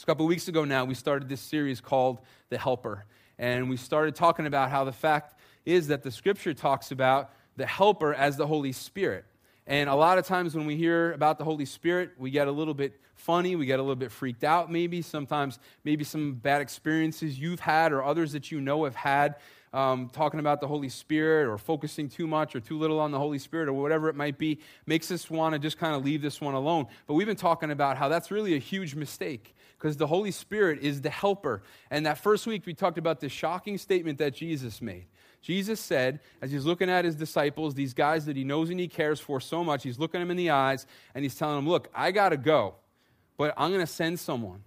a 0.00 0.06
couple 0.06 0.26
weeks 0.26 0.48
ago 0.48 0.64
now, 0.64 0.84
we 0.84 0.94
started 0.94 1.28
this 1.28 1.40
series 1.40 1.80
called 1.80 2.20
The 2.48 2.56
Helper. 2.56 3.04
And 3.38 3.68
we 3.68 3.76
started 3.76 4.14
talking 4.14 4.46
about 4.46 4.70
how 4.70 4.84
the 4.84 4.92
fact 4.92 5.38
is 5.66 5.88
that 5.88 6.02
the 6.02 6.10
scripture 6.10 6.54
talks 6.54 6.92
about 6.92 7.30
the 7.56 7.66
helper 7.66 8.14
as 8.14 8.38
the 8.38 8.46
Holy 8.46 8.72
Spirit. 8.72 9.26
And 9.66 9.90
a 9.90 9.94
lot 9.94 10.16
of 10.16 10.26
times 10.26 10.54
when 10.54 10.64
we 10.64 10.76
hear 10.76 11.12
about 11.12 11.36
the 11.36 11.44
Holy 11.44 11.66
Spirit, 11.66 12.12
we 12.18 12.30
get 12.30 12.48
a 12.48 12.50
little 12.50 12.72
bit 12.74 12.98
funny, 13.14 13.54
we 13.54 13.66
get 13.66 13.78
a 13.78 13.82
little 13.82 13.96
bit 13.96 14.10
freaked 14.10 14.44
out, 14.44 14.72
maybe. 14.72 15.02
Sometimes, 15.02 15.58
maybe 15.84 16.04
some 16.04 16.34
bad 16.34 16.62
experiences 16.62 17.38
you've 17.38 17.60
had 17.60 17.92
or 17.92 18.02
others 18.02 18.32
that 18.32 18.50
you 18.50 18.62
know 18.62 18.84
have 18.84 18.96
had 18.96 19.36
um, 19.74 20.08
talking 20.08 20.40
about 20.40 20.60
the 20.60 20.66
Holy 20.68 20.88
Spirit 20.88 21.48
or 21.48 21.58
focusing 21.58 22.08
too 22.08 22.26
much 22.26 22.56
or 22.56 22.60
too 22.60 22.78
little 22.78 22.98
on 22.98 23.10
the 23.10 23.18
Holy 23.18 23.38
Spirit 23.38 23.68
or 23.68 23.74
whatever 23.74 24.08
it 24.08 24.16
might 24.16 24.38
be 24.38 24.58
makes 24.86 25.10
us 25.10 25.30
want 25.30 25.52
to 25.54 25.58
just 25.58 25.78
kind 25.78 25.94
of 25.94 26.04
leave 26.04 26.22
this 26.22 26.40
one 26.40 26.54
alone. 26.54 26.86
But 27.06 27.14
we've 27.14 27.26
been 27.26 27.36
talking 27.36 27.70
about 27.70 27.98
how 27.98 28.08
that's 28.08 28.30
really 28.30 28.54
a 28.54 28.58
huge 28.58 28.94
mistake 28.94 29.54
because 29.82 29.96
the 29.96 30.06
Holy 30.06 30.30
Spirit 30.30 30.78
is 30.80 31.00
the 31.00 31.10
helper. 31.10 31.60
And 31.90 32.06
that 32.06 32.16
first 32.16 32.46
week, 32.46 32.66
we 32.66 32.72
talked 32.72 32.98
about 32.98 33.18
this 33.18 33.32
shocking 33.32 33.76
statement 33.78 34.16
that 34.18 34.32
Jesus 34.32 34.80
made. 34.80 35.06
Jesus 35.40 35.80
said, 35.80 36.20
as 36.40 36.52
he's 36.52 36.64
looking 36.64 36.88
at 36.88 37.04
his 37.04 37.16
disciples, 37.16 37.74
these 37.74 37.92
guys 37.92 38.24
that 38.26 38.36
he 38.36 38.44
knows 38.44 38.70
and 38.70 38.78
he 38.78 38.86
cares 38.86 39.18
for 39.18 39.40
so 39.40 39.64
much, 39.64 39.82
he's 39.82 39.98
looking 39.98 40.20
them 40.20 40.30
in 40.30 40.36
the 40.36 40.50
eyes 40.50 40.86
and 41.16 41.24
he's 41.24 41.34
telling 41.34 41.56
them, 41.56 41.68
Look, 41.68 41.88
I 41.92 42.12
got 42.12 42.28
to 42.28 42.36
go, 42.36 42.76
but 43.36 43.54
I'm 43.56 43.70
going 43.70 43.84
to 43.84 43.92
send 43.92 44.20
someone. 44.20 44.62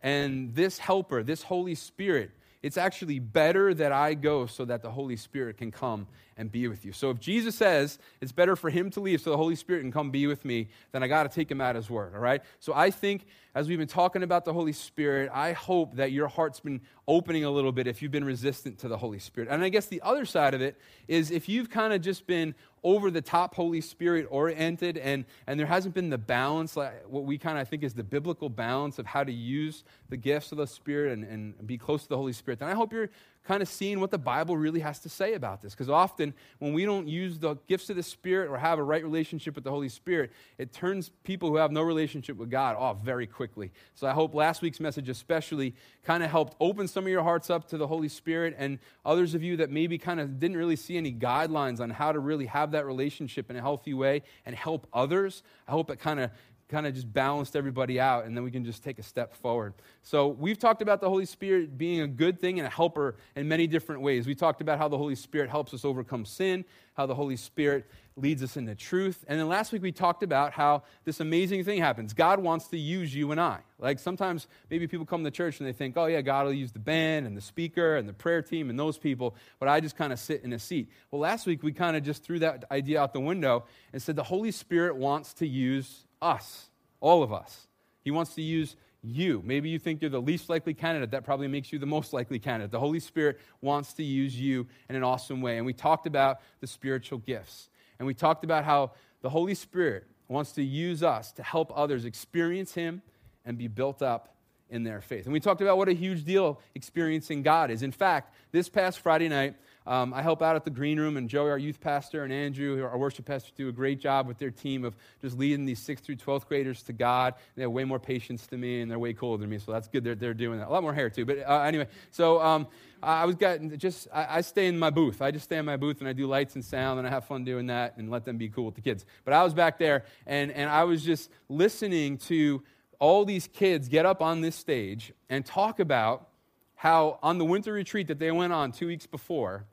And 0.00 0.54
this 0.54 0.78
helper, 0.78 1.24
this 1.24 1.42
Holy 1.42 1.74
Spirit, 1.74 2.30
it's 2.62 2.76
actually 2.76 3.18
better 3.18 3.74
that 3.74 3.92
I 3.92 4.14
go 4.14 4.46
so 4.46 4.64
that 4.64 4.82
the 4.82 4.90
Holy 4.90 5.16
Spirit 5.16 5.56
can 5.56 5.70
come 5.70 6.06
and 6.36 6.50
be 6.50 6.68
with 6.68 6.84
you. 6.84 6.92
So 6.92 7.10
if 7.10 7.18
Jesus 7.20 7.54
says 7.54 7.98
it's 8.20 8.32
better 8.32 8.56
for 8.56 8.70
him 8.70 8.90
to 8.90 9.00
leave 9.00 9.20
so 9.20 9.30
the 9.30 9.36
Holy 9.36 9.56
Spirit 9.56 9.80
can 9.80 9.92
come 9.92 10.10
be 10.10 10.26
with 10.26 10.44
me, 10.44 10.68
then 10.92 11.02
I 11.02 11.08
got 11.08 11.24
to 11.24 11.28
take 11.28 11.50
him 11.50 11.60
at 11.60 11.76
his 11.76 11.90
word, 11.90 12.14
all 12.14 12.20
right? 12.20 12.42
So 12.60 12.72
I 12.74 12.90
think 12.90 13.26
as 13.54 13.68
we've 13.68 13.78
been 13.78 13.88
talking 13.88 14.22
about 14.22 14.44
the 14.44 14.52
Holy 14.52 14.72
Spirit, 14.72 15.30
I 15.32 15.52
hope 15.52 15.96
that 15.96 16.12
your 16.12 16.28
heart's 16.28 16.60
been 16.60 16.80
opening 17.06 17.44
a 17.44 17.50
little 17.50 17.72
bit 17.72 17.86
if 17.86 18.00
you've 18.00 18.12
been 18.12 18.24
resistant 18.24 18.78
to 18.78 18.88
the 18.88 18.96
Holy 18.96 19.18
Spirit. 19.18 19.50
And 19.50 19.62
I 19.62 19.68
guess 19.68 19.86
the 19.86 20.00
other 20.02 20.24
side 20.24 20.54
of 20.54 20.62
it 20.62 20.78
is 21.08 21.30
if 21.30 21.48
you've 21.48 21.68
kind 21.68 21.92
of 21.92 22.00
just 22.00 22.26
been 22.26 22.54
over 22.84 23.10
the 23.10 23.22
top 23.22 23.54
Holy 23.54 23.80
Spirit 23.80 24.26
oriented 24.30 24.98
and, 24.98 25.24
and 25.46 25.58
there 25.58 25.66
hasn't 25.66 25.94
been 25.94 26.10
the 26.10 26.18
balance, 26.18 26.76
like 26.76 27.06
what 27.08 27.24
we 27.24 27.38
kind 27.38 27.58
of 27.58 27.68
think 27.68 27.82
is 27.82 27.94
the 27.94 28.02
biblical 28.02 28.48
balance 28.48 28.98
of 28.98 29.06
how 29.06 29.22
to 29.22 29.32
use 29.32 29.84
the 30.08 30.16
gifts 30.16 30.52
of 30.52 30.58
the 30.58 30.66
Spirit 30.66 31.12
and, 31.12 31.24
and 31.24 31.66
be 31.66 31.78
close 31.78 32.02
to 32.02 32.08
the 32.08 32.16
Holy 32.16 32.32
Spirit, 32.32 32.58
then 32.58 32.68
I 32.68 32.74
hope 32.74 32.92
you're 32.92 33.10
kind 33.44 33.60
of 33.60 33.68
seeing 33.68 33.98
what 33.98 34.10
the 34.10 34.18
Bible 34.18 34.56
really 34.56 34.80
has 34.80 35.00
to 35.00 35.08
say 35.08 35.34
about 35.34 35.62
this. 35.62 35.72
Because 35.72 35.88
often, 35.88 36.32
when 36.58 36.72
we 36.72 36.84
don't 36.84 37.08
use 37.08 37.38
the 37.38 37.56
gifts 37.66 37.90
of 37.90 37.96
the 37.96 38.02
Spirit 38.02 38.48
or 38.48 38.56
have 38.56 38.78
a 38.78 38.82
right 38.82 39.02
relationship 39.02 39.54
with 39.54 39.64
the 39.64 39.70
Holy 39.70 39.88
Spirit, 39.88 40.30
it 40.58 40.72
turns 40.72 41.10
people 41.24 41.48
who 41.48 41.56
have 41.56 41.72
no 41.72 41.82
relationship 41.82 42.36
with 42.36 42.50
God 42.50 42.76
off 42.76 42.98
very 43.02 43.26
quickly. 43.26 43.72
So 43.94 44.06
I 44.06 44.12
hope 44.12 44.34
last 44.34 44.62
week's 44.62 44.80
message, 44.80 45.08
especially, 45.08 45.74
kind 46.04 46.22
of 46.22 46.30
helped 46.30 46.54
open 46.60 46.86
some 46.86 47.04
of 47.04 47.10
your 47.10 47.22
hearts 47.22 47.50
up 47.50 47.68
to 47.68 47.76
the 47.76 47.86
Holy 47.86 48.08
Spirit. 48.08 48.54
And 48.56 48.78
others 49.04 49.34
of 49.34 49.42
you 49.42 49.56
that 49.56 49.70
maybe 49.70 49.98
kind 49.98 50.20
of 50.20 50.38
didn't 50.38 50.56
really 50.56 50.76
see 50.76 50.96
any 50.96 51.12
guidelines 51.12 51.80
on 51.80 51.90
how 51.90 52.12
to 52.12 52.20
really 52.20 52.46
have 52.46 52.70
that 52.72 52.86
relationship 52.86 53.50
in 53.50 53.56
a 53.56 53.60
healthy 53.60 53.94
way 53.94 54.22
and 54.46 54.54
help 54.54 54.86
others, 54.92 55.42
I 55.66 55.72
hope 55.72 55.90
it 55.90 55.98
kind 55.98 56.20
of 56.20 56.30
kind 56.72 56.86
of 56.86 56.94
just 56.94 57.12
balanced 57.12 57.54
everybody 57.54 58.00
out, 58.00 58.24
and 58.24 58.36
then 58.36 58.42
we 58.42 58.50
can 58.50 58.64
just 58.64 58.82
take 58.82 58.98
a 58.98 59.02
step 59.02 59.34
forward. 59.36 59.74
So, 60.02 60.26
we've 60.28 60.58
talked 60.58 60.82
about 60.82 61.00
the 61.00 61.08
Holy 61.08 61.26
Spirit 61.26 61.78
being 61.78 62.00
a 62.00 62.08
good 62.08 62.40
thing 62.40 62.58
and 62.58 62.66
a 62.66 62.70
helper 62.70 63.14
in 63.36 63.46
many 63.46 63.68
different 63.68 64.00
ways. 64.00 64.26
We 64.26 64.34
talked 64.34 64.60
about 64.60 64.78
how 64.78 64.88
the 64.88 64.98
Holy 64.98 65.14
Spirit 65.14 65.50
helps 65.50 65.72
us 65.72 65.84
overcome 65.84 66.24
sin, 66.24 66.64
how 66.94 67.06
the 67.06 67.14
Holy 67.14 67.36
Spirit 67.36 67.86
leads 68.16 68.42
us 68.42 68.56
into 68.56 68.74
truth. 68.74 69.24
And 69.26 69.40
then 69.40 69.48
last 69.48 69.72
week 69.72 69.82
we 69.82 69.92
talked 69.92 70.22
about 70.22 70.52
how 70.52 70.82
this 71.04 71.20
amazing 71.20 71.64
thing 71.64 71.80
happens. 71.80 72.12
God 72.12 72.40
wants 72.40 72.68
to 72.68 72.78
use 72.78 73.14
you 73.14 73.30
and 73.30 73.40
I. 73.40 73.60
Like 73.78 73.98
sometimes 73.98 74.46
maybe 74.70 74.86
people 74.86 75.06
come 75.06 75.24
to 75.24 75.30
church 75.30 75.60
and 75.60 75.66
they 75.66 75.72
think, 75.72 75.96
oh, 75.96 76.06
yeah, 76.06 76.20
God 76.20 76.44
will 76.44 76.52
use 76.52 76.72
the 76.72 76.78
band 76.78 77.26
and 77.26 77.36
the 77.36 77.40
speaker 77.40 77.96
and 77.96 78.08
the 78.08 78.12
prayer 78.12 78.42
team 78.42 78.68
and 78.68 78.78
those 78.78 78.98
people, 78.98 79.34
but 79.58 79.68
I 79.68 79.80
just 79.80 79.96
kind 79.96 80.12
of 80.12 80.18
sit 80.18 80.44
in 80.44 80.52
a 80.52 80.58
seat. 80.58 80.90
Well, 81.10 81.20
last 81.20 81.46
week 81.46 81.62
we 81.62 81.72
kind 81.72 81.96
of 81.96 82.02
just 82.02 82.22
threw 82.22 82.38
that 82.40 82.64
idea 82.70 83.00
out 83.00 83.12
the 83.12 83.20
window 83.20 83.64
and 83.92 84.02
said 84.02 84.16
the 84.16 84.22
Holy 84.22 84.50
Spirit 84.50 84.96
wants 84.96 85.32
to 85.34 85.46
use 85.46 86.04
us, 86.22 86.70
all 87.00 87.22
of 87.22 87.32
us. 87.32 87.66
He 88.02 88.10
wants 88.10 88.34
to 88.36 88.42
use 88.42 88.76
you. 89.02 89.42
Maybe 89.44 89.68
you 89.68 89.78
think 89.78 90.00
you're 90.00 90.10
the 90.10 90.20
least 90.20 90.48
likely 90.48 90.74
candidate. 90.74 91.10
That 91.10 91.24
probably 91.24 91.48
makes 91.48 91.72
you 91.72 91.78
the 91.78 91.86
most 91.86 92.12
likely 92.12 92.38
candidate. 92.38 92.70
The 92.70 92.80
Holy 92.80 93.00
Spirit 93.00 93.40
wants 93.60 93.92
to 93.94 94.02
use 94.02 94.38
you 94.38 94.66
in 94.88 94.96
an 94.96 95.02
awesome 95.02 95.40
way. 95.40 95.56
And 95.56 95.66
we 95.66 95.72
talked 95.72 96.06
about 96.06 96.40
the 96.60 96.66
spiritual 96.66 97.18
gifts. 97.18 97.68
And 97.98 98.06
we 98.06 98.14
talked 98.14 98.44
about 98.44 98.64
how 98.64 98.92
the 99.20 99.30
Holy 99.30 99.54
Spirit 99.54 100.06
wants 100.28 100.52
to 100.52 100.62
use 100.62 101.02
us 101.02 101.32
to 101.32 101.42
help 101.42 101.72
others 101.76 102.04
experience 102.04 102.74
Him 102.74 103.02
and 103.44 103.58
be 103.58 103.68
built 103.68 104.02
up 104.02 104.34
in 104.70 104.84
their 104.84 105.00
faith. 105.00 105.24
And 105.24 105.32
we 105.32 105.40
talked 105.40 105.60
about 105.60 105.76
what 105.76 105.88
a 105.88 105.92
huge 105.92 106.24
deal 106.24 106.58
experiencing 106.74 107.42
God 107.42 107.70
is. 107.70 107.82
In 107.82 107.92
fact, 107.92 108.34
this 108.52 108.68
past 108.68 109.00
Friday 109.00 109.28
night, 109.28 109.54
um, 109.86 110.14
I 110.14 110.22
help 110.22 110.42
out 110.42 110.56
at 110.56 110.64
the 110.64 110.70
green 110.70 110.98
room, 110.98 111.16
and 111.16 111.28
Joey, 111.28 111.50
our 111.50 111.58
youth 111.58 111.80
pastor, 111.80 112.24
and 112.24 112.32
Andrew, 112.32 112.82
our 112.84 112.96
worship 112.96 113.24
pastor, 113.24 113.50
do 113.56 113.68
a 113.68 113.72
great 113.72 114.00
job 114.00 114.26
with 114.26 114.38
their 114.38 114.50
team 114.50 114.84
of 114.84 114.96
just 115.20 115.36
leading 115.36 115.64
these 115.64 115.80
6th 115.80 116.00
through 116.00 116.16
12th 116.16 116.46
graders 116.46 116.82
to 116.84 116.92
God. 116.92 117.34
They 117.56 117.62
have 117.62 117.72
way 117.72 117.84
more 117.84 117.98
patience 117.98 118.46
than 118.46 118.60
me, 118.60 118.80
and 118.80 118.90
they're 118.90 118.98
way 118.98 119.12
cooler 119.12 119.38
than 119.38 119.50
me, 119.50 119.58
so 119.58 119.72
that's 119.72 119.88
good 119.88 120.04
they're, 120.04 120.14
they're 120.14 120.34
doing 120.34 120.58
that. 120.58 120.68
A 120.68 120.70
lot 120.72 120.82
more 120.82 120.94
hair, 120.94 121.10
too. 121.10 121.24
But 121.24 121.38
uh, 121.38 121.62
anyway, 121.62 121.88
so 122.10 122.40
um, 122.40 122.66
I 123.02 123.24
was 123.24 123.34
getting 123.34 123.76
just, 123.78 124.08
I, 124.12 124.38
I, 124.38 124.40
stay 124.42 124.66
in 124.68 124.78
my 124.78 124.90
booth. 124.90 125.20
I 125.20 125.30
just 125.32 125.44
stay 125.44 125.58
in 125.58 125.64
my 125.64 125.76
booth, 125.76 126.00
and 126.00 126.08
I 126.08 126.12
do 126.12 126.26
lights 126.26 126.54
and 126.54 126.64
sound, 126.64 126.98
and 126.98 127.08
I 127.08 127.10
have 127.10 127.24
fun 127.24 127.44
doing 127.44 127.66
that 127.66 127.96
and 127.96 128.10
let 128.10 128.24
them 128.24 128.36
be 128.36 128.48
cool 128.48 128.66
with 128.66 128.76
the 128.76 128.80
kids. 128.80 129.04
But 129.24 129.34
I 129.34 129.42
was 129.42 129.54
back 129.54 129.78
there, 129.78 130.04
and, 130.26 130.52
and 130.52 130.70
I 130.70 130.84
was 130.84 131.04
just 131.04 131.30
listening 131.48 132.18
to 132.18 132.62
all 133.00 133.24
these 133.24 133.48
kids 133.48 133.88
get 133.88 134.06
up 134.06 134.22
on 134.22 134.42
this 134.42 134.54
stage 134.54 135.12
and 135.28 135.44
talk 135.44 135.80
about 135.80 136.28
how 136.76 137.18
on 137.20 137.38
the 137.38 137.44
winter 137.44 137.72
retreat 137.72 138.06
that 138.06 138.20
they 138.20 138.30
went 138.30 138.52
on 138.52 138.70
two 138.70 138.86
weeks 138.86 139.06
before, 139.06 139.66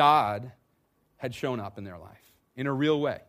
God 0.00 0.50
had 1.18 1.34
shown 1.34 1.60
up 1.60 1.76
in 1.76 1.84
their 1.84 1.98
life 1.98 2.32
in 2.56 2.66
a 2.66 2.72
real 2.72 2.98
way. 3.02 3.20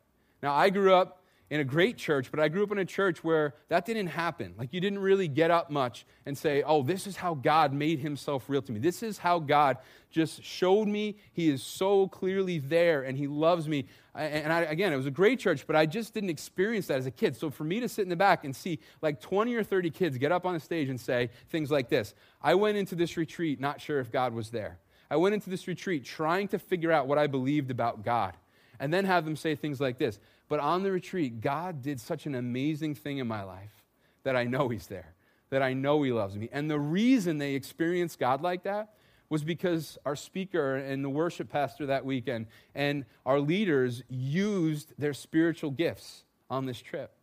Now, 0.41 0.53
I 0.53 0.69
grew 0.69 0.93
up 0.93 1.21
in 1.49 1.59
a 1.59 1.65
great 1.65 1.97
church, 1.97 2.31
but 2.31 2.39
I 2.39 2.47
grew 2.47 2.63
up 2.63 2.71
in 2.71 2.77
a 2.77 2.85
church 2.85 3.25
where 3.25 3.55
that 3.67 3.85
didn't 3.85 4.07
happen. 4.07 4.53
Like, 4.57 4.71
you 4.71 4.79
didn't 4.79 4.99
really 4.99 5.27
get 5.27 5.51
up 5.51 5.69
much 5.69 6.05
and 6.25 6.37
say, 6.37 6.63
Oh, 6.63 6.81
this 6.81 7.07
is 7.07 7.17
how 7.17 7.33
God 7.33 7.73
made 7.73 7.99
himself 7.99 8.45
real 8.47 8.61
to 8.61 8.71
me. 8.71 8.79
This 8.79 9.03
is 9.03 9.17
how 9.17 9.39
God 9.39 9.79
just 10.09 10.45
showed 10.45 10.87
me 10.87 11.17
he 11.33 11.49
is 11.49 11.61
so 11.61 12.07
clearly 12.07 12.59
there 12.59 13.01
and 13.01 13.17
he 13.17 13.27
loves 13.27 13.67
me. 13.67 13.87
And 14.15 14.53
I, 14.53 14.61
again, 14.61 14.93
it 14.93 14.95
was 14.95 15.07
a 15.07 15.11
great 15.11 15.41
church, 15.41 15.67
but 15.67 15.75
I 15.75 15.85
just 15.85 16.13
didn't 16.13 16.29
experience 16.29 16.87
that 16.87 16.99
as 16.99 17.05
a 17.05 17.11
kid. 17.11 17.35
So 17.35 17.49
for 17.49 17.65
me 17.65 17.81
to 17.81 17.89
sit 17.89 18.03
in 18.03 18.09
the 18.09 18.15
back 18.15 18.45
and 18.45 18.55
see 18.55 18.79
like 19.01 19.19
20 19.19 19.53
or 19.55 19.63
30 19.65 19.89
kids 19.89 20.17
get 20.17 20.31
up 20.31 20.45
on 20.45 20.53
the 20.53 20.61
stage 20.61 20.87
and 20.87 21.01
say 21.01 21.31
things 21.49 21.69
like 21.69 21.89
this 21.89 22.13
I 22.41 22.55
went 22.55 22.77
into 22.77 22.95
this 22.95 23.17
retreat 23.17 23.59
not 23.59 23.81
sure 23.81 23.99
if 23.99 24.09
God 24.09 24.33
was 24.33 24.51
there. 24.51 24.79
I 25.11 25.17
went 25.17 25.35
into 25.35 25.49
this 25.49 25.67
retreat 25.67 26.05
trying 26.05 26.47
to 26.47 26.57
figure 26.57 26.91
out 26.91 27.05
what 27.05 27.17
I 27.17 27.27
believed 27.27 27.69
about 27.69 28.03
God. 28.03 28.33
And 28.79 28.91
then 28.91 29.03
have 29.05 29.25
them 29.25 29.35
say 29.35 29.55
things 29.55 29.81
like 29.81 29.99
this 29.99 30.17
But 30.47 30.61
on 30.61 30.83
the 30.83 30.91
retreat, 30.91 31.41
God 31.41 31.83
did 31.83 31.99
such 31.99 32.25
an 32.25 32.33
amazing 32.33 32.95
thing 32.95 33.17
in 33.17 33.27
my 33.27 33.43
life 33.43 33.83
that 34.23 34.37
I 34.37 34.45
know 34.45 34.69
He's 34.69 34.87
there, 34.87 35.13
that 35.49 35.61
I 35.61 35.73
know 35.73 36.01
He 36.01 36.13
loves 36.13 36.37
me. 36.37 36.47
And 36.51 36.71
the 36.71 36.79
reason 36.79 37.37
they 37.37 37.55
experienced 37.55 38.19
God 38.19 38.41
like 38.41 38.63
that 38.63 38.93
was 39.29 39.43
because 39.43 39.97
our 40.05 40.15
speaker 40.15 40.77
and 40.77 41.03
the 41.03 41.09
worship 41.09 41.49
pastor 41.49 41.87
that 41.87 42.05
weekend 42.05 42.47
and 42.73 43.05
our 43.25 43.39
leaders 43.39 44.03
used 44.09 44.93
their 44.97 45.13
spiritual 45.13 45.71
gifts 45.71 46.23
on 46.49 46.65
this 46.65 46.81
trip. 46.81 47.13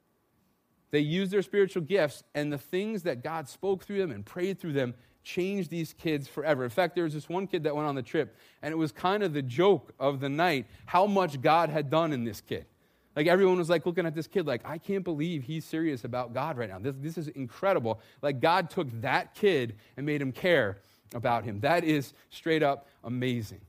They 0.90 1.00
used 1.00 1.32
their 1.32 1.42
spiritual 1.42 1.82
gifts, 1.82 2.22
and 2.34 2.52
the 2.52 2.58
things 2.58 3.02
that 3.02 3.22
God 3.22 3.48
spoke 3.48 3.84
through 3.84 3.98
them 3.98 4.10
and 4.10 4.24
prayed 4.24 4.58
through 4.58 4.72
them 4.72 4.94
changed 5.28 5.68
these 5.68 5.92
kids 5.92 6.26
forever. 6.26 6.64
In 6.64 6.70
fact, 6.70 6.94
there 6.94 7.04
was 7.04 7.12
this 7.12 7.28
one 7.28 7.46
kid 7.46 7.64
that 7.64 7.76
went 7.76 7.86
on 7.86 7.94
the 7.94 8.02
trip, 8.02 8.34
and 8.62 8.72
it 8.72 8.76
was 8.76 8.92
kind 8.92 9.22
of 9.22 9.34
the 9.34 9.42
joke 9.42 9.92
of 10.00 10.20
the 10.20 10.28
night 10.28 10.66
how 10.86 11.06
much 11.06 11.42
God 11.42 11.68
had 11.68 11.90
done 11.90 12.14
in 12.14 12.24
this 12.24 12.40
kid. 12.40 12.64
Like 13.14 13.26
everyone 13.26 13.58
was 13.58 13.68
like 13.68 13.84
looking 13.84 14.06
at 14.06 14.14
this 14.14 14.26
kid, 14.26 14.46
like, 14.46 14.62
I 14.64 14.78
can't 14.78 15.04
believe 15.04 15.42
he's 15.42 15.66
serious 15.66 16.04
about 16.04 16.32
God 16.32 16.56
right 16.56 16.68
now. 16.68 16.78
This, 16.78 16.94
this 16.98 17.18
is 17.18 17.28
incredible. 17.28 18.00
Like 18.22 18.40
God 18.40 18.70
took 18.70 18.88
that 19.02 19.34
kid 19.34 19.76
and 19.96 20.06
made 20.06 20.22
him 20.22 20.32
care 20.32 20.78
about 21.14 21.44
him. 21.44 21.60
That 21.60 21.84
is 21.84 22.14
straight 22.30 22.62
up 22.62 22.88
amazing. 23.04 23.60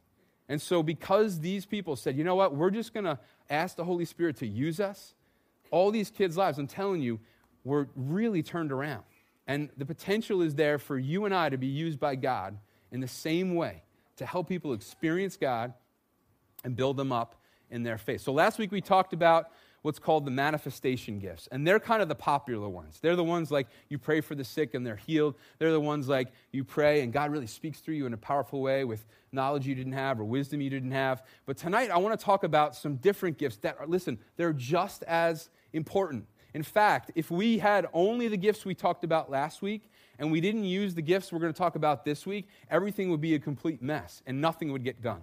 And 0.47 0.61
so, 0.61 0.81
because 0.81 1.41
these 1.41 1.65
people 1.65 1.95
said, 1.95 2.15
you 2.15 2.23
know 2.23 2.35
what, 2.35 2.55
we're 2.55 2.71
just 2.71 2.93
going 2.93 3.03
to 3.03 3.19
ask 3.49 3.75
the 3.75 3.83
Holy 3.83 4.05
Spirit 4.05 4.37
to 4.37 4.47
use 4.47 4.79
us, 4.79 5.13
all 5.71 5.91
these 5.91 6.09
kids' 6.09 6.37
lives, 6.37 6.57
I'm 6.57 6.67
telling 6.67 7.01
you, 7.01 7.19
were 7.63 7.87
really 7.95 8.41
turned 8.41 8.71
around. 8.71 9.03
And 9.49 9.71
the 9.77 9.85
potential 9.85 10.43
is 10.43 10.53
there 10.53 10.77
for 10.77 10.95
you 10.95 11.25
and 11.25 11.33
I 11.33 11.49
to 11.49 11.57
be 11.57 11.65
used 11.65 11.99
by 11.99 12.15
God 12.15 12.59
in 12.91 12.99
the 12.99 13.07
same 13.07 13.55
way 13.55 13.81
to 14.17 14.25
help 14.27 14.47
people 14.47 14.73
experience 14.73 15.37
God 15.37 15.73
and 16.63 16.75
build 16.75 16.97
them 16.97 17.11
up 17.11 17.35
in 17.71 17.81
their 17.81 17.97
faith. 17.97 18.21
So 18.21 18.31
last 18.31 18.59
week 18.59 18.71
we 18.71 18.79
talked 18.79 19.11
about 19.11 19.47
what's 19.81 19.97
called 19.97 20.25
the 20.25 20.31
manifestation 20.31 21.17
gifts. 21.17 21.47
And 21.51 21.65
they're 21.65 21.79
kind 21.79 22.03
of 22.03 22.09
the 22.09 22.13
popular 22.13 22.69
ones. 22.69 22.99
They're 23.01 23.15
the 23.15 23.23
ones 23.23 23.49
like 23.49 23.65
you 23.87 23.97
pray 23.97 24.21
for 24.21 24.35
the 24.35 24.43
sick 24.43 24.75
and 24.75 24.85
they're 24.85 24.97
healed. 24.97 25.33
They're 25.57 25.71
the 25.71 25.79
ones 25.79 26.07
like 26.07 26.27
you 26.51 26.63
pray 26.63 27.01
and 27.01 27.11
God 27.11 27.31
really 27.31 27.47
speaks 27.47 27.79
through 27.79 27.95
you 27.95 28.05
in 28.05 28.13
a 28.13 28.17
powerful 28.17 28.61
way 28.61 28.83
with 28.83 29.03
knowledge 29.31 29.65
you 29.65 29.73
didn't 29.73 29.93
have 29.93 30.19
or 30.19 30.25
wisdom 30.25 30.61
you 30.61 30.69
didn't 30.69 30.91
have. 30.91 31.23
But 31.47 31.57
tonight 31.57 31.89
I 31.89 31.97
want 31.97 32.19
to 32.19 32.23
talk 32.23 32.43
about 32.43 32.75
some 32.75 32.97
different 32.97 33.39
gifts 33.39 33.57
that 33.57 33.77
are, 33.79 33.87
listen, 33.87 34.19
they're 34.37 34.53
just 34.53 35.01
as 35.03 35.49
important 35.73 36.27
In 36.53 36.63
fact, 36.63 37.11
if 37.15 37.29
we 37.29 37.59
had 37.59 37.87
only 37.93 38.27
the 38.27 38.37
gifts 38.37 38.65
we 38.65 38.73
talked 38.73 39.03
about 39.03 39.29
last 39.29 39.61
week 39.61 39.89
and 40.17 40.31
we 40.31 40.41
didn't 40.41 40.63
use 40.63 40.95
the 40.95 41.01
gifts 41.01 41.31
we're 41.31 41.39
going 41.39 41.53
to 41.53 41.57
talk 41.57 41.75
about 41.75 42.03
this 42.05 42.25
week, 42.25 42.47
everything 42.69 43.09
would 43.11 43.21
be 43.21 43.35
a 43.35 43.39
complete 43.39 43.81
mess 43.81 44.21
and 44.25 44.41
nothing 44.41 44.71
would 44.71 44.83
get 44.83 45.01
done. 45.01 45.21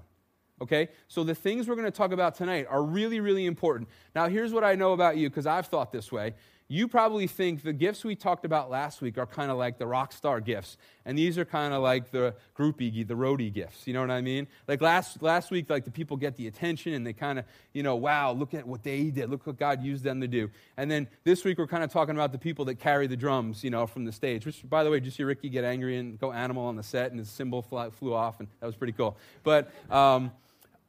Okay? 0.63 0.89
So 1.09 1.25
the 1.25 1.35
things 1.35 1.69
we're 1.69 1.75
going 1.75 1.87
to 1.87 1.91
talk 1.91 2.13
about 2.13 2.35
tonight 2.35 2.67
are 2.69 2.83
really, 2.83 3.21
really 3.21 3.47
important. 3.47 3.89
Now, 4.15 4.29
here's 4.29 4.53
what 4.53 4.65
I 4.65 4.75
know 4.75 4.93
about 4.93 5.17
you 5.17 5.29
because 5.29 5.47
I've 5.47 5.67
thought 5.67 5.93
this 5.93 6.11
way 6.11 6.35
you 6.69 6.89
probably 6.89 7.27
think 7.27 7.63
the 7.63 7.73
gifts 7.73 8.05
we 8.05 8.17
talked 8.17 8.45
about 8.45 8.71
last 8.71 9.01
week 9.01 9.19
are 9.19 9.27
kind 9.27 9.51
of 9.51 9.57
like 9.57 9.79
the 9.79 9.87
rock 9.87 10.13
star 10.13 10.41
gifts 10.41 10.77
and 11.05 11.17
these 11.17 11.39
are 11.39 11.45
kind 11.45 11.73
of 11.73 11.83
like 11.83 12.11
the 12.11 12.35
groupie 12.59 13.07
the 13.07 13.15
roadie 13.15 13.53
gifts 13.53 13.87
you 13.87 13.93
know 13.93 14.01
what 14.01 14.11
i 14.11 14.21
mean? 14.21 14.47
Like 14.67 14.81
last, 14.81 15.23
last 15.23 15.51
week 15.51 15.71
like 15.71 15.85
the 15.85 15.91
people 15.91 16.17
get 16.17 16.37
the 16.37 16.47
attention 16.47 16.95
and 16.95 17.07
they 17.07 17.13
kind 17.13 17.39
of 17.39 17.45
you 17.73 17.83
know 17.83 17.97
wow 17.97 18.33
look 18.33 18.55
at 18.55 18.67
what 18.67 18.83
they 18.83 19.11
did 19.11 19.31
look 19.31 19.47
what 19.47 19.59
god 19.59 19.83
used 19.83 20.03
them 20.03 20.21
to 20.21 20.29
do. 20.29 20.51
And 20.77 20.91
then 20.91 21.09
this 21.25 21.45
week 21.45 21.59
we're 21.59 21.67
kind 21.67 21.85
of 21.85 21.93
talking 21.93 22.15
about 22.15 22.33
the 22.33 22.39
people 22.39 22.65
that 22.67 22.77
carry 22.77 23.07
the 23.07 23.17
drums 23.17 23.63
you 23.63 23.71
know 23.71 23.87
from 23.87 24.05
the 24.05 24.13
stage 24.13 24.45
which 24.45 24.69
by 24.69 24.83
the 24.83 24.91
way 24.91 25.01
you 25.03 25.11
see 25.11 25.23
ricky 25.23 25.49
get 25.49 25.65
angry 25.65 25.99
and 25.99 26.19
go 26.19 26.33
animal 26.33 26.65
on 26.65 26.77
the 26.77 26.83
set 26.83 27.11
and 27.11 27.19
his 27.19 27.29
cymbal 27.29 27.63
flew 27.63 28.13
off 28.13 28.41
and 28.41 28.49
that 28.61 28.67
was 28.67 28.77
pretty 28.77 28.93
cool. 28.93 29.17
But 29.45 29.71
um, 29.91 30.33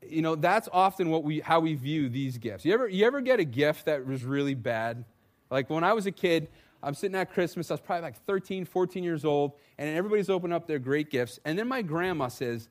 you 0.08 0.22
know 0.22 0.36
that's 0.36 0.70
often 0.72 1.10
what 1.10 1.24
we 1.24 1.40
how 1.40 1.60
we 1.60 1.76
view 1.76 2.10
these 2.10 2.38
gifts. 2.38 2.66
You 2.66 2.74
ever 2.74 2.88
you 2.88 3.06
ever 3.06 3.22
get 3.22 3.40
a 3.40 3.44
gift 3.44 3.86
that 3.86 4.06
was 4.06 4.24
really 4.24 4.56
bad 4.56 5.06
like 5.50 5.70
when 5.70 5.84
I 5.84 5.94
was 5.94 6.06
a 6.06 6.12
kid, 6.12 6.50
I'm 6.84 6.94
sitting 6.94 7.16
at 7.16 7.34
Christmas, 7.34 7.72
I 7.72 7.76
was 7.76 7.82
probably 7.82 8.04
like 8.04 8.24
13, 8.26 8.66
14 8.66 9.04
years 9.04 9.26
old, 9.26 9.54
and 9.78 9.96
everybody's 9.96 10.30
opening 10.30 10.56
up 10.56 10.68
their 10.68 10.80
great 10.80 11.10
gifts. 11.10 11.40
And 11.46 11.58
then 11.58 11.68
my 11.68 11.82
grandma 11.82 12.28
says, 12.28 12.70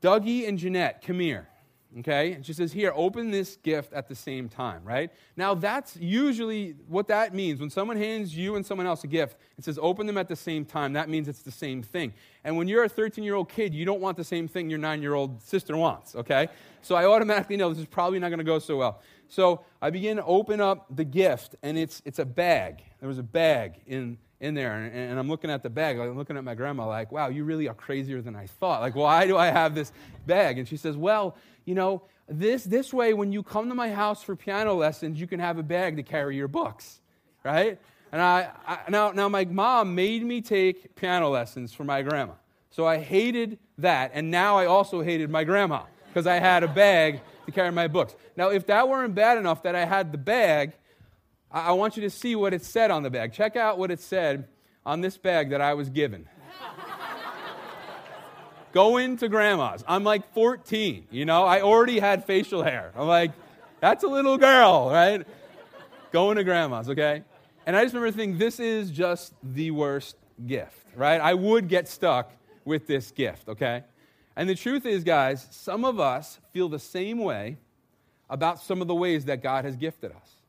Dougie 0.00 0.48
and 0.48 0.58
Jeanette, 0.58 1.02
come 1.02 1.20
here. 1.20 1.48
Okay? 1.98 2.32
And 2.32 2.44
she 2.44 2.52
says, 2.52 2.72
Here, 2.72 2.92
open 2.94 3.30
this 3.30 3.56
gift 3.56 3.92
at 3.92 4.08
the 4.08 4.14
same 4.14 4.48
time, 4.48 4.82
right? 4.84 5.10
Now, 5.36 5.54
that's 5.54 5.96
usually 5.96 6.74
what 6.88 7.08
that 7.08 7.34
means. 7.34 7.60
When 7.60 7.70
someone 7.70 7.96
hands 7.96 8.36
you 8.36 8.56
and 8.56 8.64
someone 8.64 8.86
else 8.86 9.04
a 9.04 9.06
gift, 9.06 9.36
it 9.58 9.64
says, 9.64 9.78
Open 9.80 10.06
them 10.06 10.18
at 10.18 10.28
the 10.28 10.36
same 10.36 10.64
time. 10.64 10.92
That 10.94 11.08
means 11.08 11.28
it's 11.28 11.42
the 11.42 11.50
same 11.50 11.82
thing. 11.82 12.12
And 12.44 12.56
when 12.56 12.68
you're 12.68 12.84
a 12.84 12.88
13 12.88 13.22
year 13.24 13.34
old 13.34 13.48
kid, 13.48 13.74
you 13.74 13.84
don't 13.84 14.00
want 14.00 14.16
the 14.16 14.24
same 14.24 14.48
thing 14.48 14.70
your 14.70 14.78
nine 14.78 15.02
year 15.02 15.14
old 15.14 15.42
sister 15.42 15.76
wants, 15.76 16.14
okay? 16.14 16.48
So 16.82 16.94
I 16.94 17.04
automatically 17.04 17.56
know 17.56 17.68
this 17.68 17.78
is 17.78 17.86
probably 17.86 18.18
not 18.18 18.28
going 18.28 18.38
to 18.38 18.44
go 18.44 18.58
so 18.58 18.76
well. 18.76 19.00
So 19.28 19.64
I 19.80 19.90
begin 19.90 20.18
to 20.18 20.24
open 20.24 20.60
up 20.60 20.86
the 20.94 21.04
gift, 21.04 21.56
and 21.62 21.78
it's, 21.78 22.02
it's 22.04 22.18
a 22.18 22.24
bag. 22.24 22.82
There 23.00 23.08
was 23.08 23.18
a 23.18 23.22
bag 23.22 23.80
in, 23.86 24.18
in 24.40 24.52
there, 24.54 24.74
and, 24.74 24.94
and 24.94 25.18
I'm 25.18 25.28
looking 25.28 25.50
at 25.50 25.62
the 25.62 25.70
bag. 25.70 25.98
I'm 25.98 26.18
looking 26.18 26.36
at 26.36 26.44
my 26.44 26.54
grandma, 26.54 26.86
like, 26.86 27.12
wow, 27.12 27.28
you 27.28 27.44
really 27.44 27.68
are 27.68 27.74
crazier 27.74 28.20
than 28.20 28.36
I 28.36 28.46
thought. 28.46 28.82
Like, 28.82 28.94
why 28.94 29.26
do 29.26 29.38
I 29.38 29.46
have 29.46 29.74
this 29.74 29.92
bag? 30.26 30.58
And 30.58 30.68
she 30.68 30.76
says, 30.76 30.96
well, 30.96 31.36
you 31.64 31.74
know, 31.74 32.02
this, 32.28 32.64
this 32.64 32.92
way, 32.92 33.14
when 33.14 33.32
you 33.32 33.42
come 33.42 33.68
to 33.68 33.74
my 33.74 33.90
house 33.90 34.22
for 34.22 34.36
piano 34.36 34.74
lessons, 34.74 35.20
you 35.20 35.26
can 35.26 35.40
have 35.40 35.58
a 35.58 35.62
bag 35.62 35.96
to 35.96 36.02
carry 36.02 36.36
your 36.36 36.48
books, 36.48 37.00
right? 37.44 37.78
And 38.10 38.20
I, 38.20 38.50
I 38.66 38.78
now, 38.88 39.10
now, 39.12 39.28
my 39.28 39.44
mom 39.44 39.94
made 39.94 40.24
me 40.24 40.40
take 40.40 40.94
piano 40.94 41.30
lessons 41.30 41.72
for 41.72 41.84
my 41.84 42.02
grandma. 42.02 42.34
So 42.70 42.86
I 42.86 42.98
hated 42.98 43.58
that, 43.78 44.12
and 44.14 44.30
now 44.30 44.56
I 44.56 44.66
also 44.66 45.02
hated 45.02 45.30
my 45.30 45.44
grandma 45.44 45.84
because 46.08 46.26
I 46.26 46.36
had 46.36 46.62
a 46.62 46.68
bag 46.68 47.20
to 47.46 47.52
carry 47.52 47.72
my 47.72 47.88
books. 47.88 48.14
Now, 48.36 48.50
if 48.50 48.66
that 48.66 48.88
weren't 48.88 49.14
bad 49.14 49.38
enough 49.38 49.62
that 49.64 49.74
I 49.74 49.84
had 49.84 50.12
the 50.12 50.18
bag, 50.18 50.72
I, 51.50 51.68
I 51.68 51.72
want 51.72 51.96
you 51.96 52.02
to 52.02 52.10
see 52.10 52.36
what 52.36 52.54
it 52.54 52.64
said 52.64 52.90
on 52.90 53.02
the 53.02 53.10
bag. 53.10 53.32
Check 53.32 53.56
out 53.56 53.78
what 53.78 53.90
it 53.90 54.00
said 54.00 54.48
on 54.86 55.00
this 55.00 55.16
bag 55.18 55.50
that 55.50 55.60
I 55.60 55.74
was 55.74 55.88
given. 55.88 56.28
Go 58.72 58.96
into 58.96 59.28
grandma's. 59.28 59.84
I'm 59.86 60.02
like 60.02 60.32
14, 60.32 61.06
you 61.10 61.24
know, 61.24 61.44
I 61.44 61.60
already 61.60 61.98
had 61.98 62.24
facial 62.24 62.62
hair. 62.62 62.92
I'm 62.96 63.06
like, 63.06 63.32
that's 63.80 64.02
a 64.04 64.08
little 64.08 64.38
girl, 64.38 64.88
right? 64.90 65.26
Going 66.10 66.36
to 66.36 66.44
grandma's, 66.44 66.88
okay? 66.88 67.22
And 67.66 67.76
I 67.76 67.82
just 67.82 67.94
remember 67.94 68.16
thinking, 68.16 68.38
this 68.38 68.58
is 68.58 68.90
just 68.90 69.34
the 69.42 69.70
worst 69.70 70.16
gift, 70.46 70.86
right? 70.96 71.20
I 71.20 71.34
would 71.34 71.68
get 71.68 71.86
stuck 71.86 72.32
with 72.64 72.86
this 72.86 73.10
gift, 73.10 73.48
okay? 73.48 73.84
And 74.36 74.48
the 74.48 74.54
truth 74.54 74.86
is, 74.86 75.04
guys, 75.04 75.46
some 75.50 75.84
of 75.84 76.00
us 76.00 76.38
feel 76.52 76.68
the 76.68 76.78
same 76.78 77.18
way 77.18 77.58
about 78.30 78.60
some 78.60 78.80
of 78.80 78.88
the 78.88 78.94
ways 78.94 79.26
that 79.26 79.42
God 79.42 79.64
has 79.64 79.76
gifted 79.76 80.12
us. 80.12 80.41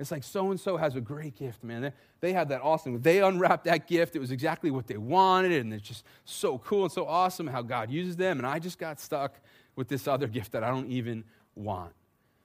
It's 0.00 0.10
like 0.10 0.24
so 0.24 0.50
and 0.50 0.58
so 0.58 0.78
has 0.78 0.96
a 0.96 1.00
great 1.00 1.36
gift, 1.36 1.62
man. 1.62 1.82
They, 1.82 1.92
they 2.20 2.32
had 2.32 2.48
that 2.48 2.62
awesome. 2.62 3.00
They 3.02 3.20
unwrapped 3.20 3.66
that 3.66 3.86
gift. 3.86 4.16
It 4.16 4.18
was 4.18 4.30
exactly 4.30 4.70
what 4.70 4.86
they 4.86 4.96
wanted, 4.96 5.52
and 5.52 5.74
it's 5.74 5.86
just 5.86 6.06
so 6.24 6.56
cool 6.56 6.84
and 6.84 6.92
so 6.92 7.06
awesome 7.06 7.46
how 7.46 7.60
God 7.60 7.90
uses 7.90 8.16
them. 8.16 8.38
And 8.38 8.46
I 8.46 8.58
just 8.58 8.78
got 8.78 8.98
stuck 8.98 9.38
with 9.76 9.88
this 9.88 10.08
other 10.08 10.26
gift 10.26 10.52
that 10.52 10.64
I 10.64 10.70
don't 10.70 10.90
even 10.90 11.24
want. 11.54 11.92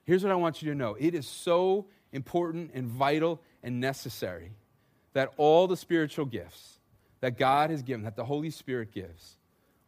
Here's 0.04 0.22
what 0.22 0.32
I 0.32 0.36
want 0.36 0.62
you 0.62 0.70
to 0.70 0.76
know 0.76 0.96
it 1.00 1.14
is 1.14 1.26
so 1.26 1.86
important 2.12 2.72
and 2.74 2.86
vital 2.86 3.40
and 3.62 3.80
necessary 3.80 4.52
that 5.14 5.32
all 5.38 5.66
the 5.66 5.78
spiritual 5.78 6.26
gifts 6.26 6.78
that 7.20 7.38
God 7.38 7.70
has 7.70 7.82
given, 7.82 8.04
that 8.04 8.16
the 8.16 8.24
Holy 8.26 8.50
Spirit 8.50 8.92
gives, 8.92 9.38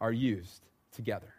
are 0.01 0.11
used 0.11 0.65
together. 0.91 1.35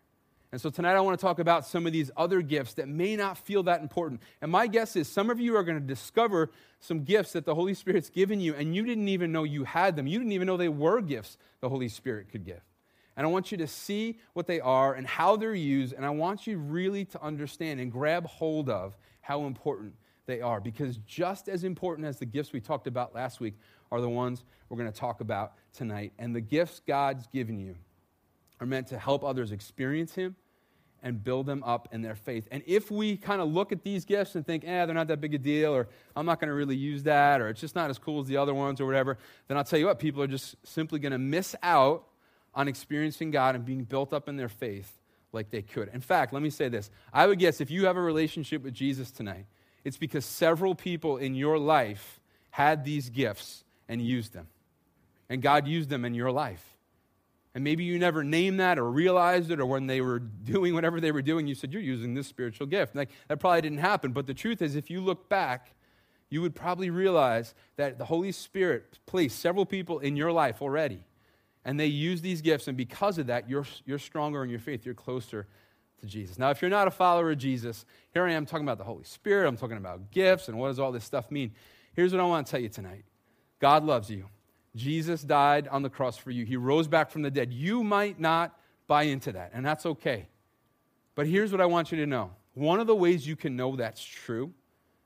And 0.53 0.61
so 0.61 0.69
tonight 0.69 0.95
I 0.95 1.01
want 1.01 1.19
to 1.19 1.25
talk 1.25 1.39
about 1.39 1.65
some 1.65 1.87
of 1.87 1.93
these 1.93 2.11
other 2.17 2.43
gifts 2.43 2.75
that 2.75 2.89
may 2.89 3.15
not 3.15 3.39
feel 3.39 3.63
that 3.65 3.83
important. 3.83 4.21
And 4.43 4.51
my 4.51 4.67
guess 4.67 4.97
is 4.97 5.07
some 5.07 5.31
of 5.31 5.39
you 5.39 5.57
are 5.57 5.63
going 5.63 5.81
to 5.81 5.87
discover 5.87 6.51
some 6.81 7.05
gifts 7.05 7.33
that 7.33 7.45
the 7.45 7.55
Holy 7.55 7.75
Spirit's 7.75 8.11
given 8.11 8.41
you, 8.41 8.55
and 8.55 8.75
you 8.75 8.85
didn't 8.85 9.09
even 9.09 9.31
know 9.31 9.45
you 9.45 9.63
had 9.63 9.95
them. 9.95 10.09
You 10.09 10.19
didn't 10.19 10.33
even 10.33 10.47
know 10.47 10.57
they 10.57 10.69
were 10.69 11.01
gifts 11.01 11.39
the 11.61 11.69
Holy 11.69 11.89
Spirit 11.89 12.31
could 12.31 12.45
give. 12.45 12.61
And 13.17 13.27
I 13.27 13.31
want 13.31 13.53
you 13.53 13.59
to 13.59 13.69
see 13.69 14.19
what 14.33 14.49
they 14.49 14.61
are 14.61 14.95
and 14.95 15.07
how 15.07 15.37
they're 15.37 15.55
used, 15.55 15.93
and 15.93 16.05
I 16.05 16.11
want 16.11 16.49
you 16.49 16.59
really 16.59 17.05
to 17.07 17.23
understand 17.23 17.79
and 17.79 17.93
grab 17.93 18.27
hold 18.27 18.69
of 18.69 18.97
how 19.21 19.45
important 19.45 19.95
they 20.27 20.41
are. 20.41 20.61
Because 20.61 20.97
just 21.07 21.49
as 21.49 21.63
important 21.63 22.09
as 22.09 22.19
the 22.19 22.27
gifts 22.27 22.53
we 22.53 22.61
talked 22.61 22.89
about 22.89 23.15
last 23.15 23.39
week 23.39 23.55
are 23.93 24.01
the 24.01 24.09
ones 24.09 24.45
we're 24.69 24.79
going 24.79 24.91
to 24.91 24.99
talk 24.99 25.21
about 25.21 25.53
tonight. 25.73 26.13
And 26.19 26.35
the 26.35 26.41
gifts 26.41 26.81
God's 26.85 27.27
given 27.29 27.61
you 27.61 27.77
are 28.61 28.67
meant 28.67 28.89
to 28.89 28.99
help 28.99 29.25
others 29.25 29.53
experience 29.53 30.15
Him 30.15 30.37
and 31.03 31.23
build 31.25 31.47
them 31.47 31.63
up 31.65 31.89
in 31.93 32.03
their 32.03 32.15
faith. 32.15 32.47
And 32.51 32.63
if 32.67 32.91
we 32.91 33.17
kind 33.17 33.41
of 33.41 33.51
look 33.51 33.73
at 33.73 33.83
these 33.83 34.05
gifts 34.05 34.35
and 34.35 34.47
think, 34.47 34.65
eh, 34.65 34.85
they're 34.85 34.95
not 34.95 35.09
that 35.09 35.21
big 35.21 35.35
a 35.35 35.39
deal, 35.39 35.75
or 35.75 35.89
I'm 36.15 36.27
not 36.27 36.41
going 36.41 36.49
to 36.49 36.55
really 36.55 36.77
use 36.77 37.05
that, 37.05 37.41
or 37.41 37.49
it's 37.49 37.61
just 37.61 37.75
not 37.75 37.89
as 37.89 37.99
cool 37.99 38.21
as 38.21 38.27
the 38.27 38.37
other 38.37 38.53
ones, 38.53 38.81
or 38.81 38.87
whatever, 38.87 39.17
then 39.49 39.57
I'll 39.57 39.65
tell 39.65 39.79
you 39.79 39.87
what, 39.87 39.99
people 39.99 40.23
are 40.23 40.27
just 40.27 40.57
simply 40.67 40.99
going 40.99 41.13
to 41.13 41.19
miss 41.19 41.57
out 41.63 42.07
on 42.55 42.69
experiencing 42.69 43.31
God 43.31 43.55
and 43.55 43.65
being 43.65 43.85
built 43.85 44.13
up 44.13 44.29
in 44.29 44.37
their 44.37 44.49
faith 44.49 45.01
like 45.33 45.51
they 45.51 45.63
could. 45.63 45.89
In 45.95 46.01
fact, 46.01 46.33
let 46.33 46.43
me 46.43 46.51
say 46.51 46.69
this 46.69 46.91
I 47.13 47.27
would 47.27 47.39
guess 47.39 47.61
if 47.61 47.71
you 47.71 47.87
have 47.87 47.97
a 47.97 48.03
relationship 48.03 48.63
with 48.63 48.75
Jesus 48.75 49.11
tonight, 49.11 49.47
it's 49.85 49.97
because 49.97 50.25
several 50.25 50.75
people 50.75 51.17
in 51.17 51.35
your 51.35 51.59
life 51.59 52.21
had 52.51 52.85
these 52.85 53.09
gifts 53.09 53.65
and 53.89 54.03
used 54.03 54.33
them. 54.33 54.49
And 55.29 55.41
God 55.41 55.67
used 55.67 55.89
them 55.89 56.05
in 56.05 56.15
your 56.15 56.33
life. 56.33 56.65
And 57.55 57.65
maybe 57.65 57.83
you 57.83 57.99
never 57.99 58.23
named 58.23 58.61
that 58.61 58.79
or 58.79 58.89
realized 58.91 59.51
it, 59.51 59.59
or 59.59 59.67
when 59.67 59.87
they 59.87 60.01
were 60.01 60.19
doing 60.45 60.75
whatever 60.75 61.01
they 61.01 61.13
were 61.13 61.23
doing, 61.23 61.47
you 61.47 61.55
said, 61.55 61.73
You're 61.73 61.83
using 61.83 62.15
this 62.15 62.27
spiritual 62.27 62.67
gift. 62.67 62.95
Like, 62.95 63.11
that 63.29 63.39
probably 63.39 63.63
didn't 63.63 63.79
happen. 63.79 64.13
But 64.13 64.27
the 64.27 64.35
truth 64.35 64.63
is, 64.63 64.77
if 64.77 64.91
you 64.91 65.01
look 65.01 65.29
back, 65.29 65.75
you 66.29 66.41
would 66.43 66.55
probably 66.55 66.91
realize 66.91 67.55
that 67.77 67.99
the 67.99 68.05
Holy 68.05 68.33
Spirit 68.33 69.01
placed 69.07 69.41
several 69.41 69.67
people 69.67 69.99
in 69.99 70.17
your 70.17 70.31
life 70.31 70.63
already. 70.63 71.05
And 71.65 71.79
they 71.79 71.87
use 71.87 72.23
these 72.23 72.41
gifts, 72.41 72.69
and 72.69 72.77
because 72.77 73.19
of 73.19 73.27
that, 73.27 73.51
you're, 73.51 73.67
you're 73.85 73.99
stronger 73.99 74.43
in 74.43 74.49
your 74.49 74.61
faith. 74.61 74.87
You're 74.87 74.95
closer 74.95 75.47
to 76.01 76.07
Jesus. 76.07 76.39
Now, 76.39 76.51
if 76.51 76.63
you're 76.63 76.71
not 76.71 76.89
a 76.89 76.91
follower 76.91 77.33
of 77.33 77.39
Jesus, 77.39 77.85
here 78.15 78.25
I 78.25 78.33
am 78.33 78.47
talking 78.47 78.65
about 78.65 78.79
the 78.79 78.85
Holy 78.85 79.05
Spirit. 79.05 79.47
I'm 79.47 79.57
talking 79.57 79.77
about 79.77 80.11
gifts 80.11 80.49
and 80.49 80.59
what 80.59 80.69
does 80.69 80.79
all 80.79 80.93
this 80.93 81.05
stuff 81.05 81.31
mean. 81.31 81.53
Here's 81.93 82.13
what 82.13 82.21
I 82.21 82.25
want 82.25 82.47
to 82.47 82.51
tell 82.51 82.61
you 82.61 82.69
tonight 82.69 83.05
God 83.59 83.85
loves 83.85 84.11
you. 84.11 84.27
Jesus 84.77 85.23
died 85.23 85.69
on 85.69 85.83
the 85.83 85.91
cross 85.91 86.17
for 86.17 86.31
you. 86.31 86.45
He 86.45 86.57
rose 86.57 86.87
back 86.87 87.11
from 87.11 87.23
the 87.23 87.31
dead. 87.31 87.53
You 87.53 87.83
might 87.83 88.21
not 88.21 88.59
buy 88.87 89.05
into 89.05 89.33
that, 89.33 89.51
and 89.53 89.65
that's 89.65 89.85
okay. 89.85 90.29
But 91.15 91.27
here's 91.27 91.53
what 91.53 91.61
I 91.61 91.67
want 91.67 91.93
you 91.93 91.99
to 91.99 92.07
know 92.07 92.31
one 92.55 92.81
of 92.81 92.87
the 92.87 92.95
ways 92.95 93.27
you 93.27 93.37
can 93.37 93.57
know 93.57 93.77
that's 93.77 94.03
true, 94.03 94.53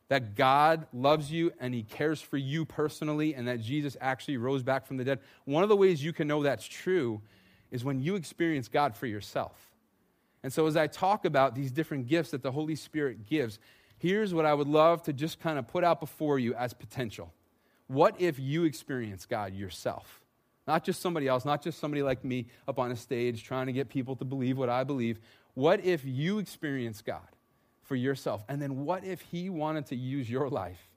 that 0.09 0.35
God 0.35 0.87
loves 0.93 1.31
you 1.31 1.53
and 1.61 1.75
He 1.75 1.83
cares 1.83 2.21
for 2.21 2.37
you 2.37 2.65
personally, 2.65 3.35
and 3.35 3.49
that 3.49 3.61
Jesus 3.61 3.97
actually 4.01 4.37
rose 4.37 4.63
back 4.63 4.87
from 4.87 4.97
the 4.97 5.05
dead, 5.05 5.21
one 5.45 5.63
of 5.63 5.69
the 5.69 5.77
ways 5.77 6.05
you 6.05 6.13
can 6.13 6.29
know 6.29 6.43
that's 6.43 6.67
true 6.67 7.21
is 7.71 7.85
when 7.85 8.01
you 8.01 8.15
experience 8.15 8.69
God 8.69 8.95
for 8.95 9.07
yourself. 9.07 9.73
And 10.43 10.53
so, 10.53 10.67
as 10.67 10.77
I 10.77 10.87
talk 10.87 11.25
about 11.25 11.55
these 11.55 11.73
different 11.73 12.07
gifts 12.07 12.31
that 12.33 12.43
the 12.43 12.53
Holy 12.53 12.77
Spirit 12.77 13.27
gives, 13.27 13.59
here's 13.99 14.35
what 14.35 14.45
I 14.45 14.53
would 14.53 14.69
love 14.69 15.03
to 15.05 15.13
just 15.13 15.41
kind 15.41 15.59
of 15.59 15.67
put 15.67 15.85
out 15.85 16.01
before 16.01 16.39
you 16.39 16.55
as 16.55 16.75
potential. 16.75 17.33
What 17.87 18.21
if 18.21 18.39
you 18.39 18.65
experience 18.65 19.27
God 19.27 19.55
yourself? 19.55 20.21
Not 20.67 20.85
just 20.85 21.03
somebody 21.03 21.29
else, 21.29 21.45
not 21.45 21.63
just 21.63 21.79
somebody 21.79 22.03
like 22.03 22.25
me 22.25 22.47
up 22.67 22.79
on 22.79 22.91
a 22.91 22.97
stage 22.97 23.45
trying 23.45 23.67
to 23.67 23.73
get 23.73 23.89
people 23.89 24.17
to 24.17 24.25
believe 24.25 24.57
what 24.57 24.71
I 24.71 24.85
believe. 24.85 25.19
What 25.53 25.85
if 25.85 26.05
you 26.05 26.39
experience 26.39 27.03
God 27.03 27.21
for 27.83 27.97
yourself? 27.97 28.43
And 28.49 28.61
then 28.63 28.85
what 28.85 29.05
if 29.05 29.21
He 29.21 29.51
wanted 29.51 29.87
to 29.87 29.97
use 29.97 30.31
your 30.31 30.49
life 30.49 30.91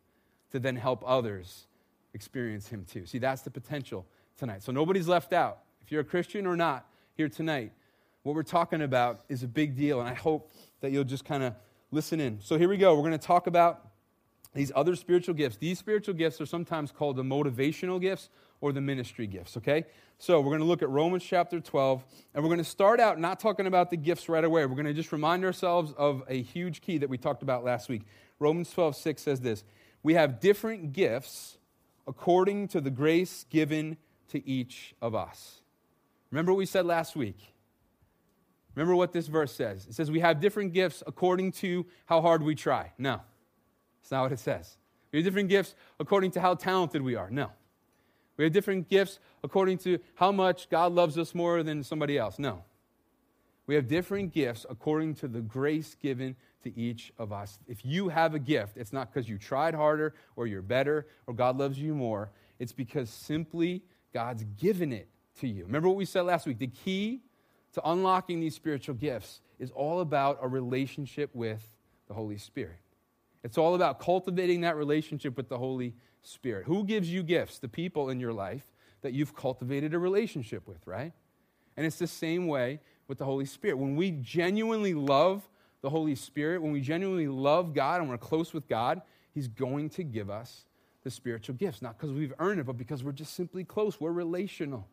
to 0.52 0.60
then 0.60 0.78
help 0.78 1.04
others 1.06 1.68
experience 2.14 2.68
Him 2.68 2.86
too? 2.90 3.06
See, 3.06 3.20
that's 3.20 3.42
the 3.42 3.52
potential 3.52 4.06
tonight. 4.38 4.64
So 4.64 4.72
nobody's 4.72 5.08
left 5.08 5.34
out. 5.34 5.60
If 5.82 5.92
you're 5.92 6.02
a 6.02 6.06
Christian 6.06 6.46
or 6.46 6.56
not 6.56 6.88
here 7.16 7.28
tonight, 7.28 7.74
what 8.24 8.36
we're 8.36 8.44
talking 8.44 8.82
about 8.82 9.22
is 9.30 9.44
a 9.44 9.48
big 9.48 9.76
deal, 9.76 10.00
and 10.00 10.10
I 10.10 10.14
hope 10.14 10.52
that 10.82 10.92
you'll 10.92 11.04
just 11.04 11.26
kind 11.26 11.44
of 11.44 11.54
listen 11.92 12.20
in. 12.20 12.40
So 12.42 12.58
here 12.58 12.70
we 12.70 12.78
go. 12.78 12.96
We're 12.96 13.02
going 13.02 13.12
to 13.14 13.18
talk 13.18 13.48
about 13.48 13.87
these 14.58 14.72
other 14.76 14.96
spiritual 14.96 15.36
gifts. 15.36 15.58
These 15.58 15.78
spiritual 15.78 16.16
gifts 16.16 16.42
are 16.42 16.46
sometimes 16.46 16.92
called 16.92 17.16
the 17.16 17.24
motivational 17.24 18.02
gifts 18.02 18.30
or 18.60 18.72
the 18.72 18.82
ministry 18.82 19.28
gifts, 19.28 19.56
okay? 19.56 19.86
So 20.18 20.42
we're 20.42 20.50
going 20.50 20.62
to 20.62 20.66
look 20.66 20.82
at 20.82 20.90
Romans 20.90 21.24
chapter 21.24 21.60
12, 21.60 22.04
and 22.34 22.44
we're 22.44 22.50
going 22.50 22.58
to 22.58 22.64
start 22.64 23.00
out 23.00 23.20
not 23.20 23.40
talking 23.40 23.68
about 23.68 23.92
the 23.92 23.98
gifts 23.98 24.28
right 24.28 24.44
away. 24.44 24.66
We're 24.66 24.74
going 24.74 24.88
to 24.88 24.96
just 24.96 25.12
remind 25.12 25.46
ourselves 25.46 25.94
of 25.96 26.24
a 26.28 26.42
huge 26.42 26.82
key 26.82 26.98
that 26.98 27.08
we 27.08 27.20
talked 27.20 27.44
about 27.44 27.64
last 27.64 27.88
week. 27.88 28.02
Romans 28.40 28.72
12, 28.72 28.96
6 28.96 29.22
says 29.22 29.42
this 29.42 29.64
We 30.02 30.16
have 30.16 30.40
different 30.40 30.92
gifts 30.92 31.60
according 32.08 32.70
to 32.70 32.82
the 32.82 32.90
grace 32.90 33.46
given 33.52 33.96
to 34.30 34.46
each 34.48 34.96
of 35.04 35.14
us. 35.14 35.62
Remember 36.32 36.52
what 36.52 36.58
we 36.58 36.66
said 36.66 36.88
last 36.88 37.16
week? 37.16 37.38
Remember 38.74 38.96
what 38.96 39.14
this 39.14 39.28
verse 39.28 39.54
says? 39.54 39.86
It 39.88 39.94
says 39.94 40.10
we 40.10 40.20
have 40.22 40.40
different 40.42 40.74
gifts 40.74 41.04
according 41.06 41.52
to 41.54 41.86
how 42.08 42.22
hard 42.22 42.42
we 42.42 42.56
try. 42.56 42.94
No. 42.98 43.22
That's 44.08 44.14
not 44.14 44.22
what 44.22 44.32
it 44.32 44.40
says. 44.40 44.78
We 45.12 45.20
have 45.20 45.26
different 45.26 45.50
gifts 45.50 45.76
according 46.00 46.32
to 46.32 46.40
how 46.40 46.54
talented 46.56 47.02
we 47.02 47.16
are. 47.16 47.30
No. 47.30 47.52
We 48.38 48.46
have 48.46 48.54
different 48.54 48.88
gifts 48.88 49.20
according 49.44 49.80
to 49.80 50.00
how 50.16 50.32
much 50.32 50.70
God 50.70 50.94
loves 50.94 51.18
us 51.18 51.36
more 51.36 51.62
than 51.62 51.84
somebody 51.84 52.18
else. 52.18 52.40
No. 52.40 52.64
We 53.66 53.76
have 53.76 53.90
different 53.90 54.32
gifts 54.32 54.66
according 54.70 55.16
to 55.16 55.28
the 55.28 55.42
grace 55.42 55.98
given 56.02 56.38
to 56.64 56.80
each 56.80 57.12
of 57.18 57.34
us. 57.34 57.60
If 57.68 57.86
you 57.86 58.08
have 58.08 58.34
a 58.34 58.40
gift, 58.40 58.78
it's 58.78 58.94
not 58.94 59.14
because 59.14 59.28
you 59.28 59.38
tried 59.38 59.76
harder 59.76 60.14
or 60.38 60.48
you're 60.48 60.62
better 60.62 61.06
or 61.26 61.34
God 61.34 61.58
loves 61.58 61.78
you 61.78 61.94
more. 61.94 62.32
It's 62.60 62.72
because 62.72 63.10
simply 63.10 63.84
God's 64.14 64.46
given 64.58 64.94
it 64.94 65.10
to 65.42 65.50
you. 65.50 65.66
Remember 65.66 65.90
what 65.90 65.98
we 65.98 66.06
said 66.06 66.22
last 66.22 66.48
week? 66.48 66.60
The 66.60 66.68
key 66.68 67.24
to 67.74 67.82
unlocking 67.84 68.40
these 68.40 68.56
spiritual 68.56 68.96
gifts 68.96 69.42
is 69.60 69.70
all 69.72 70.00
about 70.00 70.40
a 70.42 70.48
relationship 70.48 71.30
with 71.34 71.62
the 72.08 72.14
Holy 72.14 72.38
Spirit. 72.38 72.78
It's 73.48 73.58
all 73.58 73.76
about 73.76 74.02
cultivating 74.02 74.60
that 74.62 74.76
relationship 74.76 75.38
with 75.38 75.48
the 75.48 75.58
Holy 75.58 75.94
Spirit. 76.22 76.66
Who 76.66 76.84
gives 76.84 77.10
you 77.10 77.24
gifts? 77.24 77.60
The 77.60 77.70
people 77.70 78.10
in 78.10 78.20
your 78.20 78.34
life 78.34 78.74
that 79.04 79.14
you've 79.14 79.34
cultivated 79.34 79.94
a 79.94 80.00
relationship 80.00 80.68
with, 80.68 80.86
right? 80.86 81.14
And 81.78 81.86
it's 81.86 81.98
the 81.98 82.08
same 82.08 82.48
way 82.48 82.82
with 83.08 83.20
the 83.20 83.24
Holy 83.24 83.46
Spirit. 83.46 83.78
When 83.78 83.96
we 83.96 84.12
genuinely 84.12 84.94
love 84.94 85.48
the 85.80 85.90
Holy 85.90 86.14
Spirit, 86.14 86.62
when 86.62 86.74
we 86.74 86.82
genuinely 86.82 87.30
love 87.30 87.74
God 87.74 88.02
and 88.02 88.10
we're 88.10 88.18
close 88.18 88.54
with 88.54 88.68
God, 88.68 89.02
He's 89.34 89.48
going 89.48 89.92
to 89.92 90.04
give 90.04 90.30
us 90.30 90.66
the 91.06 91.10
spiritual 91.10 91.56
gifts, 91.56 91.82
not 91.82 91.98
because 91.98 92.12
we've 92.12 92.34
earned 92.40 92.60
it, 92.60 92.66
but 92.66 92.78
because 92.78 93.02
we're 93.02 93.14
just 93.14 93.34
simply 93.34 93.64
close. 93.64 93.98
We're 93.98 94.12
relational. 94.12 94.90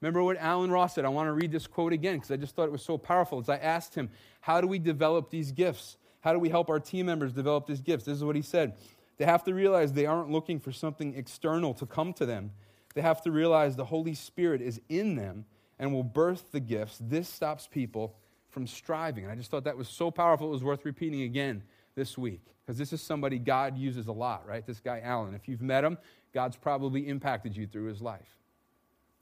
Remember 0.00 0.22
what 0.22 0.38
Alan 0.38 0.70
Ross 0.70 0.94
said? 0.94 1.04
I 1.04 1.08
want 1.08 1.26
to 1.26 1.32
read 1.34 1.52
this 1.52 1.66
quote 1.66 1.92
again 1.92 2.14
because 2.14 2.30
I 2.30 2.36
just 2.36 2.56
thought 2.56 2.68
it 2.68 2.72
was 2.72 2.80
so 2.80 2.96
powerful. 2.96 3.38
As 3.38 3.50
I 3.50 3.58
asked 3.58 3.94
him, 3.94 4.08
How 4.40 4.62
do 4.62 4.66
we 4.66 4.78
develop 4.78 5.28
these 5.28 5.52
gifts? 5.52 5.98
How 6.20 6.32
do 6.32 6.38
we 6.38 6.48
help 6.48 6.68
our 6.68 6.80
team 6.80 7.06
members 7.06 7.32
develop 7.32 7.66
these 7.66 7.80
gifts? 7.80 8.04
This 8.04 8.16
is 8.16 8.24
what 8.24 8.36
he 8.36 8.42
said. 8.42 8.74
They 9.18 9.24
have 9.24 9.44
to 9.44 9.54
realize 9.54 9.92
they 9.92 10.06
aren't 10.06 10.30
looking 10.30 10.60
for 10.60 10.72
something 10.72 11.14
external 11.14 11.74
to 11.74 11.86
come 11.86 12.12
to 12.14 12.26
them. 12.26 12.52
They 12.94 13.02
have 13.02 13.22
to 13.22 13.30
realize 13.30 13.76
the 13.76 13.84
Holy 13.84 14.14
Spirit 14.14 14.60
is 14.60 14.80
in 14.88 15.16
them 15.16 15.44
and 15.78 15.92
will 15.92 16.04
birth 16.04 16.50
the 16.52 16.60
gifts. 16.60 16.98
This 17.00 17.28
stops 17.28 17.66
people 17.66 18.16
from 18.50 18.66
striving. 18.66 19.24
And 19.24 19.32
I 19.32 19.36
just 19.36 19.50
thought 19.50 19.64
that 19.64 19.76
was 19.76 19.88
so 19.88 20.10
powerful, 20.10 20.48
it 20.48 20.52
was 20.52 20.64
worth 20.64 20.84
repeating 20.84 21.22
again 21.22 21.62
this 21.94 22.16
week. 22.16 22.42
Because 22.64 22.78
this 22.78 22.92
is 22.92 23.00
somebody 23.00 23.38
God 23.38 23.78
uses 23.78 24.08
a 24.08 24.12
lot, 24.12 24.46
right? 24.46 24.66
This 24.66 24.80
guy, 24.80 25.00
Alan. 25.02 25.34
If 25.34 25.48
you've 25.48 25.62
met 25.62 25.84
him, 25.84 25.98
God's 26.34 26.56
probably 26.56 27.08
impacted 27.08 27.56
you 27.56 27.66
through 27.66 27.86
his 27.86 28.02
life. 28.02 28.36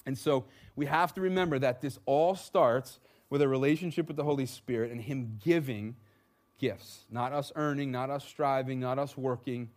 And 0.06 0.16
so 0.16 0.44
we 0.76 0.86
have 0.86 1.12
to 1.14 1.20
remember 1.20 1.58
that 1.58 1.80
this 1.80 1.98
all 2.06 2.34
starts 2.34 3.00
with 3.28 3.42
a 3.42 3.48
relationship 3.48 4.06
with 4.06 4.16
the 4.16 4.24
Holy 4.24 4.46
Spirit 4.46 4.92
and 4.92 5.00
Him 5.00 5.38
giving 5.44 5.96
gifts. 6.58 7.04
Not 7.10 7.32
us 7.32 7.52
earning, 7.56 7.90
not 7.90 8.10
us 8.10 8.24
striving, 8.24 8.80
not 8.80 8.98
us 8.98 9.16
working, 9.16 9.70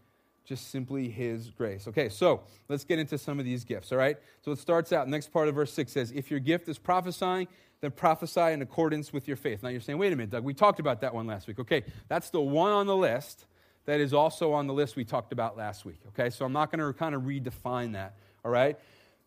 just 0.46 0.72
simply 0.72 1.10
His 1.10 1.50
grace. 1.52 1.88
Okay, 1.88 2.10
so 2.10 2.42
let's 2.68 2.84
get 2.84 3.00
into 3.00 3.18
some 3.18 3.40
of 3.40 3.46
these 3.46 3.64
gifts, 3.64 3.92
all 3.92 3.98
right? 3.98 4.18
So 4.42 4.52
it 4.52 4.60
starts 4.60 4.92
out, 4.92 5.08
next 5.08 5.32
part 5.32 5.48
of 5.48 5.56
verse 5.56 5.74
6 5.74 5.92
says, 5.92 6.12
If 6.12 6.32
your 6.32 6.40
gift 6.40 6.68
is 6.68 6.78
prophesying, 6.78 7.48
then 7.82 7.92
prophesy 7.92 8.52
in 8.52 8.62
accordance 8.62 9.14
with 9.14 9.28
your 9.28 9.38
faith. 9.38 9.64
Now 9.64 9.70
you're 9.70 9.82
saying, 9.82 9.98
wait 9.98 10.12
a 10.12 10.16
minute, 10.16 10.32
Doug, 10.32 10.44
we 10.44 10.54
talked 10.54 10.80
about 10.80 11.02
that 11.02 11.14
one 11.14 11.28
last 11.28 11.48
week. 11.48 11.60
Okay, 11.60 11.84
that's 12.08 12.30
the 12.30 12.42
one 12.42 12.72
on 12.72 12.88
the 12.88 12.96
list 12.96 13.46
that 13.86 14.00
is 14.00 14.14
also 14.14 14.54
on 14.54 14.68
the 14.68 14.74
list 14.74 14.96
we 14.96 15.06
talked 15.06 15.32
about 15.32 15.58
last 15.58 15.86
week. 15.86 16.00
Okay, 16.10 16.30
so 16.30 16.46
I'm 16.46 16.54
not 16.54 16.72
going 16.72 16.86
to 16.86 16.98
kind 16.98 17.16
of 17.16 17.24
redefine 17.24 17.94
that, 17.94 18.16
all 18.44 18.52
right? 18.52 18.78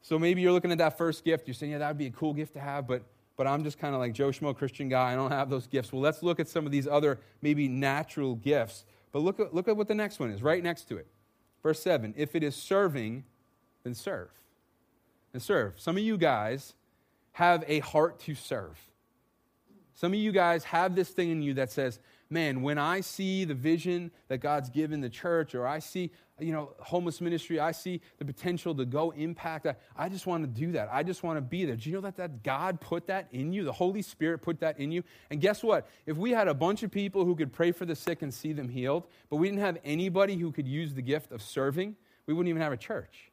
So 0.03 0.19
maybe 0.19 0.43
you're 0.43 0.53
looking 0.53 0.73
at 0.73 0.79
that 0.79 0.99
first 0.99 1.25
gift, 1.25 1.47
you're 1.47 1.55
saying, 1.55 1.73
yeah, 1.73 1.79
that 1.79 1.89
would 1.89 1.99
be 1.99 2.07
a 2.07 2.11
cool 2.11 2.35
gift 2.35 2.55
to 2.55 2.61
have, 2.61 2.87
but 2.87 3.05
but 3.37 3.47
I'm 3.47 3.65
just 3.65 3.79
kind 3.79 3.95
of 3.95 4.01
like 4.01 4.13
Joe 4.13 4.29
Schmo 4.29 4.57
Christian 4.57 4.89
guy. 4.89 5.13
I 5.13 5.15
don't 5.15 5.31
have 5.31 5.51
those 5.51 5.67
gifts. 5.67 5.93
Well, 5.93 6.03
let's 6.03 6.23
look 6.23 6.39
at 6.39 6.49
some 6.49 6.67
of 6.67 6.73
these 6.73 6.87
other 6.87 7.19
maybe 7.41 7.69
natural 7.69 8.35
gifts. 8.37 8.85
But 9.11 9.21
look 9.21 9.41
at, 9.41 9.55
look 9.55 9.69
at 9.69 9.77
what 9.77 9.89
the 9.89 9.95
next 9.95 10.19
one 10.19 10.31
is, 10.31 10.43
right 10.43 10.63
next 10.63 10.85
to 10.89 10.97
it. 10.97 11.07
Verse 11.63 11.81
7 11.81 12.15
If 12.17 12.35
it 12.35 12.43
is 12.43 12.57
serving, 12.57 13.25
then 13.85 13.95
serve. 13.95 14.31
And 15.33 15.43
serve. 15.43 15.75
Some 15.81 15.97
of 15.97 16.03
you 16.03 16.19
guys 16.19 16.75
have 17.33 17.65
a 17.67 17.81
heart 17.81 18.21
to 18.21 18.35
serve. 18.35 18.79
Some 19.95 20.13
of 20.13 20.19
you 20.19 20.33
guys 20.33 20.65
have 20.65 20.95
this 20.95 21.11
thing 21.11 21.31
in 21.31 21.43
you 21.43 21.55
that 21.55 21.71
says, 21.71 21.99
man, 22.33 22.63
when 22.63 22.79
I 22.79 23.01
see 23.01 23.45
the 23.45 23.55
vision 23.55 24.11
that 24.29 24.39
God's 24.39 24.71
given 24.71 25.01
the 25.01 25.11
church, 25.11 25.55
or 25.55 25.67
I 25.67 25.79
see, 25.79 26.11
you 26.41 26.53
know, 26.53 26.73
homeless 26.81 27.21
ministry, 27.21 27.61
I 27.61 27.73
see 27.73 28.01
the 28.19 28.25
potential 28.25 28.75
to 28.75 28.85
go 28.85 29.11
impact, 29.11 29.67
I, 29.67 29.77
I 29.97 30.09
just 30.09 30.27
want 30.27 30.43
to 30.43 30.49
do 30.49 30.73
that. 30.73 30.89
I 30.91 31.03
just 31.03 31.23
want 31.23 31.37
to 31.37 31.43
be 31.43 31.65
there. 31.65 31.77
Do 31.77 31.91
you 31.91 31.97
know 31.97 32.03
that, 32.03 32.17
that 32.17 32.43
God 32.43 32.81
put 32.81 33.07
that 33.09 33.29
in 33.33 33.53
you? 33.53 33.65
The 33.65 33.73
Holy 33.73 34.03
Spirit 34.03 34.41
put 34.41 34.61
that 34.61 34.81
in 34.81 34.91
you? 34.91 35.05
And 35.31 35.41
guess 35.41 35.63
what? 35.63 35.89
If 36.07 36.17
we 36.17 36.31
had 36.31 36.49
a 36.49 36.55
bunch 36.55 36.83
of 36.83 36.91
people 36.91 37.25
who 37.25 37.37
could 37.37 37.53
pray 37.53 37.71
for 37.71 37.85
the 37.85 37.95
sick 37.95 38.23
and 38.23 38.33
see 38.33 38.53
them 38.53 38.69
healed, 38.69 39.07
but 39.29 39.37
we 39.37 39.49
didn't 39.49 39.61
have 39.61 39.79
anybody 39.85 40.37
who 40.37 40.51
could 40.51 40.67
use 40.67 40.95
the 40.95 41.03
gift 41.03 41.33
of 41.33 41.43
serving, 41.43 41.97
we 42.27 42.35
wouldn't 42.35 42.49
even 42.49 42.63
have 42.63 42.73
a 42.73 42.79
church. 42.79 43.33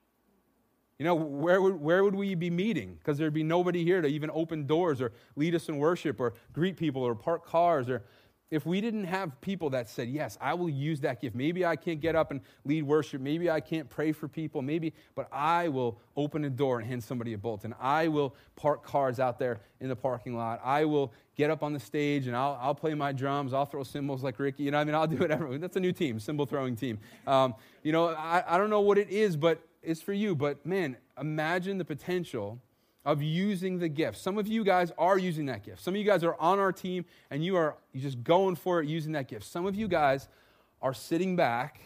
You 0.99 1.05
know, 1.05 1.15
where 1.15 1.61
would, 1.61 1.79
where 1.79 2.03
would 2.03 2.13
we 2.13 2.35
be 2.35 2.49
meeting? 2.49 2.95
Because 2.99 3.17
there'd 3.17 3.33
be 3.33 3.41
nobody 3.41 3.85
here 3.85 4.01
to 4.01 4.07
even 4.09 4.29
open 4.33 4.67
doors 4.67 4.99
or 4.99 5.13
lead 5.37 5.55
us 5.55 5.69
in 5.69 5.77
worship 5.77 6.19
or 6.19 6.33
greet 6.51 6.75
people 6.75 7.01
or 7.01 7.15
park 7.15 7.45
cars 7.45 7.89
or 7.89 8.03
if 8.51 8.65
we 8.65 8.81
didn't 8.81 9.03
have 9.03 9.39
people 9.41 9.69
that 9.71 9.89
said, 9.89 10.09
Yes, 10.09 10.37
I 10.41 10.53
will 10.53 10.69
use 10.69 11.01
that 11.01 11.21
gift, 11.21 11.35
maybe 11.35 11.65
I 11.65 11.75
can't 11.75 12.01
get 12.01 12.15
up 12.15 12.31
and 12.31 12.41
lead 12.65 12.83
worship, 12.83 13.21
maybe 13.21 13.49
I 13.49 13.59
can't 13.59 13.89
pray 13.89 14.11
for 14.11 14.27
people, 14.27 14.61
maybe, 14.61 14.93
but 15.15 15.27
I 15.31 15.67
will 15.67 15.99
open 16.15 16.43
a 16.45 16.49
door 16.49 16.79
and 16.79 16.87
hand 16.87 17.03
somebody 17.03 17.33
a 17.33 17.37
bulletin. 17.37 17.75
I 17.79 18.07
will 18.07 18.35
park 18.55 18.83
cars 18.83 19.19
out 19.19 19.39
there 19.39 19.59
in 19.79 19.89
the 19.89 19.95
parking 19.95 20.35
lot. 20.35 20.59
I 20.63 20.85
will 20.85 21.13
get 21.35 21.49
up 21.49 21.63
on 21.63 21.73
the 21.73 21.79
stage 21.79 22.27
and 22.27 22.35
I'll, 22.35 22.57
I'll 22.61 22.75
play 22.75 22.93
my 22.93 23.11
drums. 23.11 23.53
I'll 23.53 23.65
throw 23.65 23.83
cymbals 23.83 24.23
like 24.23 24.39
Ricky. 24.39 24.63
You 24.63 24.71
know, 24.71 24.79
I 24.79 24.83
mean, 24.83 24.95
I'll 24.95 25.07
do 25.07 25.17
whatever. 25.19 25.57
That's 25.57 25.77
a 25.77 25.79
new 25.79 25.93
team, 25.93 26.19
cymbal 26.19 26.45
throwing 26.45 26.75
team. 26.75 26.99
Um, 27.27 27.55
you 27.83 27.91
know, 27.91 28.09
I, 28.09 28.43
I 28.47 28.57
don't 28.57 28.69
know 28.69 28.81
what 28.81 28.97
it 28.97 29.09
is, 29.09 29.37
but 29.37 29.61
it's 29.83 30.01
for 30.01 30.13
you. 30.13 30.35
But 30.35 30.65
man, 30.65 30.97
imagine 31.19 31.77
the 31.77 31.85
potential 31.85 32.59
of 33.09 33.23
using 33.23 33.79
the 33.79 33.89
gift. 33.89 34.19
Some 34.19 34.37
of 34.37 34.47
you 34.47 34.63
guys 34.63 34.91
are 34.95 35.17
using 35.17 35.47
that 35.47 35.63
gift. 35.63 35.81
Some 35.81 35.95
of 35.95 35.97
you 35.99 36.05
guys 36.05 36.23
are 36.23 36.35
on 36.39 36.59
our 36.59 36.71
team 36.71 37.05
and 37.31 37.43
you 37.43 37.55
are 37.55 37.75
just 37.95 38.23
going 38.23 38.55
for 38.55 38.81
it 38.81 38.87
using 38.87 39.13
that 39.13 39.27
gift. 39.27 39.45
Some 39.45 39.65
of 39.65 39.73
you 39.73 39.87
guys 39.87 40.27
are 40.79 40.93
sitting 40.93 41.35
back 41.35 41.79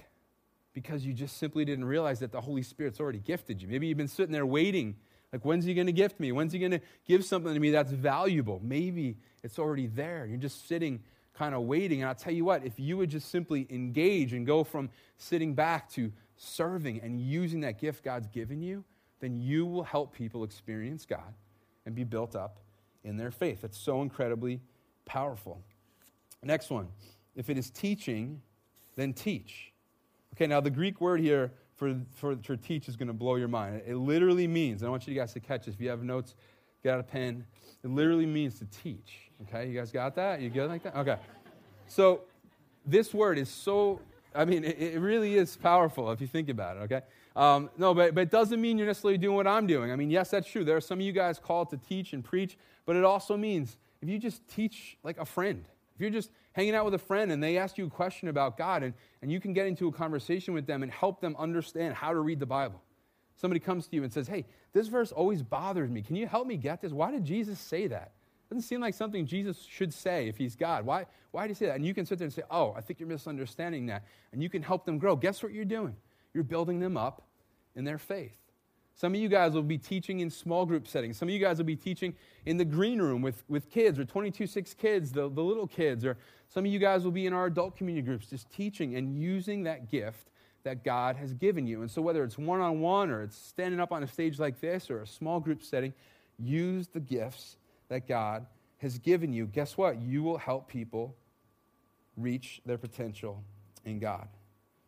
because 0.74 1.06
you 1.06 1.14
just 1.14 1.38
simply 1.38 1.64
didn't 1.64 1.86
realize 1.86 2.20
that 2.20 2.34
the 2.34 2.42
Holy 2.42 2.62
Spirit's 2.62 3.00
already 3.00 3.20
gifted 3.20 3.62
you. 3.62 3.70
Maybe 3.70 3.88
you've 3.88 3.98
been 3.98 4.10
sitting 4.10 4.34
there 4.34 4.46
waiting, 4.46 4.98
like, 5.32 5.46
when's 5.46 5.64
he 5.64 5.74
going 5.74 5.88
to 5.88 5.94
gift 5.94 6.20
me? 6.20 6.34
When's 6.34 6.52
he 6.52 6.60
going 6.60 6.74
to 6.74 6.82
give 7.08 7.24
something 7.24 7.54
to 7.54 7.60
me 7.60 7.72
that's 7.72 7.94
valuable? 7.94 8.60
Maybe 8.62 9.16
it's 9.44 9.58
already 9.58 9.88
there. 9.88 10.26
You're 10.26 10.38
just 10.38 10.68
sitting 10.68 11.00
kind 11.34 11.56
of 11.56 11.62
waiting. 11.62 12.02
And 12.02 12.10
I'll 12.10 12.16
tell 12.16 12.34
you 12.34 12.44
what, 12.44 12.66
if 12.66 12.78
you 12.82 12.98
would 12.98 13.10
just 13.10 13.32
simply 13.32 13.66
engage 13.70 14.34
and 14.34 14.46
go 14.46 14.66
from 14.66 14.90
sitting 15.18 15.54
back 15.54 15.90
to 15.92 16.12
serving 16.36 17.00
and 17.00 17.22
using 17.22 17.62
that 17.62 17.80
gift 17.80 18.04
God's 18.04 18.28
given 18.28 18.62
you, 18.62 18.84
then 19.24 19.40
you 19.40 19.66
will 19.66 19.84
help 19.84 20.14
people 20.14 20.44
experience 20.44 21.06
God 21.06 21.34
and 21.86 21.96
be 21.96 22.04
built 22.04 22.36
up 22.36 22.60
in 23.06 23.16
their 23.16 23.32
faith. 23.32 23.62
That's 23.62 23.78
so 23.78 24.02
incredibly 24.02 24.60
powerful. 25.06 25.62
Next 26.44 26.70
one. 26.70 26.90
If 27.34 27.50
it 27.50 27.58
is 27.58 27.70
teaching, 27.70 28.42
then 28.96 29.14
teach. 29.14 29.72
Okay, 30.36 30.46
now 30.46 30.60
the 30.60 30.70
Greek 30.70 31.00
word 31.00 31.22
here 31.22 31.54
for, 31.76 31.96
for, 32.16 32.36
for 32.44 32.58
teach 32.58 32.90
is 32.90 32.98
going 32.98 33.08
to 33.08 33.14
blow 33.14 33.36
your 33.36 33.48
mind. 33.48 33.82
It 33.88 33.96
literally 33.96 34.46
means, 34.46 34.82
and 34.82 34.88
I 34.88 34.92
want 34.92 35.08
you 35.08 35.16
guys 35.16 35.32
to 35.34 35.40
catch 35.40 35.66
this. 35.66 35.76
If 35.76 35.82
you 35.82 35.90
have 35.90 36.04
notes, 36.04 36.36
get 36.84 36.96
out 36.96 37.00
a 37.00 37.04
pen. 37.04 37.46
It 37.82 37.90
literally 37.90 38.26
means 38.26 38.60
to 38.60 38.66
teach. 38.66 39.32
Okay, 39.44 39.70
you 39.70 39.80
guys 39.80 39.90
got 39.90 40.16
that? 40.16 40.42
You 40.42 40.50
good 40.50 40.70
like 40.70 40.84
that? 40.84 40.98
Okay. 40.98 41.18
So 41.88 42.24
this 42.86 43.14
word 43.14 43.38
is 43.38 43.50
so, 43.50 44.02
I 44.36 44.46
mean, 44.46 44.64
it, 44.64 44.78
it 44.80 45.00
really 45.00 45.36
is 45.36 45.56
powerful 45.56 46.12
if 46.12 46.22
you 46.22 46.28
think 46.28 46.50
about 46.50 46.78
it, 46.78 46.80
okay? 46.82 47.02
Um, 47.36 47.70
no, 47.78 47.94
but, 47.94 48.14
but 48.16 48.22
it 48.22 48.32
doesn't 48.32 48.62
mean 48.62 48.78
you're 48.78 48.88
necessarily 48.88 49.18
doing 49.18 49.36
what 49.36 49.48
I'm 49.48 49.68
doing. 49.68 49.92
I 49.92 49.96
mean, 49.96 50.10
yes, 50.10 50.30
that's 50.30 50.48
true. 50.48 50.64
There 50.64 50.78
are 50.78 50.82
some 50.82 51.00
of 51.00 51.06
you 51.06 51.12
guys 51.12 51.40
called 51.40 51.70
to 51.72 51.78
teach 51.78 52.14
and 52.14 52.24
preach, 52.24 52.58
but 52.86 52.96
it 52.96 53.04
also 53.04 53.38
means 53.38 53.78
if 54.02 54.10
you 54.10 54.20
just 54.20 54.48
teach 54.48 54.98
like 55.04 55.18
a 55.18 55.26
friend, 55.26 55.66
if 55.96 56.02
you're 56.02 56.10
just 56.10 56.32
hanging 56.54 56.76
out 56.76 56.86
with 56.86 56.94
a 56.94 57.00
friend 57.00 57.32
and 57.32 57.44
they 57.44 57.58
ask 57.58 57.78
you 57.78 57.86
a 57.86 57.90
question 57.90 58.28
about 58.28 58.58
God 58.58 58.84
and, 58.84 58.94
and 59.22 59.32
you 59.32 59.40
can 59.40 59.54
get 59.54 59.68
into 59.68 59.88
a 59.88 59.92
conversation 59.92 60.54
with 60.54 60.66
them 60.68 60.84
and 60.84 60.92
help 60.92 61.22
them 61.22 61.36
understand 61.38 61.96
how 61.96 62.12
to 62.12 62.20
read 62.20 62.40
the 62.40 62.46
Bible. 62.46 62.82
Somebody 63.36 63.60
comes 63.60 63.88
to 63.88 63.96
you 63.96 64.04
and 64.04 64.14
says, 64.14 64.28
Hey, 64.28 64.46
this 64.74 64.88
verse 64.88 65.12
always 65.12 65.42
bothers 65.42 65.90
me. 65.90 66.02
Can 66.02 66.16
you 66.16 66.28
help 66.28 66.48
me 66.48 66.58
get 66.58 66.82
this? 66.82 66.92
Why 66.92 67.12
did 67.12 67.26
Jesus 67.26 67.60
say 67.60 67.88
that? 67.88 68.13
Doesn't 68.54 68.68
seem 68.68 68.82
like 68.82 68.94
something 68.94 69.26
Jesus 69.26 69.66
should 69.68 69.92
say 69.92 70.28
if 70.28 70.38
he's 70.38 70.56
God. 70.56 70.86
Why, 70.86 71.08
why 71.32 71.48
do 71.48 71.50
you 71.50 71.56
say 71.56 71.66
that? 71.66 71.76
And 71.76 71.84
you 71.84 71.96
can 71.96 72.06
sit 72.06 72.20
there 72.20 72.28
and 72.28 72.34
say, 72.34 72.44
oh, 72.52 72.72
I 72.78 72.82
think 72.82 73.00
you're 73.00 73.10
misunderstanding 73.10 73.88
that. 73.88 74.06
And 74.32 74.44
you 74.44 74.50
can 74.50 74.62
help 74.62 74.86
them 74.86 75.00
grow. 75.00 75.16
Guess 75.16 75.42
what 75.42 75.54
you're 75.54 75.66
doing? 75.66 75.96
You're 76.36 76.44
building 76.44 76.80
them 76.80 76.96
up 76.96 77.24
in 77.76 77.84
their 77.84 77.98
faith. 77.98 78.38
Some 78.94 79.16
of 79.16 79.20
you 79.20 79.28
guys 79.28 79.54
will 79.54 79.64
be 79.64 79.80
teaching 79.80 80.20
in 80.20 80.30
small 80.30 80.68
group 80.68 80.88
settings. 80.88 81.18
Some 81.18 81.30
of 81.30 81.34
you 81.34 81.40
guys 81.40 81.58
will 81.58 81.66
be 81.66 81.76
teaching 81.76 82.14
in 82.46 82.58
the 82.58 82.64
green 82.64 83.02
room 83.02 83.24
with, 83.24 83.44
with 83.48 83.72
kids 83.72 83.98
or 83.98 84.06
22 84.06 84.46
6 84.46 84.74
kids, 84.76 85.12
the, 85.12 85.22
the 85.30 85.42
little 85.42 85.66
kids. 85.66 86.06
Or 86.06 86.16
some 86.48 86.64
of 86.64 86.72
you 86.72 86.78
guys 86.78 87.04
will 87.04 87.12
be 87.12 87.26
in 87.26 87.34
our 87.34 87.48
adult 87.48 87.76
community 87.76 88.06
groups 88.06 88.28
just 88.28 88.52
teaching 88.52 88.96
and 88.98 89.20
using 89.20 89.64
that 89.64 89.90
gift 89.90 90.30
that 90.62 90.84
God 90.84 91.16
has 91.16 91.34
given 91.34 91.66
you. 91.66 91.82
And 91.82 91.90
so, 91.90 92.04
whether 92.04 92.24
it's 92.24 92.38
one 92.38 92.62
on 92.62 92.82
one 92.82 93.10
or 93.10 93.24
it's 93.24 93.36
standing 93.36 93.80
up 93.80 93.92
on 93.92 94.04
a 94.04 94.08
stage 94.08 94.38
like 94.38 94.62
this 94.62 94.92
or 94.92 95.02
a 95.02 95.08
small 95.08 95.40
group 95.40 95.64
setting, 95.64 95.92
use 96.38 96.88
the 96.88 97.00
gifts 97.00 97.58
that 97.90 98.08
God 98.08 98.46
has 98.78 98.98
given 98.98 99.34
you. 99.34 99.46
Guess 99.46 99.78
what? 99.78 100.02
You 100.02 100.24
will 100.24 100.38
help 100.38 100.68
people 100.68 101.16
reach 102.18 102.62
their 102.66 102.78
potential 102.78 103.44
in 103.86 104.00
God 104.00 104.28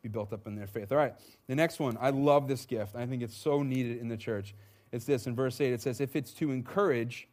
be 0.06 0.10
built 0.10 0.32
up 0.34 0.46
in 0.46 0.56
their 0.56 0.68
faith. 0.68 0.92
All 0.92 1.00
right, 1.00 1.16
the 1.48 1.56
next 1.56 1.80
one. 1.80 1.98
I 2.00 2.12
love 2.12 2.48
this 2.48 2.68
gift. 2.68 2.96
I 2.96 3.08
think 3.08 3.24
it's 3.24 3.36
so 3.36 3.64
needed 3.64 3.98
in 3.98 4.08
the 4.08 4.16
church. 4.16 4.54
It's 4.92 5.04
this 5.04 5.26
in 5.26 5.36
verse 5.36 5.60
8. 5.60 5.74
It 5.74 5.82
says, 5.82 6.00
If 6.00 6.16
it's 6.16 6.32
to 6.34 6.52
encourage, 6.52 7.28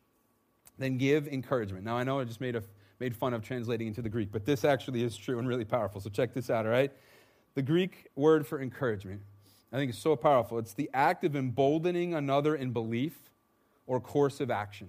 then 0.79 0.97
give 0.97 1.29
encouragement. 1.29 1.85
Now, 1.85 1.99
I 1.99 2.03
know 2.03 2.19
I 2.19 2.25
just 2.25 2.41
made, 2.41 2.57
a, 2.57 2.63
made 2.99 3.15
fun 3.15 3.35
of 3.35 3.43
translating 3.43 3.89
into 3.89 4.01
the 4.01 4.09
Greek, 4.09 4.33
but 4.33 4.47
this 4.47 4.65
actually 4.65 5.03
is 5.03 5.19
true 5.19 5.39
and 5.39 5.47
really 5.47 5.67
powerful. 5.67 6.01
So 6.01 6.09
check 6.09 6.33
this 6.33 6.49
out, 6.49 6.65
all 6.65 6.73
right? 6.73 6.91
The 7.55 7.63
Greek 7.63 8.07
word 8.17 8.47
for 8.47 8.59
encouragement, 8.59 9.21
I 9.71 9.77
think 9.77 9.91
is 9.91 9.99
so 9.99 10.17
powerful. 10.17 10.59
It's 10.59 10.73
the 10.73 10.89
act 10.95 11.25
of 11.25 11.37
emboldening 11.37 12.15
another 12.15 12.55
in 12.55 12.73
belief 12.73 13.31
or 13.87 14.01
course 14.01 14.41
of 14.41 14.51
action. 14.51 14.89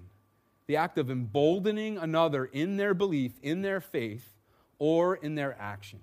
The 0.67 0.77
act 0.77 0.97
of 0.97 1.11
emboldening 1.11 1.97
another 1.97 2.45
in 2.45 2.77
their 2.77 2.93
belief, 2.93 3.33
in 3.41 3.61
their 3.61 3.81
faith, 3.81 4.33
or 4.79 5.15
in 5.15 5.35
their 5.35 5.55
action. 5.59 5.99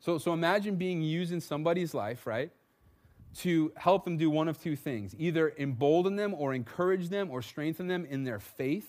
So, 0.00 0.18
so 0.18 0.32
imagine 0.32 0.76
being 0.76 1.02
used 1.02 1.32
in 1.32 1.40
somebody's 1.40 1.94
life, 1.94 2.26
right, 2.26 2.50
to 3.38 3.72
help 3.76 4.04
them 4.04 4.16
do 4.16 4.30
one 4.30 4.48
of 4.48 4.60
two 4.60 4.76
things 4.76 5.14
either 5.18 5.52
embolden 5.58 6.16
them 6.16 6.34
or 6.34 6.54
encourage 6.54 7.08
them 7.08 7.30
or 7.30 7.42
strengthen 7.42 7.86
them 7.86 8.06
in 8.08 8.24
their 8.24 8.40
faith. 8.40 8.88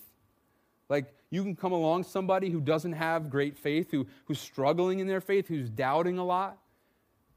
Like 0.88 1.13
you 1.29 1.43
can 1.43 1.55
come 1.55 1.72
along 1.72 2.03
somebody 2.03 2.50
who 2.50 2.62
doesn't 2.62 2.93
have 2.93 3.29
great 3.29 3.58
faith, 3.58 3.91
who, 3.91 4.08
who's 4.25 4.39
struggling 4.39 5.00
in 5.00 5.08
their 5.08 5.22
faith, 5.22 5.48
who's 5.48 5.69
doubting 5.69 6.17
a 6.17 6.25
lot, 6.25 6.58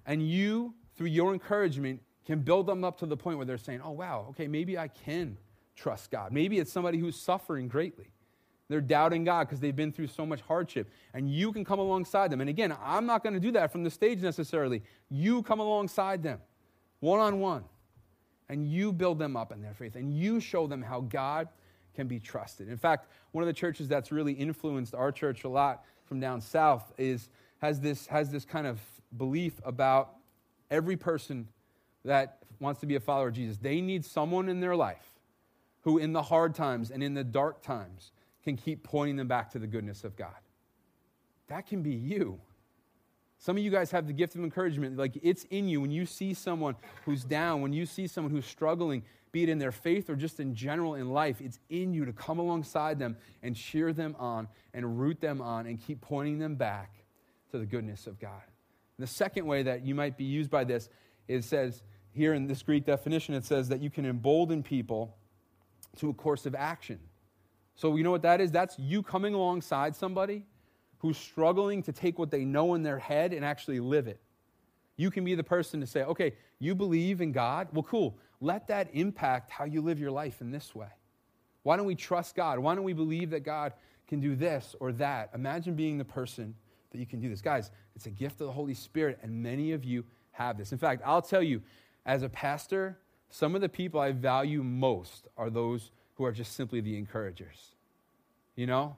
and 0.07 0.27
you, 0.27 0.75
through 0.97 1.09
your 1.09 1.33
encouragement, 1.33 2.01
can 2.25 2.41
build 2.41 2.67
them 2.67 2.85
up 2.85 2.99
to 2.99 3.07
the 3.07 3.17
point 3.17 3.37
where 3.37 3.47
they're 3.47 3.59
saying, 3.59 3.81
oh, 3.85 3.91
wow, 3.91 4.27
okay, 4.31 4.47
maybe 4.47 4.79
I 4.79 4.89
can 4.89 5.37
trust 5.77 6.11
God. 6.11 6.33
Maybe 6.33 6.59
it's 6.59 6.73
somebody 6.73 6.99
who's 6.99 7.17
suffering 7.17 7.69
greatly. 7.69 8.11
They're 8.69 8.81
doubting 8.81 9.25
God 9.25 9.49
because 9.49 9.61
they've 9.61 9.77
been 9.77 9.93
through 9.93 10.07
so 10.07 10.25
much 10.25 10.41
hardship. 10.41 10.91
And 11.13 11.31
you 11.31 11.53
can 11.53 11.65
come 11.65 11.79
alongside 11.79 12.31
them. 12.31 12.41
And 12.41 12.49
again, 12.49 12.75
I'm 12.83 13.05
not 13.05 13.23
going 13.23 13.35
to 13.35 13.41
do 13.41 13.53
that 13.53 13.71
from 13.71 13.85
the 13.85 13.91
stage 13.91 14.23
necessarily. 14.23 14.83
You 15.11 15.43
come 15.43 15.61
alongside 15.61 16.23
them, 16.23 16.41
one 17.01 17.21
on 17.21 17.41
one, 17.41 17.65
and 18.49 18.67
you 18.67 18.93
build 18.93 19.19
them 19.19 19.37
up 19.37 19.53
in 19.53 19.61
their 19.61 19.75
faith, 19.75 19.97
and 19.97 20.13
you 20.13 20.41
show 20.41 20.67
them 20.67 20.81
how 20.81 21.01
God 21.03 21.49
can 21.95 22.07
be 22.07 22.19
trusted. 22.19 22.69
In 22.69 22.79
fact, 22.79 23.09
one 23.33 23.43
of 23.43 23.47
the 23.47 23.53
churches 23.53 23.89
that's 23.89 24.11
really 24.11 24.33
influenced 24.33 24.95
our 24.95 25.13
church 25.13 25.45
a 25.45 25.49
lot 25.49 25.85
from 26.07 26.21
down 26.21 26.41
south 26.41 26.93
is 26.97 27.29
has 27.59 27.81
this 27.81 28.07
has 28.07 28.31
this 28.31 28.45
kind 28.45 28.67
of 28.67 28.81
belief 29.17 29.61
about 29.65 30.17
every 30.71 30.97
person 30.97 31.47
that 32.05 32.39
wants 32.59 32.81
to 32.81 32.87
be 32.87 32.95
a 32.95 33.01
follower 33.01 33.29
of 33.29 33.35
Jesus. 33.35 33.59
They 33.59 33.81
need 33.81 34.05
someone 34.05 34.49
in 34.49 34.61
their 34.61 34.75
life 34.75 35.12
who 35.83 35.99
in 35.99 36.13
the 36.13 36.23
hard 36.23 36.55
times 36.55 36.91
and 36.91 37.03
in 37.03 37.15
the 37.15 37.25
dark 37.25 37.63
times 37.63 38.13
can 38.43 38.57
keep 38.57 38.83
pointing 38.83 39.17
them 39.17 39.29
back 39.29 39.51
to 39.51 39.59
the 39.59 39.67
goodness 39.67 40.05
of 40.05 40.17
God. 40.17 40.35
That 41.49 41.67
can 41.67 41.83
be 41.83 41.93
you. 41.93 42.41
Some 43.39 43.57
of 43.57 43.63
you 43.63 43.71
guys 43.71 43.91
have 43.91 44.07
the 44.07 44.13
gift 44.13 44.35
of 44.37 44.43
encouragement. 44.43 44.97
Like 44.97 45.19
it's 45.23 45.45
in 45.51 45.69
you 45.69 45.81
when 45.81 45.91
you 45.91 46.07
see 46.07 46.33
someone 46.35 46.77
who's 47.05 47.25
down, 47.25 47.61
when 47.61 47.73
you 47.73 47.87
see 47.87 48.07
someone 48.07 48.33
who's 48.33 48.47
struggling, 48.47 49.03
be 49.33 49.43
it 49.43 49.49
in 49.49 49.59
their 49.59 49.73
faith 49.73 50.09
or 50.09 50.15
just 50.15 50.39
in 50.39 50.55
general 50.55 50.95
in 50.95 51.11
life, 51.11 51.41
it's 51.41 51.59
in 51.69 51.93
you 51.93 52.05
to 52.05 52.13
come 52.13 52.39
alongside 52.39 52.99
them 52.99 53.17
and 53.43 53.57
cheer 53.57 53.93
them 53.93 54.15
on 54.19 54.47
and 54.75 55.01
root 55.01 55.21
them 55.21 55.41
on 55.41 55.67
and 55.67 55.81
keep 55.85 56.01
pointing 56.01 56.39
them 56.39 56.55
back 56.55 57.05
to 57.51 57.59
the 57.59 57.67
goodness 57.67 58.07
of 58.07 58.21
God. 58.21 58.43
And 58.99 59.07
the 59.07 59.11
second 59.13 59.47
way 59.47 59.63
that 59.65 59.85
you 59.85 59.95
might 59.95 60.17
be 60.17 60.25
used 60.25 60.51
by 60.51 60.65
this, 60.65 60.89
it 61.29 61.43
says 61.45 61.83
here 62.13 62.35
in 62.35 62.47
this 62.47 62.63
Greek 62.63 62.85
definition, 62.85 63.35
it 63.35 63.45
says 63.45 63.69
that 63.71 63.81
you 63.81 63.91
can 63.91 64.05
embolden 64.05 64.63
people 64.63 65.17
to 65.97 66.09
a 66.09 66.15
course 66.15 66.47
of 66.47 66.55
action. 66.55 66.99
So, 67.75 67.97
you 67.97 68.05
know 68.05 68.11
what 68.11 68.23
that 68.23 68.41
is? 68.41 68.51
That's 68.51 68.79
you 68.79 69.03
coming 69.03 69.35
alongside 69.35 69.97
somebody 69.97 70.45
who's 70.99 71.17
struggling 71.17 71.83
to 71.83 71.93
take 71.93 72.19
what 72.19 72.31
they 72.31 72.45
know 72.45 72.75
in 72.75 72.83
their 72.83 72.99
head 72.99 73.33
and 73.33 73.45
actually 73.45 73.81
live 73.81 74.07
it. 74.07 74.21
You 74.97 75.11
can 75.11 75.25
be 75.25 75.35
the 75.35 75.43
person 75.43 75.81
to 75.81 75.87
say, 75.87 76.05
okay, 76.05 76.35
you 76.59 76.75
believe 76.75 77.21
in 77.21 77.33
God? 77.33 77.69
Well, 77.73 77.83
cool. 77.83 78.19
Let 78.41 78.69
that 78.69 78.89
impact 78.93 79.51
how 79.51 79.65
you 79.65 79.81
live 79.81 79.99
your 79.99 80.11
life 80.11 80.41
in 80.41 80.51
this 80.51 80.75
way. 80.75 80.89
Why 81.63 81.77
don't 81.77 81.87
we 81.87 81.95
trust 81.95 82.35
God? 82.35 82.59
Why 82.59 82.75
don't 82.75 82.85
we 82.85 82.93
believe 82.93 83.31
that 83.31 83.41
God 83.41 83.73
can 84.07 84.21
do 84.21 84.37
this 84.37 84.77
or 84.81 84.93
that? 84.93 85.31
Imagine 85.35 85.75
being 85.75 85.99
the 85.99 86.05
person 86.05 86.55
that 86.91 86.99
you 86.99 87.07
can 87.07 87.21
do 87.21 87.29
this. 87.29 87.41
Guys, 87.41 87.71
it's 87.97 88.07
a 88.07 88.11
gift 88.11 88.41
of 88.41 88.47
the 88.47 88.53
Holy 88.53 88.75
Spirit, 88.75 89.19
and 89.23 89.43
many 89.43 89.73
of 89.73 89.85
you 89.85 90.05
have 90.33 90.59
this. 90.59 90.73
In 90.73 90.79
fact, 90.79 91.03
I'll 91.05 91.23
tell 91.23 91.43
you, 91.43 91.63
as 92.05 92.23
a 92.23 92.29
pastor, 92.29 92.99
some 93.33 93.55
of 93.55 93.63
the 93.63 93.69
people 93.69 93.99
I 93.99 94.13
value 94.13 94.63
most 94.63 95.27
are 95.39 95.49
those 95.49 95.91
who 96.17 96.25
are 96.27 96.33
just 96.33 96.53
simply 96.53 96.83
the 96.83 96.99
encouragers. 96.99 97.71
You 98.57 98.67
know? 98.67 98.97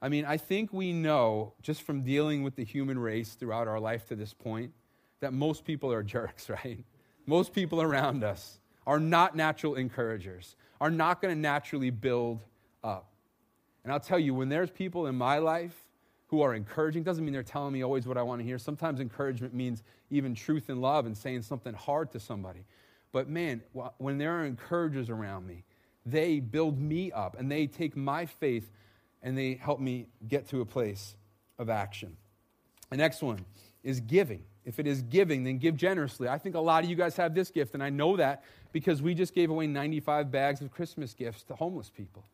I 0.00 0.08
mean, 0.08 0.24
I 0.24 0.36
think 0.36 0.72
we 0.72 0.92
know 0.92 1.54
just 1.62 1.82
from 1.82 2.02
dealing 2.02 2.44
with 2.44 2.54
the 2.54 2.64
human 2.64 2.96
race 2.96 3.32
throughout 3.32 3.66
our 3.66 3.80
life 3.80 4.06
to 4.06 4.14
this 4.14 4.32
point 4.32 4.72
that 5.18 5.32
most 5.32 5.64
people 5.64 5.92
are 5.92 6.02
jerks, 6.04 6.48
right? 6.48 6.84
Most 7.26 7.52
people 7.52 7.82
around 7.82 8.22
us 8.22 8.60
are 8.86 9.00
not 9.00 9.34
natural 9.34 9.74
encouragers, 9.74 10.54
are 10.80 10.90
not 10.90 11.20
going 11.20 11.34
to 11.34 11.40
naturally 11.40 11.90
build 11.90 12.44
up. 12.84 13.10
And 13.82 13.92
I'll 13.92 14.00
tell 14.00 14.18
you, 14.18 14.32
when 14.32 14.48
there's 14.48 14.70
people 14.70 15.08
in 15.08 15.16
my 15.16 15.38
life 15.38 15.76
who 16.28 16.40
are 16.42 16.54
encouraging, 16.54 17.02
doesn't 17.02 17.24
mean 17.24 17.34
they're 17.34 17.42
telling 17.42 17.72
me 17.72 17.82
always 17.82 18.06
what 18.06 18.16
I 18.16 18.22
want 18.22 18.40
to 18.40 18.44
hear. 18.44 18.58
Sometimes 18.58 19.00
encouragement 19.00 19.54
means 19.54 19.82
even 20.08 20.36
truth 20.36 20.68
and 20.68 20.80
love 20.80 21.04
and 21.04 21.16
saying 21.16 21.42
something 21.42 21.74
hard 21.74 22.12
to 22.12 22.20
somebody. 22.20 22.64
But 23.12 23.28
man, 23.28 23.62
when 23.98 24.18
there 24.18 24.38
are 24.38 24.44
encouragers 24.44 25.10
around 25.10 25.46
me, 25.46 25.64
they 26.04 26.40
build 26.40 26.80
me 26.80 27.12
up 27.12 27.38
and 27.38 27.50
they 27.50 27.66
take 27.66 27.96
my 27.96 28.26
faith 28.26 28.70
and 29.22 29.36
they 29.38 29.54
help 29.54 29.78
me 29.78 30.08
get 30.26 30.48
to 30.48 30.60
a 30.60 30.66
place 30.66 31.14
of 31.58 31.68
action. 31.70 32.16
The 32.90 32.96
next 32.96 33.22
one 33.22 33.44
is 33.84 34.00
giving. 34.00 34.42
If 34.64 34.78
it 34.78 34.86
is 34.86 35.02
giving, 35.02 35.44
then 35.44 35.58
give 35.58 35.76
generously. 35.76 36.28
I 36.28 36.38
think 36.38 36.54
a 36.54 36.60
lot 36.60 36.84
of 36.84 36.90
you 36.90 36.96
guys 36.96 37.16
have 37.16 37.34
this 37.34 37.50
gift, 37.50 37.74
and 37.74 37.82
I 37.82 37.90
know 37.90 38.16
that 38.16 38.44
because 38.70 39.02
we 39.02 39.14
just 39.14 39.34
gave 39.34 39.50
away 39.50 39.66
95 39.66 40.30
bags 40.30 40.60
of 40.60 40.70
Christmas 40.70 41.14
gifts 41.14 41.42
to 41.44 41.54
homeless 41.54 41.90
people. 41.90 42.24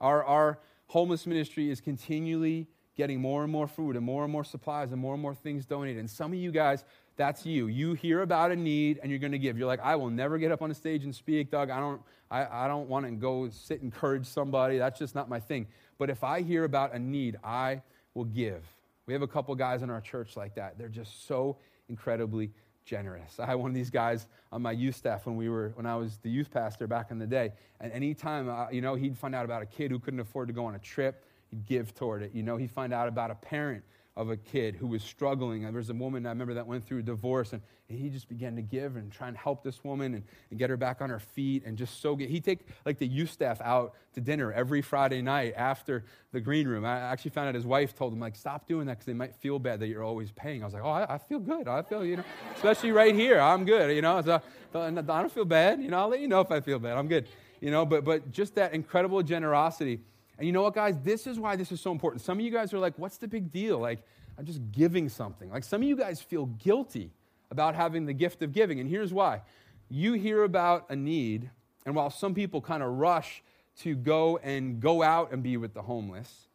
Our, 0.00 0.22
our 0.24 0.58
homeless 0.88 1.26
ministry 1.26 1.70
is 1.70 1.80
continually 1.80 2.68
getting 2.96 3.20
more 3.20 3.42
and 3.42 3.52
more 3.52 3.66
food 3.66 3.96
and 3.96 4.04
more 4.04 4.24
and 4.24 4.32
more 4.32 4.44
supplies 4.44 4.92
and 4.92 5.00
more 5.00 5.14
and 5.14 5.22
more 5.22 5.34
things 5.34 5.66
donated. 5.66 5.98
And 5.98 6.08
some 6.08 6.32
of 6.32 6.38
you 6.38 6.52
guys 6.52 6.84
that's 7.16 7.46
you. 7.46 7.68
You 7.68 7.94
hear 7.94 8.22
about 8.22 8.50
a 8.50 8.56
need 8.56 8.98
and 9.02 9.10
you're 9.10 9.20
going 9.20 9.32
to 9.32 9.38
give. 9.38 9.56
You're 9.56 9.68
like, 9.68 9.80
I 9.80 9.96
will 9.96 10.10
never 10.10 10.38
get 10.38 10.50
up 10.50 10.62
on 10.62 10.70
a 10.70 10.74
stage 10.74 11.04
and 11.04 11.14
speak, 11.14 11.50
Doug. 11.50 11.70
I 11.70 11.78
don't, 11.78 12.00
I, 12.30 12.64
I 12.64 12.68
don't 12.68 12.88
want 12.88 13.06
to 13.06 13.12
go 13.12 13.48
sit 13.50 13.80
and 13.82 13.92
encourage 13.92 14.26
somebody. 14.26 14.78
That's 14.78 14.98
just 14.98 15.14
not 15.14 15.28
my 15.28 15.38
thing. 15.38 15.66
But 15.98 16.10
if 16.10 16.24
I 16.24 16.42
hear 16.42 16.64
about 16.64 16.92
a 16.92 16.98
need, 16.98 17.36
I 17.44 17.82
will 18.14 18.24
give. 18.24 18.64
We 19.06 19.12
have 19.12 19.22
a 19.22 19.28
couple 19.28 19.54
guys 19.54 19.82
in 19.82 19.90
our 19.90 20.00
church 20.00 20.36
like 20.36 20.54
that. 20.56 20.76
They're 20.78 20.88
just 20.88 21.26
so 21.26 21.56
incredibly 21.88 22.50
generous. 22.84 23.38
I 23.38 23.46
had 23.46 23.54
one 23.54 23.70
of 23.70 23.74
these 23.74 23.90
guys 23.90 24.26
on 24.52 24.62
my 24.62 24.72
youth 24.72 24.96
staff 24.96 25.26
when 25.26 25.36
we 25.36 25.48
were 25.48 25.72
when 25.74 25.86
I 25.86 25.96
was 25.96 26.18
the 26.22 26.30
youth 26.30 26.50
pastor 26.50 26.86
back 26.86 27.10
in 27.10 27.18
the 27.18 27.26
day. 27.26 27.52
And 27.80 27.92
anytime 27.92 28.48
uh, 28.48 28.70
you 28.70 28.80
know 28.80 28.94
he'd 28.94 29.16
find 29.16 29.34
out 29.34 29.44
about 29.44 29.62
a 29.62 29.66
kid 29.66 29.90
who 29.90 29.98
couldn't 29.98 30.20
afford 30.20 30.48
to 30.48 30.54
go 30.54 30.64
on 30.66 30.74
a 30.74 30.78
trip, 30.78 31.24
give 31.66 31.94
toward 31.94 32.22
it. 32.22 32.32
You 32.34 32.42
know 32.42 32.56
he'd 32.56 32.70
find 32.70 32.92
out 32.92 33.08
about 33.08 33.30
a 33.30 33.34
parent 33.34 33.84
of 34.16 34.30
a 34.30 34.36
kid 34.36 34.76
who 34.76 34.86
was 34.86 35.02
struggling. 35.02 35.62
There 35.62 35.72
was 35.72 35.90
a 35.90 35.94
woman 35.94 36.24
I 36.24 36.28
remember 36.28 36.54
that 36.54 36.66
went 36.66 36.86
through 36.86 37.00
a 37.00 37.02
divorce, 37.02 37.52
and, 37.52 37.60
and 37.88 37.98
he 37.98 38.10
just 38.10 38.28
began 38.28 38.54
to 38.54 38.62
give 38.62 38.94
and 38.94 39.10
try 39.10 39.26
and 39.26 39.36
help 39.36 39.64
this 39.64 39.82
woman 39.82 40.14
and, 40.14 40.22
and 40.50 40.58
get 40.58 40.70
her 40.70 40.76
back 40.76 41.00
on 41.00 41.10
her 41.10 41.18
feet 41.18 41.64
and 41.66 41.76
just 41.76 42.00
so 42.00 42.14
good. 42.14 42.28
He'd 42.30 42.44
take 42.44 42.68
like 42.86 42.98
the 42.98 43.08
youth 43.08 43.32
staff 43.32 43.60
out 43.60 43.94
to 44.12 44.20
dinner 44.20 44.52
every 44.52 44.82
Friday 44.82 45.20
night 45.20 45.54
after 45.56 46.04
the 46.30 46.40
green 46.40 46.68
room. 46.68 46.84
I 46.84 47.00
actually 47.00 47.32
found 47.32 47.48
out 47.48 47.56
his 47.56 47.66
wife 47.66 47.96
told 47.96 48.12
him, 48.12 48.20
like, 48.20 48.36
stop 48.36 48.68
doing 48.68 48.86
that 48.86 48.94
because 48.94 49.06
they 49.06 49.14
might 49.14 49.34
feel 49.34 49.58
bad 49.58 49.80
that 49.80 49.88
you're 49.88 50.04
always 50.04 50.30
paying. 50.30 50.62
I 50.62 50.66
was 50.66 50.74
like, 50.74 50.84
oh, 50.84 50.90
I, 50.90 51.14
I 51.14 51.18
feel 51.18 51.40
good. 51.40 51.66
I 51.66 51.82
feel, 51.82 52.04
you 52.04 52.18
know, 52.18 52.24
especially 52.54 52.92
right 52.92 53.14
here. 53.14 53.40
I'm 53.40 53.64
good, 53.64 53.94
you 53.94 54.02
know. 54.02 54.22
So, 54.22 54.40
I 54.74 54.90
don't 54.90 55.32
feel 55.32 55.44
bad. 55.44 55.82
You 55.82 55.90
know, 55.90 55.98
I'll 55.98 56.08
let 56.08 56.20
you 56.20 56.28
know 56.28 56.40
if 56.40 56.52
I 56.52 56.60
feel 56.60 56.78
bad. 56.78 56.96
I'm 56.96 57.08
good. 57.08 57.26
You 57.60 57.72
know, 57.72 57.84
but, 57.84 58.04
but 58.04 58.30
just 58.30 58.54
that 58.54 58.74
incredible 58.74 59.22
generosity 59.24 60.02
and 60.38 60.46
you 60.46 60.52
know 60.52 60.62
what, 60.62 60.74
guys? 60.74 60.98
This 61.00 61.26
is 61.26 61.38
why 61.38 61.56
this 61.56 61.70
is 61.70 61.80
so 61.80 61.92
important. 61.92 62.22
Some 62.22 62.38
of 62.38 62.44
you 62.44 62.50
guys 62.50 62.72
are 62.74 62.78
like, 62.78 62.98
what's 62.98 63.18
the 63.18 63.28
big 63.28 63.52
deal? 63.52 63.78
Like, 63.78 64.02
I'm 64.38 64.44
just 64.44 64.60
giving 64.72 65.08
something. 65.08 65.50
Like, 65.50 65.64
some 65.64 65.82
of 65.82 65.88
you 65.88 65.96
guys 65.96 66.20
feel 66.20 66.46
guilty 66.46 67.12
about 67.50 67.74
having 67.74 68.06
the 68.06 68.12
gift 68.12 68.42
of 68.42 68.52
giving. 68.52 68.80
And 68.80 68.88
here's 68.88 69.12
why 69.12 69.42
you 69.88 70.14
hear 70.14 70.42
about 70.42 70.86
a 70.90 70.96
need, 70.96 71.50
and 71.86 71.94
while 71.94 72.10
some 72.10 72.34
people 72.34 72.60
kind 72.60 72.82
of 72.82 72.90
rush 72.90 73.42
to 73.80 73.94
go 73.94 74.38
and 74.38 74.80
go 74.80 75.02
out 75.02 75.32
and 75.32 75.42
be 75.42 75.56
with 75.56 75.74
the 75.74 75.82
homeless. 75.82 76.48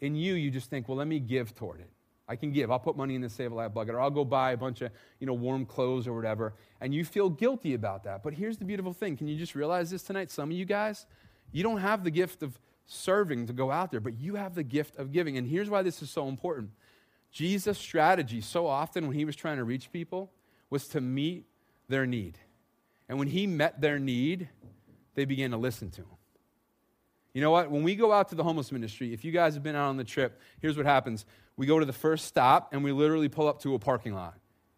In 0.00 0.14
you, 0.14 0.34
you 0.34 0.50
just 0.50 0.68
think, 0.68 0.88
well, 0.88 0.98
let 0.98 1.06
me 1.06 1.20
give 1.20 1.54
toward 1.54 1.80
it. 1.80 1.90
I 2.26 2.36
can 2.36 2.52
give. 2.52 2.70
I'll 2.70 2.78
put 2.78 2.96
money 2.96 3.14
in 3.14 3.20
the 3.20 3.28
Save 3.28 3.52
a 3.52 3.54
Life 3.54 3.74
bucket, 3.74 3.94
or 3.94 4.00
I'll 4.00 4.10
go 4.10 4.24
buy 4.24 4.52
a 4.52 4.56
bunch 4.56 4.80
of 4.80 4.90
you 5.20 5.26
know 5.26 5.34
warm 5.34 5.66
clothes 5.66 6.06
or 6.06 6.14
whatever. 6.14 6.54
And 6.80 6.94
you 6.94 7.04
feel 7.04 7.28
guilty 7.28 7.74
about 7.74 8.04
that. 8.04 8.22
But 8.22 8.32
here's 8.32 8.56
the 8.56 8.64
beautiful 8.64 8.94
thing: 8.94 9.16
Can 9.16 9.28
you 9.28 9.36
just 9.36 9.54
realize 9.54 9.90
this 9.90 10.02
tonight? 10.02 10.30
Some 10.30 10.50
of 10.50 10.56
you 10.56 10.64
guys, 10.64 11.04
you 11.52 11.62
don't 11.62 11.78
have 11.78 12.02
the 12.02 12.10
gift 12.10 12.42
of 12.42 12.58
serving 12.86 13.46
to 13.46 13.52
go 13.52 13.70
out 13.70 13.90
there, 13.90 14.00
but 14.00 14.18
you 14.18 14.34
have 14.34 14.54
the 14.54 14.62
gift 14.62 14.96
of 14.96 15.12
giving. 15.12 15.36
And 15.36 15.46
here's 15.46 15.70
why 15.70 15.82
this 15.82 16.02
is 16.02 16.10
so 16.10 16.28
important: 16.28 16.70
Jesus' 17.30 17.78
strategy, 17.78 18.40
so 18.40 18.66
often 18.66 19.06
when 19.06 19.16
he 19.16 19.24
was 19.24 19.36
trying 19.36 19.56
to 19.56 19.64
reach 19.64 19.92
people, 19.92 20.32
was 20.70 20.88
to 20.88 21.00
meet 21.00 21.46
their 21.88 22.06
need. 22.06 22.38
And 23.08 23.18
when 23.18 23.28
he 23.28 23.46
met 23.46 23.80
their 23.80 23.98
need, 23.98 24.48
they 25.14 25.24
began 25.24 25.50
to 25.50 25.56
listen 25.56 25.90
to 25.90 26.02
him. 26.02 26.16
You 27.34 27.40
know 27.40 27.50
what? 27.50 27.70
When 27.70 27.82
we 27.82 27.96
go 27.96 28.12
out 28.12 28.28
to 28.28 28.36
the 28.36 28.44
homeless 28.44 28.70
ministry, 28.70 29.12
if 29.12 29.24
you 29.24 29.32
guys 29.32 29.54
have 29.54 29.62
been 29.62 29.74
out 29.74 29.88
on 29.88 29.96
the 29.96 30.04
trip, 30.04 30.40
here's 30.60 30.76
what 30.76 30.86
happens. 30.86 31.26
We 31.56 31.66
go 31.66 31.80
to 31.80 31.84
the 31.84 31.92
first 31.92 32.26
stop 32.26 32.72
and 32.72 32.84
we 32.84 32.92
literally 32.92 33.28
pull 33.28 33.48
up 33.48 33.60
to 33.62 33.74
a 33.74 33.78
parking 33.78 34.14
lot. 34.14 34.34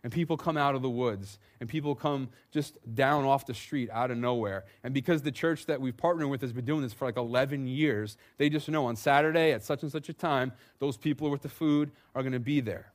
And 0.07 0.13
people 0.13 0.37
come 0.37 0.57
out 0.57 0.77
of 0.77 0.83
the 0.83 0.89
woods 0.89 1.41
and 1.59 1.69
people 1.69 1.97
come 1.97 2.29
just 2.53 2.79
down 2.95 3.25
off 3.25 3.45
the 3.45 3.55
street 3.55 3.91
out 3.91 4.13
of 4.13 4.17
nowhere. 4.17 4.65
And 4.85 4.95
because 4.95 5.23
the 5.23 5.33
church 5.33 5.67
that 5.67 5.81
we've 5.81 5.97
partnered 5.97 6.29
with 6.29 6.43
has 6.43 6.53
been 6.53 6.65
doing 6.65 6.83
this 6.83 6.93
for 6.93 7.07
like 7.07 7.17
11 7.17 7.67
years, 7.67 8.17
they 8.39 8.49
just 8.49 8.69
know 8.69 8.87
on 8.87 8.95
Saturday 8.95 9.51
at 9.51 9.65
such 9.65 9.83
and 9.83 9.91
such 9.91 10.09
a 10.09 10.13
time, 10.13 10.53
those 10.79 10.97
people 10.97 11.29
with 11.29 11.43
the 11.43 11.49
food 11.49 11.91
are 12.15 12.23
going 12.23 12.35
to 12.35 12.39
be 12.39 12.61
there. 12.61 12.93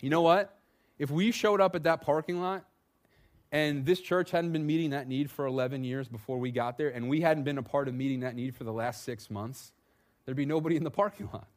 You 0.00 0.10
know 0.10 0.22
what? 0.22 0.56
If 0.96 1.10
we 1.10 1.32
showed 1.32 1.60
up 1.60 1.74
at 1.74 1.82
that 1.82 2.02
parking 2.02 2.40
lot 2.40 2.64
and 3.50 3.84
this 3.84 4.00
church 4.00 4.30
hadn't 4.30 4.52
been 4.52 4.66
meeting 4.66 4.90
that 4.90 5.08
need 5.08 5.28
for 5.28 5.44
11 5.44 5.82
years 5.82 6.06
before 6.06 6.38
we 6.38 6.52
got 6.52 6.78
there, 6.78 6.90
and 6.90 7.08
we 7.08 7.20
hadn't 7.20 7.42
been 7.42 7.58
a 7.58 7.64
part 7.64 7.88
of 7.88 7.94
meeting 7.94 8.20
that 8.20 8.36
need 8.36 8.54
for 8.54 8.62
the 8.62 8.72
last 8.72 9.02
six 9.02 9.28
months, 9.28 9.72
there'd 10.24 10.36
be 10.36 10.46
nobody 10.46 10.76
in 10.76 10.84
the 10.84 10.90
parking 10.92 11.28
lot. 11.32 11.48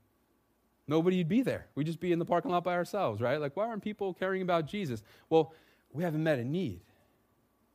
Nobody'd 0.88 1.30
be 1.30 1.42
there. 1.42 1.68
We'd 1.76 1.86
just 1.86 2.00
be 2.00 2.12
in 2.12 2.20
the 2.20 2.26
parking 2.26 2.52
lot 2.52 2.64
by 2.64 2.74
ourselves, 2.74 3.22
right? 3.22 3.40
Like, 3.40 3.56
why 3.56 3.68
aren't 3.68 3.84
people 3.84 4.14
caring 4.14 4.42
about 4.42 4.66
Jesus? 4.66 5.02
Well, 5.30 5.54
we 5.92 6.04
haven't 6.04 6.24
met 6.24 6.40
a 6.40 6.44
need. 6.44 6.82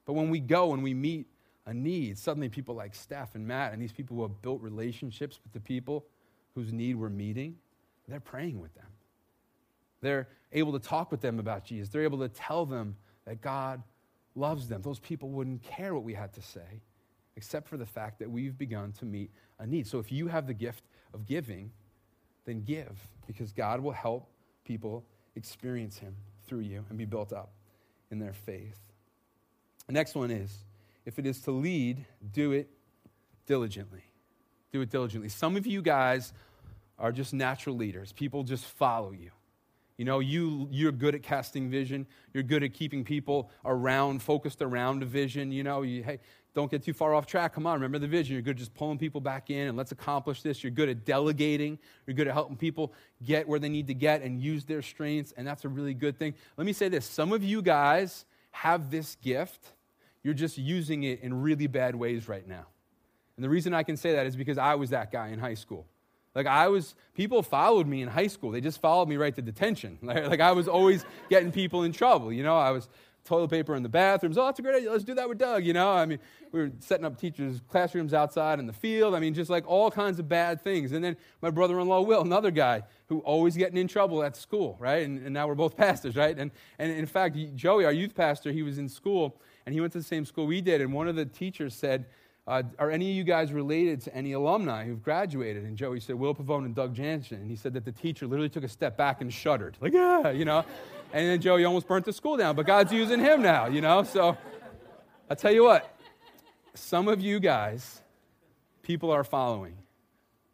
But 0.04 0.12
when 0.14 0.30
we 0.30 0.40
go 0.40 0.74
and 0.74 0.82
we 0.82 0.94
meet 0.94 1.26
a 1.66 1.72
need, 1.72 2.18
suddenly 2.18 2.48
people 2.48 2.74
like 2.74 2.94
Steph 2.94 3.34
and 3.34 3.46
Matt 3.46 3.72
and 3.72 3.80
these 3.80 3.92
people 3.92 4.16
who 4.16 4.22
have 4.22 4.42
built 4.42 4.60
relationships 4.60 5.38
with 5.42 5.52
the 5.52 5.60
people 5.60 6.06
whose 6.54 6.72
need 6.72 6.96
we're 6.96 7.08
meeting, 7.08 7.56
they're 8.08 8.20
praying 8.20 8.60
with 8.60 8.74
them. 8.74 8.86
They're 10.00 10.28
able 10.52 10.72
to 10.72 10.78
talk 10.78 11.10
with 11.10 11.20
them 11.20 11.38
about 11.38 11.64
Jesus. 11.64 11.88
They're 11.88 12.02
able 12.02 12.18
to 12.20 12.28
tell 12.28 12.66
them 12.66 12.96
that 13.26 13.40
God 13.40 13.82
loves 14.34 14.68
them. 14.68 14.82
Those 14.82 14.98
people 14.98 15.30
wouldn't 15.30 15.62
care 15.62 15.94
what 15.94 16.04
we 16.04 16.14
had 16.14 16.32
to 16.34 16.42
say, 16.42 16.82
except 17.36 17.68
for 17.68 17.76
the 17.76 17.86
fact 17.86 18.18
that 18.20 18.30
we've 18.30 18.56
begun 18.56 18.92
to 18.92 19.04
meet 19.04 19.30
a 19.58 19.66
need. 19.66 19.86
So 19.86 19.98
if 19.98 20.10
you 20.10 20.28
have 20.28 20.46
the 20.46 20.54
gift 20.54 20.84
of 21.12 21.26
giving, 21.26 21.70
then 22.48 22.62
give, 22.64 22.98
because 23.26 23.52
God 23.52 23.80
will 23.80 23.92
help 23.92 24.26
people 24.64 25.04
experience 25.36 25.98
Him 25.98 26.16
through 26.46 26.60
you 26.60 26.84
and 26.88 26.96
be 26.96 27.04
built 27.04 27.32
up 27.32 27.52
in 28.10 28.18
their 28.18 28.32
faith. 28.32 28.78
The 29.86 29.92
next 29.92 30.14
one 30.14 30.30
is 30.30 30.64
if 31.04 31.18
it 31.18 31.26
is 31.26 31.40
to 31.42 31.50
lead, 31.50 32.04
do 32.32 32.52
it 32.52 32.70
diligently. 33.46 34.02
Do 34.72 34.80
it 34.80 34.90
diligently. 34.90 35.28
Some 35.28 35.56
of 35.56 35.66
you 35.66 35.82
guys 35.82 36.32
are 36.98 37.12
just 37.12 37.32
natural 37.32 37.76
leaders, 37.76 38.12
people 38.12 38.42
just 38.42 38.64
follow 38.64 39.12
you. 39.12 39.30
You 39.98 40.04
know, 40.04 40.20
you, 40.20 40.68
you're 40.70 40.92
good 40.92 41.16
at 41.16 41.24
casting 41.24 41.68
vision. 41.68 42.06
You're 42.32 42.44
good 42.44 42.62
at 42.62 42.72
keeping 42.72 43.02
people 43.02 43.50
around, 43.64 44.22
focused 44.22 44.62
around 44.62 45.02
a 45.02 45.06
vision. 45.06 45.50
You 45.50 45.64
know, 45.64 45.82
you, 45.82 46.04
hey, 46.04 46.20
don't 46.58 46.72
get 46.72 46.82
too 46.82 46.92
far 46.92 47.14
off 47.14 47.24
track. 47.24 47.54
Come 47.54 47.68
on, 47.68 47.74
remember 47.74 48.00
the 48.00 48.08
vision. 48.08 48.34
You're 48.34 48.42
good 48.42 48.56
at 48.56 48.56
just 48.56 48.74
pulling 48.74 48.98
people 48.98 49.20
back 49.20 49.48
in 49.48 49.68
and 49.68 49.76
let's 49.76 49.92
accomplish 49.92 50.42
this. 50.42 50.64
You're 50.64 50.72
good 50.72 50.88
at 50.88 51.04
delegating. 51.04 51.78
You're 52.04 52.14
good 52.14 52.26
at 52.26 52.34
helping 52.34 52.56
people 52.56 52.92
get 53.24 53.46
where 53.46 53.60
they 53.60 53.68
need 53.68 53.86
to 53.86 53.94
get 53.94 54.22
and 54.22 54.42
use 54.42 54.64
their 54.64 54.82
strengths. 54.82 55.32
And 55.36 55.46
that's 55.46 55.64
a 55.64 55.68
really 55.68 55.94
good 55.94 56.18
thing. 56.18 56.34
Let 56.56 56.66
me 56.66 56.72
say 56.72 56.88
this 56.88 57.06
some 57.06 57.32
of 57.32 57.44
you 57.44 57.62
guys 57.62 58.24
have 58.50 58.90
this 58.90 59.16
gift, 59.22 59.68
you're 60.24 60.34
just 60.34 60.58
using 60.58 61.04
it 61.04 61.20
in 61.20 61.42
really 61.42 61.68
bad 61.68 61.94
ways 61.94 62.26
right 62.26 62.46
now. 62.46 62.66
And 63.36 63.44
the 63.44 63.48
reason 63.48 63.72
I 63.72 63.84
can 63.84 63.96
say 63.96 64.14
that 64.14 64.26
is 64.26 64.34
because 64.34 64.58
I 64.58 64.74
was 64.74 64.90
that 64.90 65.12
guy 65.12 65.28
in 65.28 65.38
high 65.38 65.54
school. 65.54 65.86
Like 66.34 66.46
I 66.46 66.66
was, 66.66 66.96
people 67.14 67.44
followed 67.44 67.86
me 67.86 68.02
in 68.02 68.08
high 68.08 68.26
school. 68.26 68.50
They 68.50 68.60
just 68.60 68.80
followed 68.80 69.08
me 69.08 69.16
right 69.16 69.34
to 69.36 69.42
detention. 69.42 69.98
Like, 70.02 70.40
I 70.40 70.50
was 70.52 70.66
always 70.66 71.04
getting 71.30 71.52
people 71.52 71.84
in 71.84 71.92
trouble. 71.92 72.32
You 72.32 72.42
know, 72.42 72.56
I 72.56 72.72
was 72.72 72.88
toilet 73.28 73.50
paper 73.50 73.74
in 73.74 73.82
the 73.82 73.88
bathrooms. 73.88 74.38
Oh, 74.38 74.46
that's 74.46 74.58
a 74.58 74.62
great 74.62 74.76
idea. 74.76 74.90
Let's 74.90 75.04
do 75.04 75.14
that 75.14 75.28
with 75.28 75.38
Doug. 75.38 75.64
You 75.64 75.74
know, 75.74 75.92
I 75.92 76.06
mean, 76.06 76.18
we 76.50 76.60
were 76.60 76.70
setting 76.80 77.04
up 77.04 77.20
teachers' 77.20 77.60
classrooms 77.68 78.14
outside 78.14 78.58
in 78.58 78.66
the 78.66 78.72
field. 78.72 79.14
I 79.14 79.20
mean, 79.20 79.34
just 79.34 79.50
like 79.50 79.68
all 79.68 79.90
kinds 79.90 80.18
of 80.18 80.28
bad 80.28 80.62
things. 80.62 80.92
And 80.92 81.04
then 81.04 81.16
my 81.42 81.50
brother-in-law 81.50 82.00
Will, 82.00 82.22
another 82.22 82.50
guy 82.50 82.82
who 83.06 83.20
always 83.20 83.56
getting 83.56 83.76
in 83.76 83.86
trouble 83.86 84.22
at 84.22 84.34
school, 84.34 84.76
right? 84.80 85.04
And, 85.04 85.22
and 85.24 85.34
now 85.34 85.46
we're 85.46 85.54
both 85.54 85.76
pastors, 85.76 86.16
right? 86.16 86.36
And, 86.36 86.50
and 86.78 86.90
in 86.90 87.06
fact, 87.06 87.36
Joey, 87.54 87.84
our 87.84 87.92
youth 87.92 88.14
pastor, 88.14 88.50
he 88.50 88.62
was 88.62 88.78
in 88.78 88.88
school 88.88 89.40
and 89.66 89.74
he 89.74 89.80
went 89.80 89.92
to 89.92 89.98
the 89.98 90.04
same 90.04 90.24
school 90.24 90.46
we 90.46 90.62
did. 90.62 90.80
And 90.80 90.92
one 90.92 91.06
of 91.06 91.16
the 91.16 91.26
teachers 91.26 91.74
said, 91.74 92.06
uh, 92.46 92.62
are 92.78 92.90
any 92.90 93.10
of 93.10 93.14
you 93.14 93.24
guys 93.24 93.52
related 93.52 94.00
to 94.00 94.14
any 94.16 94.32
alumni 94.32 94.86
who've 94.86 95.02
graduated? 95.02 95.64
And 95.64 95.76
Joey 95.76 96.00
said, 96.00 96.16
Will 96.16 96.34
Pavone 96.34 96.64
and 96.64 96.74
Doug 96.74 96.94
Jansen. 96.94 97.42
And 97.42 97.50
he 97.50 97.56
said 97.56 97.74
that 97.74 97.84
the 97.84 97.92
teacher 97.92 98.26
literally 98.26 98.48
took 98.48 98.64
a 98.64 98.68
step 98.68 98.96
back 98.96 99.20
and 99.20 99.30
shuddered. 99.30 99.76
Like, 99.82 99.92
yeah, 99.92 100.30
you 100.30 100.46
know. 100.46 100.64
And 101.12 101.26
then 101.26 101.40
Joey 101.40 101.64
almost 101.64 101.88
burnt 101.88 102.04
the 102.04 102.12
school 102.12 102.36
down, 102.36 102.54
but 102.54 102.66
God's 102.66 102.92
using 102.92 103.20
him 103.20 103.40
now, 103.42 103.66
you 103.66 103.80
know. 103.80 104.02
So 104.02 104.36
I 105.30 105.34
tell 105.34 105.52
you 105.52 105.64
what, 105.64 105.96
some 106.74 107.08
of 107.08 107.20
you 107.20 107.40
guys, 107.40 108.02
people 108.82 109.10
are 109.10 109.24
following. 109.24 109.76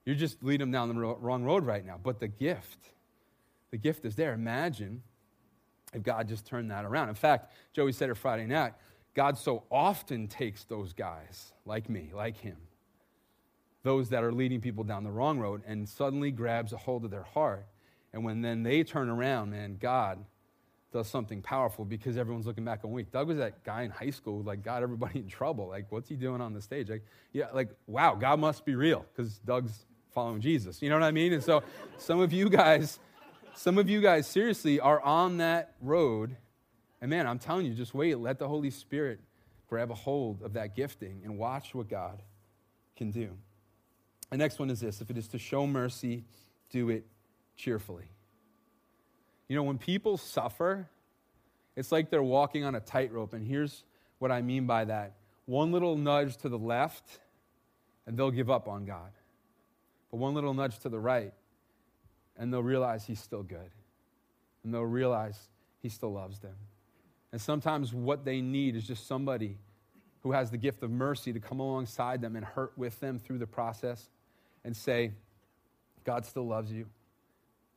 You're 0.05 0.14
just 0.14 0.43
leading 0.43 0.71
them 0.71 0.71
down 0.71 0.88
the 0.88 0.95
wrong 0.95 1.45
road 1.45 1.64
right 1.64 1.85
now. 1.85 1.99
But 2.03 2.21
the 2.21 2.29
gift, 2.29 2.90
the 3.71 3.79
gift 3.79 4.05
is 4.05 4.14
there. 4.17 4.33
Imagine 4.33 5.03
if 5.93 6.03
God 6.03 6.29
just 6.29 6.47
turned 6.47 6.71
that 6.71 6.85
around. 6.85 7.09
In 7.09 7.14
fact, 7.14 7.53
Joey 7.73 7.93
said 7.93 8.11
it 8.11 8.17
Friday 8.17 8.47
night 8.47 8.75
God 9.14 9.38
so 9.38 9.62
often 9.71 10.27
takes 10.27 10.64
those 10.64 10.93
guys 10.93 11.53
like 11.64 11.88
me, 11.88 12.11
like 12.12 12.37
him, 12.37 12.57
those 13.85 14.09
that 14.09 14.25
are 14.25 14.33
leading 14.33 14.61
people 14.61 14.83
down 14.83 15.05
the 15.05 15.11
wrong 15.11 15.38
road, 15.38 15.62
and 15.67 15.88
suddenly 15.88 16.33
grabs 16.33 16.73
a 16.73 16.77
hold 16.77 17.05
of 17.05 17.11
their 17.11 17.23
heart. 17.23 17.67
And 18.12 18.25
when 18.25 18.43
then 18.43 18.64
they 18.64 18.83
turn 18.83 19.09
around, 19.09 19.51
man, 19.51 19.79
God 19.81 20.25
does 20.94 21.09
something 21.09 21.42
powerful 21.42 21.85
because 21.85 22.16
everyone's 22.16 22.46
looking 22.46 22.64
back 22.64 22.80
on 22.85 22.92
week. 22.92 23.12
Doug 23.12 23.28
was 23.28 23.37
that 23.37 23.62
guy 23.64 23.83
in 23.83 23.90
high 23.90 24.11
school 24.11 24.38
who 24.38 24.42
like 24.44 24.62
got 24.62 24.83
everybody 24.83 25.18
in 25.18 25.28
trouble. 25.28 25.68
Like, 25.68 25.90
what's 25.90 26.09
he 26.09 26.16
doing 26.16 26.40
on 26.40 26.54
the 26.54 26.62
stage? 26.62 26.88
Like, 26.88 27.04
yeah, 27.33 27.48
like, 27.52 27.68
wow, 27.87 28.14
God 28.14 28.40
must 28.40 28.64
be 28.64 28.74
real 28.74 29.04
because 29.14 29.38
Doug's 29.40 29.85
following 30.14 30.40
Jesus. 30.40 30.80
You 30.80 30.88
know 30.88 30.94
what 30.94 31.02
I 31.02 31.11
mean? 31.11 31.35
And 31.35 31.42
so 31.42 31.62
some 31.98 32.20
of 32.20 32.33
you 32.33 32.48
guys, 32.48 32.98
some 33.54 33.76
of 33.76 33.90
you 33.90 34.00
guys 34.00 34.26
seriously 34.26 34.80
are 34.80 35.00
on 35.02 35.37
that 35.38 35.74
road 35.83 36.37
and 37.04 37.11
man, 37.11 37.26
I'm 37.26 37.38
telling 37.38 37.66
you, 37.66 37.74
just 37.74 37.92
wait. 37.92 38.16
Let 38.18 38.38
the 38.38 38.48
Holy 38.48 38.70
Spirit 38.70 39.20
grab 39.68 39.90
a 39.90 39.94
hold 39.94 40.40
of 40.40 40.54
that 40.54 40.74
gifting 40.74 41.20
and 41.22 41.37
watch 41.37 41.74
what 41.74 41.87
God 41.87 42.22
can 42.96 43.11
do. 43.11 43.37
The 44.30 44.38
next 44.38 44.59
one 44.59 44.70
is 44.70 44.80
this 44.80 45.02
if 45.02 45.11
it 45.11 45.18
is 45.18 45.28
to 45.28 45.38
show 45.38 45.66
mercy, 45.66 46.24
do 46.70 46.88
it 46.88 47.04
cheerfully. 47.57 48.07
You 49.48 49.57
know, 49.57 49.62
when 49.62 49.78
people 49.78 50.16
suffer, 50.16 50.88
it's 51.76 51.92
like 51.92 52.11
they're 52.11 52.22
walking 52.22 52.64
on 52.64 52.74
a 52.74 52.80
tightrope. 52.80 53.35
And 53.35 53.46
here's 53.46 53.85
what 54.18 54.30
I 54.30 54.42
mean 54.42 54.66
by 54.66 54.85
that 54.87 55.14
one 55.46 55.72
little 55.72 55.96
nudge 55.96 56.38
to 56.38 56.48
the 56.48 56.59
left, 56.59 57.18
and 58.07 58.16
they'll 58.16 58.30
give 58.30 58.50
up 58.50 58.66
on 58.66 58.87
God. 58.87 59.11
But 60.11 60.16
one 60.16 60.35
little 60.35 60.54
nudge 60.54 60.78
to 60.80 60.88
the 60.88 60.98
right, 60.98 61.35
and 62.38 62.52
they'll 62.52 62.62
realize 62.62 63.04
He's 63.04 63.20
still 63.20 63.42
good. 63.42 63.70
And 64.62 64.72
they'll 64.72 64.83
realize 64.83 65.38
He 65.83 65.90
still 65.90 66.12
loves 66.12 66.38
them. 66.38 66.54
And 67.33 67.40
sometimes 67.40 67.92
what 67.92 68.24
they 68.24 68.40
need 68.40 68.76
is 68.76 68.87
just 68.87 69.07
somebody 69.07 69.59
who 70.22 70.33
has 70.33 70.50
the 70.50 70.57
gift 70.57 70.83
of 70.83 70.90
mercy 70.90 71.33
to 71.35 71.40
come 71.40 71.61
alongside 71.61 72.22
them 72.22 72.37
and 72.37 72.44
hurt 72.44 72.72
with 72.76 72.98
them 73.00 73.18
through 73.18 73.38
the 73.38 73.46
process 73.46 74.09
and 74.64 74.74
say, 74.74 75.12
God 76.04 76.24
still 76.24 76.46
loves 76.46 76.72
you. 76.72 76.87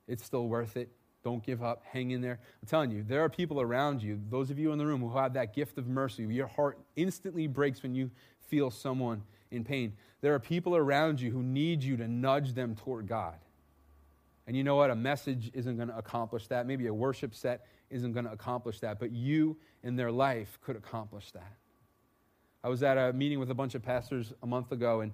It's 0.08 0.24
still 0.24 0.48
worth 0.48 0.78
it. 0.78 0.90
Don't 1.28 1.46
give 1.46 1.62
up. 1.62 1.84
Hang 1.92 2.12
in 2.12 2.22
there. 2.22 2.40
I'm 2.62 2.68
telling 2.70 2.90
you, 2.90 3.04
there 3.04 3.22
are 3.22 3.28
people 3.28 3.60
around 3.60 4.02
you, 4.02 4.18
those 4.30 4.50
of 4.50 4.58
you 4.58 4.72
in 4.72 4.78
the 4.78 4.86
room 4.86 5.02
who 5.02 5.18
have 5.18 5.34
that 5.34 5.54
gift 5.54 5.78
of 5.78 5.86
mercy. 5.86 6.24
Your 6.24 6.48
heart 6.48 6.80
instantly 6.96 7.48
breaks 7.48 7.84
when 7.84 7.94
you 7.94 8.12
feel 8.48 8.72
someone 8.72 9.22
in 9.52 9.66
pain. 9.66 9.92
There 10.22 10.34
are 10.34 10.40
people 10.40 10.78
around 10.78 11.20
you 11.20 11.30
who 11.32 11.44
need 11.44 11.84
you 11.84 11.98
to 11.98 12.08
nudge 12.08 12.54
them 12.54 12.76
toward 12.76 13.10
God. 13.10 13.36
And 14.48 14.56
you 14.56 14.64
know 14.64 14.78
what? 14.78 14.90
A 14.90 14.96
message 14.96 15.52
isn't 15.54 15.76
going 15.76 15.90
to 15.90 15.98
accomplish 15.98 16.48
that. 16.48 16.66
Maybe 16.66 16.88
a 16.88 16.94
worship 16.94 17.36
set 17.36 17.66
isn't 17.90 18.14
going 18.14 18.24
to 18.24 18.32
accomplish 18.32 18.80
that, 18.80 18.98
but 18.98 19.12
you 19.12 19.58
in 19.84 19.98
their 19.98 20.14
life 20.14 20.58
could 20.62 20.78
accomplish 20.78 21.32
that. 21.32 21.52
I 22.64 22.70
was 22.70 22.84
at 22.84 22.98
a 22.98 23.12
meeting 23.12 23.38
with 23.38 23.52
a 23.52 23.54
bunch 23.54 23.76
of 23.76 23.84
pastors 23.84 24.32
a 24.44 24.48
month 24.48 24.72
ago, 24.72 25.02
and 25.02 25.12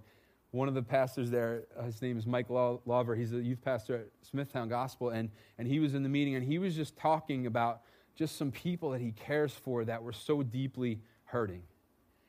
one 0.54 0.68
of 0.68 0.76
the 0.76 0.84
pastors 0.84 1.32
there, 1.32 1.64
uh, 1.78 1.84
his 1.84 2.00
name 2.00 2.16
is 2.16 2.28
Mike 2.28 2.46
Lover. 2.48 3.16
He's 3.16 3.34
a 3.34 3.42
youth 3.42 3.64
pastor 3.64 3.96
at 3.96 4.08
Smithtown 4.22 4.70
Gospel, 4.70 5.10
and, 5.10 5.32
and 5.58 5.68
he 5.68 5.80
was 5.80 5.96
in 5.96 6.04
the 6.04 6.10
meeting, 6.10 6.36
and 6.36 6.46
he 6.46 6.60
was 6.60 6.76
just 6.76 6.96
talking 6.96 7.48
about 7.48 7.82
just 8.16 8.38
some 8.38 8.52
people 8.52 8.92
that 8.92 9.02
he 9.02 9.12
cares 9.14 9.52
for 9.52 9.84
that 9.84 10.04
were 10.04 10.14
so 10.14 10.44
deeply 10.44 11.02
hurting. 11.24 11.64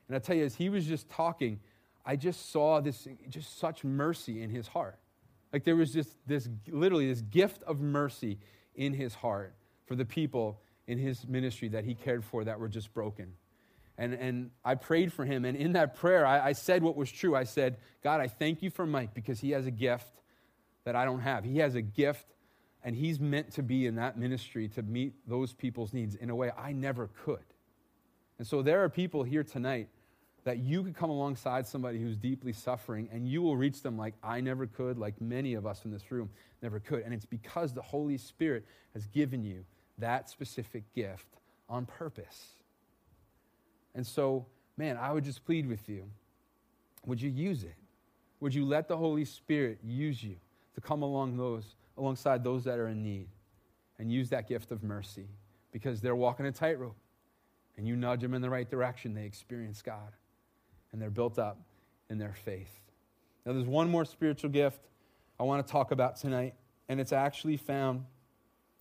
And 0.09 0.17
I 0.17 0.21
tell 0.21 0.35
you, 0.35 0.45
as 0.47 0.55
he 0.55 0.71
was 0.71 0.87
just 0.87 1.11
talking, 1.11 1.61
I 2.07 2.17
just 2.17 2.51
saw 2.51 2.81
this, 2.81 3.07
just 3.29 3.59
such 3.59 3.85
mercy 3.85 4.43
in 4.43 4.49
his 4.49 4.69
heart. 4.69 4.99
Like 5.53 5.65
there 5.65 5.77
was 5.77 5.93
just 5.93 6.17
this, 6.27 6.49
literally, 6.67 7.09
this 7.09 7.21
gift 7.21 7.63
of 7.65 7.81
mercy 7.81 8.39
in 8.75 8.95
his 8.95 9.15
heart 9.15 9.55
for 9.85 9.97
the 9.97 10.05
people 10.07 10.63
in 10.87 10.97
his 10.97 11.29
ministry 11.29 11.69
that 11.69 11.85
he 11.85 11.95
cared 11.95 12.25
for 12.25 12.43
that 12.45 12.59
were 12.59 12.69
just 12.69 12.95
broken. 12.95 13.35
And, 13.97 14.15
and 14.15 14.51
I 14.65 14.75
prayed 14.75 15.13
for 15.13 15.25
him. 15.25 15.45
And 15.45 15.57
in 15.57 15.73
that 15.73 15.95
prayer, 15.95 16.27
I, 16.27 16.49
I 16.49 16.53
said 16.53 16.83
what 16.83 16.97
was 16.97 17.11
true. 17.11 17.37
I 17.37 17.45
said, 17.45 17.77
God, 18.03 18.21
I 18.21 18.27
thank 18.27 18.63
you 18.63 18.71
for 18.71 18.87
Mike 18.87 19.15
because 19.15 19.41
he 19.41 19.53
has 19.53 19.67
a 19.67 19.71
gift 19.71 20.21
that 20.85 20.97
I 20.97 21.05
don't 21.05 21.21
have. 21.21 21.45
He 21.45 21.59
has 21.59 21.75
a 21.75 21.83
gift, 21.83 22.27
and 22.83 22.95
he's 22.95 23.21
meant 23.21 23.53
to 23.53 23.63
be 23.63 23.87
in 23.87 23.95
that 23.97 24.19
ministry 24.19 24.69
to 24.69 24.83
meet 24.83 25.15
those 25.29 25.53
people's 25.53 25.93
needs 25.93 26.15
in 26.15 26.29
a 26.29 26.35
way 26.35 26.51
I 26.59 26.73
never 26.73 27.09
could. 27.25 27.45
And 28.39 28.47
so 28.47 28.63
there 28.63 28.83
are 28.83 28.89
people 28.89 29.23
here 29.23 29.45
tonight 29.45 29.89
that 30.45 30.59
you 30.59 30.83
could 30.83 30.95
come 30.95 31.11
alongside 31.11 31.67
somebody 31.67 32.01
who's 32.01 32.17
deeply 32.17 32.53
suffering 32.53 33.09
and 33.11 33.27
you 33.27 33.41
will 33.41 33.57
reach 33.57 33.83
them 33.83 33.97
like 33.97 34.15
I 34.23 34.41
never 34.41 34.67
could, 34.67 34.99
like 34.99 35.21
many 35.21 35.55
of 35.55 35.67
us 35.67 35.85
in 35.85 35.91
this 35.91 36.11
room 36.11 36.29
never 36.63 36.81
could. 36.81 37.03
And 37.03 37.15
it's 37.15 37.25
because 37.25 37.73
the 37.73 37.83
Holy 37.83 38.19
Spirit 38.19 38.67
has 38.93 39.07
given 39.07 39.43
you 39.43 39.65
that 39.99 40.29
specific 40.29 40.85
gift 40.95 41.29
on 41.69 41.87
purpose. 41.87 42.57
And 43.95 44.07
so, 44.07 44.47
man, 44.77 44.97
I 44.97 45.13
would 45.13 45.25
just 45.25 45.45
plead 45.45 45.69
with 45.69 45.89
you 45.89 46.05
would 47.07 47.21
you 47.21 47.31
use 47.31 47.65
it? 47.65 47.75
Would 48.41 48.55
you 48.55 48.65
let 48.65 48.89
the 48.89 48.97
Holy 48.97 49.25
Spirit 49.25 49.79
use 49.83 50.23
you 50.23 50.37
to 50.75 50.81
come 50.81 51.03
along 51.03 51.37
those, 51.37 51.77
alongside 51.97 52.43
those 52.43 52.65
that 52.65 52.79
are 52.79 52.89
in 52.89 53.03
need 53.03 53.29
and 53.99 54.11
use 54.11 54.31
that 54.31 54.49
gift 54.49 54.73
of 54.73 54.83
mercy 54.83 55.29
because 55.71 56.01
they're 56.01 56.17
walking 56.17 56.47
a 56.47 56.53
tightrope 56.53 56.97
and 57.77 57.87
you 57.87 57.97
nudge 57.97 58.21
them 58.21 58.35
in 58.35 58.43
the 58.43 58.51
right 58.51 58.69
direction, 58.69 59.15
they 59.15 59.25
experience 59.25 59.83
God 59.83 60.17
and 60.93 61.01
they're 61.01 61.11
built 61.11 61.39
up 61.39 61.59
in 62.09 62.19
their 62.19 62.35
faith. 62.45 62.81
Now, 63.45 63.53
there's 63.53 63.67
one 63.67 63.91
more 63.91 64.05
spiritual 64.05 64.51
gift 64.51 64.81
I 65.39 65.43
want 65.43 65.67
to 65.67 65.71
talk 65.71 65.91
about 65.91 66.17
tonight, 66.17 66.55
and 66.89 67.01
it's 67.01 67.13
actually 67.13 67.57
found 67.57 68.05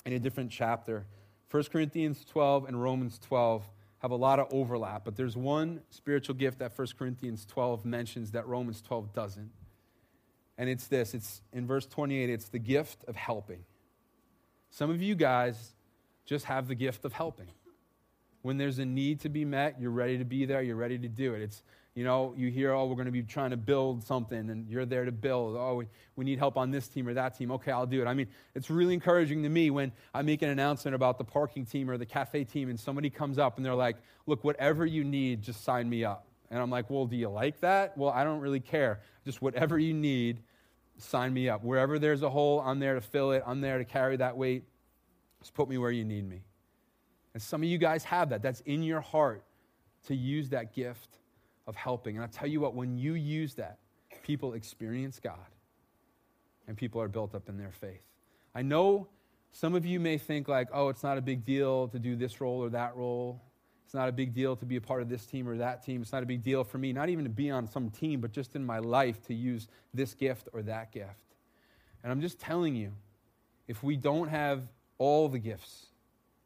in 0.06 0.13
a 0.13 0.19
different 0.19 0.52
chapter. 0.52 1.06
1 1.49 1.63
Corinthians 1.71 2.23
12 2.26 2.67
and 2.67 2.82
Romans 2.82 3.19
12 3.19 3.63
have 4.04 4.12
a 4.12 4.16
lot 4.16 4.38
of 4.38 4.48
overlap, 4.52 5.06
but 5.06 5.16
there's 5.16 5.38
one 5.38 5.80
spiritual 5.89 6.36
gift 6.36 6.60
that 6.60 6.78
1 6.78 6.88
Corinthians 7.00 7.46
12 7.46 7.86
mentions 7.86 8.32
that 8.32 8.46
Romans 8.46 8.82
12 8.82 9.13
doesn't. 9.13 9.50
And 10.58 10.70
it's 10.70 10.88
this 10.88 11.13
it's 11.13 11.42
in 11.54 11.66
verse 11.66 11.88
28, 11.88 12.30
it's 12.30 12.50
the 12.50 12.60
gift 12.60 13.06
of 13.08 13.16
helping. 13.16 13.63
Some 14.70 14.89
of 14.89 15.02
you 15.02 15.16
guys 15.16 15.74
just 16.26 16.46
have 16.46 16.68
the 16.68 16.76
gift 16.76 17.06
of 17.06 17.13
helping. 17.13 17.48
When 18.42 18.58
there's 18.58 18.78
a 18.78 18.86
need 18.86 19.22
to 19.22 19.30
be 19.30 19.46
met, 19.46 19.80
you're 19.80 19.89
ready 19.89 20.18
to 20.18 20.26
be 20.26 20.46
there, 20.46 20.62
you're 20.62 20.76
ready 20.76 20.98
to 20.98 21.08
do 21.08 21.34
it. 21.34 21.42
It's 21.42 21.63
you 21.95 22.03
know, 22.03 22.34
you 22.36 22.49
hear, 22.49 22.73
oh, 22.73 22.88
we're 22.88 22.95
going 22.95 23.06
to 23.06 23.12
be 23.12 23.21
trying 23.21 23.51
to 23.51 23.58
build 23.58 24.03
something, 24.03 24.49
and 24.49 24.67
you're 24.67 24.86
there 24.86 25.06
to 25.06 25.12
build. 25.12 25.56
Oh, 25.56 25.75
we, 25.75 25.88
we 26.15 26.25
need 26.25 26.39
help 26.39 26.58
on 26.58 26.71
this 26.71 26.88
team 26.88 27.08
or 27.08 27.13
that 27.13 27.38
team. 27.38 27.51
Okay, 27.51 27.71
I'll 27.71 27.86
do 27.86 28.01
it. 28.01 28.08
I 28.08 28.15
mean, 28.15 28.27
it's 28.56 28.71
really 28.71 28.95
encouraging 28.95 29.43
to 29.43 29.49
me 29.49 29.69
when 29.69 29.91
I 30.12 30.23
make 30.23 30.41
an 30.41 30.49
announcement 30.49 30.95
about 30.95 31.19
the 31.19 31.23
parking 31.23 31.65
team 31.65 31.91
or 31.91 31.97
the 31.99 32.06
cafe 32.06 32.45
team, 32.45 32.69
and 32.69 32.79
somebody 32.79 33.12
comes 33.12 33.38
up 33.38 33.58
and 33.58 33.65
they're 33.65 33.75
like, 33.75 33.97
look, 34.25 34.43
whatever 34.43 34.88
you 34.88 35.03
need, 35.03 35.43
just 35.43 35.63
sign 35.63 35.88
me 35.88 36.03
up. 36.03 36.25
And 36.49 36.60
I'm 36.60 36.71
like, 36.71 36.89
well, 36.89 37.06
do 37.06 37.15
you 37.15 37.29
like 37.29 37.60
that? 37.60 37.95
Well, 37.95 38.10
I 38.10 38.23
don't 38.23 38.39
really 38.39 38.60
care. 38.60 39.01
Just 39.23 39.41
whatever 39.41 39.77
you 39.77 39.93
need, 39.93 40.41
sign 40.97 41.32
me 41.32 41.47
up. 41.47 41.63
Wherever 41.63 41.99
there's 41.99 42.23
a 42.23 42.29
hole, 42.29 42.60
I'm 42.62 42.79
there 42.79 42.95
to 42.95 43.01
fill 43.01 43.34
it. 43.34 43.43
I'm 43.45 43.62
there 43.62 43.77
to 43.77 43.86
carry 43.86 44.17
that 44.17 44.36
weight. 44.36 44.63
Just 45.41 45.53
put 45.53 45.69
me 45.69 45.77
where 45.77 45.91
you 45.91 46.06
need 46.06 46.27
me. 46.27 46.41
And 47.36 47.41
some 47.41 47.62
of 47.62 47.69
you 47.69 47.77
guys 47.77 48.03
have 48.06 48.29
that. 48.29 48.41
That's 48.41 48.62
in 48.62 48.82
your 48.82 49.01
heart 49.01 49.43
to 50.08 50.15
use 50.15 50.49
that 50.49 50.73
gift 50.73 51.19
of 51.67 51.76
helping. 51.76 52.15
And 52.15 52.23
I'll 52.23 52.32
tell 52.32 52.47
you 52.47 52.60
what, 52.60 52.76
when 52.76 52.97
you 52.97 53.13
use 53.13 53.56
that, 53.56 53.80
people 54.23 54.54
experience 54.54 55.19
God 55.19 55.38
and 56.67 56.78
people 56.78 57.02
are 57.02 57.08
built 57.08 57.36
up 57.36 57.49
in 57.49 57.58
their 57.58 57.71
faith. 57.71 58.04
I 58.56 58.62
know 58.62 59.08
some 59.52 59.76
of 59.76 59.86
you 59.86 59.99
may 59.99 60.17
think, 60.17 60.47
like, 60.47 60.69
oh, 60.73 60.89
it's 60.89 61.04
not 61.04 61.17
a 61.17 61.21
big 61.21 61.45
deal 61.45 61.88
to 61.89 61.99
do 61.99 62.15
this 62.15 62.41
role 62.41 62.63
or 62.63 62.69
that 62.69 62.95
role. 62.95 63.41
It's 63.86 63.93
not 63.93 64.10
a 64.10 64.12
big 64.12 64.34
deal 64.34 64.56
to 64.56 64.65
be 64.65 64.78
a 64.78 64.82
part 64.82 65.02
of 65.02 65.10
this 65.10 65.26
team 65.26 65.47
or 65.47 65.58
that 65.58 65.84
team. 65.84 66.02
It's 66.02 66.12
not 66.12 66.23
a 66.23 66.26
big 66.26 66.41
deal 66.41 66.63
for 66.63 66.80
me, 66.80 66.91
not 66.91 67.10
even 67.10 67.23
to 67.26 67.30
be 67.30 67.52
on 67.52 67.67
some 67.67 67.89
team, 67.91 68.21
but 68.21 68.32
just 68.32 68.56
in 68.56 68.65
my 68.65 68.80
life 68.80 69.21
to 69.28 69.34
use 69.34 69.67
this 69.93 70.15
gift 70.15 70.49
or 70.54 70.63
that 70.63 70.91
gift. 70.91 71.36
And 72.02 72.12
I'm 72.12 72.19
just 72.19 72.39
telling 72.39 72.76
you, 72.76 72.91
if 73.67 73.84
we 73.84 73.95
don't 73.95 74.30
have 74.30 74.63
all 74.97 75.30
the 75.30 75.39
gifts 75.39 75.88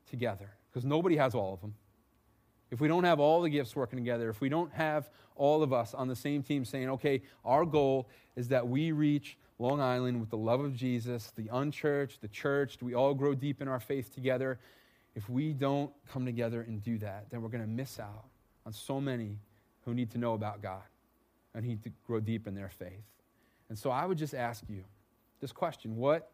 together, 0.09 0.49
because 0.69 0.85
nobody 0.85 1.15
has 1.15 1.33
all 1.33 1.53
of 1.53 1.61
them, 1.61 1.73
if 2.71 2.81
we 2.81 2.87
don't 2.87 3.03
have 3.03 3.19
all 3.19 3.41
the 3.41 3.49
gifts 3.49 3.75
working 3.75 3.97
together, 3.97 4.29
if 4.29 4.41
we 4.41 4.49
don't 4.49 4.71
have 4.73 5.09
all 5.35 5.63
of 5.63 5.71
us 5.71 5.93
on 5.93 6.07
the 6.07 6.15
same 6.15 6.43
team 6.43 6.65
saying, 6.65 6.89
okay, 6.89 7.21
our 7.45 7.65
goal 7.65 8.09
is 8.35 8.49
that 8.49 8.67
we 8.67 8.91
reach 8.91 9.37
Long 9.59 9.79
Island 9.79 10.19
with 10.19 10.29
the 10.29 10.37
love 10.37 10.59
of 10.59 10.75
Jesus, 10.75 11.31
the 11.35 11.49
unchurched, 11.51 12.21
the 12.21 12.27
churched, 12.27 12.83
we 12.83 12.93
all 12.93 13.13
grow 13.13 13.33
deep 13.33 13.61
in 13.61 13.67
our 13.67 13.79
faith 13.79 14.13
together. 14.13 14.59
If 15.15 15.29
we 15.29 15.53
don't 15.53 15.91
come 16.11 16.25
together 16.25 16.61
and 16.61 16.83
do 16.83 16.97
that, 16.99 17.29
then 17.31 17.41
we're 17.41 17.49
going 17.49 17.63
to 17.63 17.69
miss 17.69 17.99
out 17.99 18.25
on 18.65 18.73
so 18.73 19.01
many 19.01 19.39
who 19.85 19.93
need 19.93 20.11
to 20.11 20.17
know 20.17 20.33
about 20.33 20.61
God 20.61 20.83
and 21.55 21.65
need 21.65 21.81
to 21.83 21.91
grow 22.05 22.19
deep 22.19 22.47
in 22.47 22.53
their 22.53 22.69
faith. 22.69 23.05
And 23.69 23.77
so 23.77 23.89
I 23.89 24.05
would 24.05 24.17
just 24.17 24.35
ask 24.35 24.63
you 24.69 24.83
this 25.39 25.51
question 25.51 25.95
what, 25.97 26.31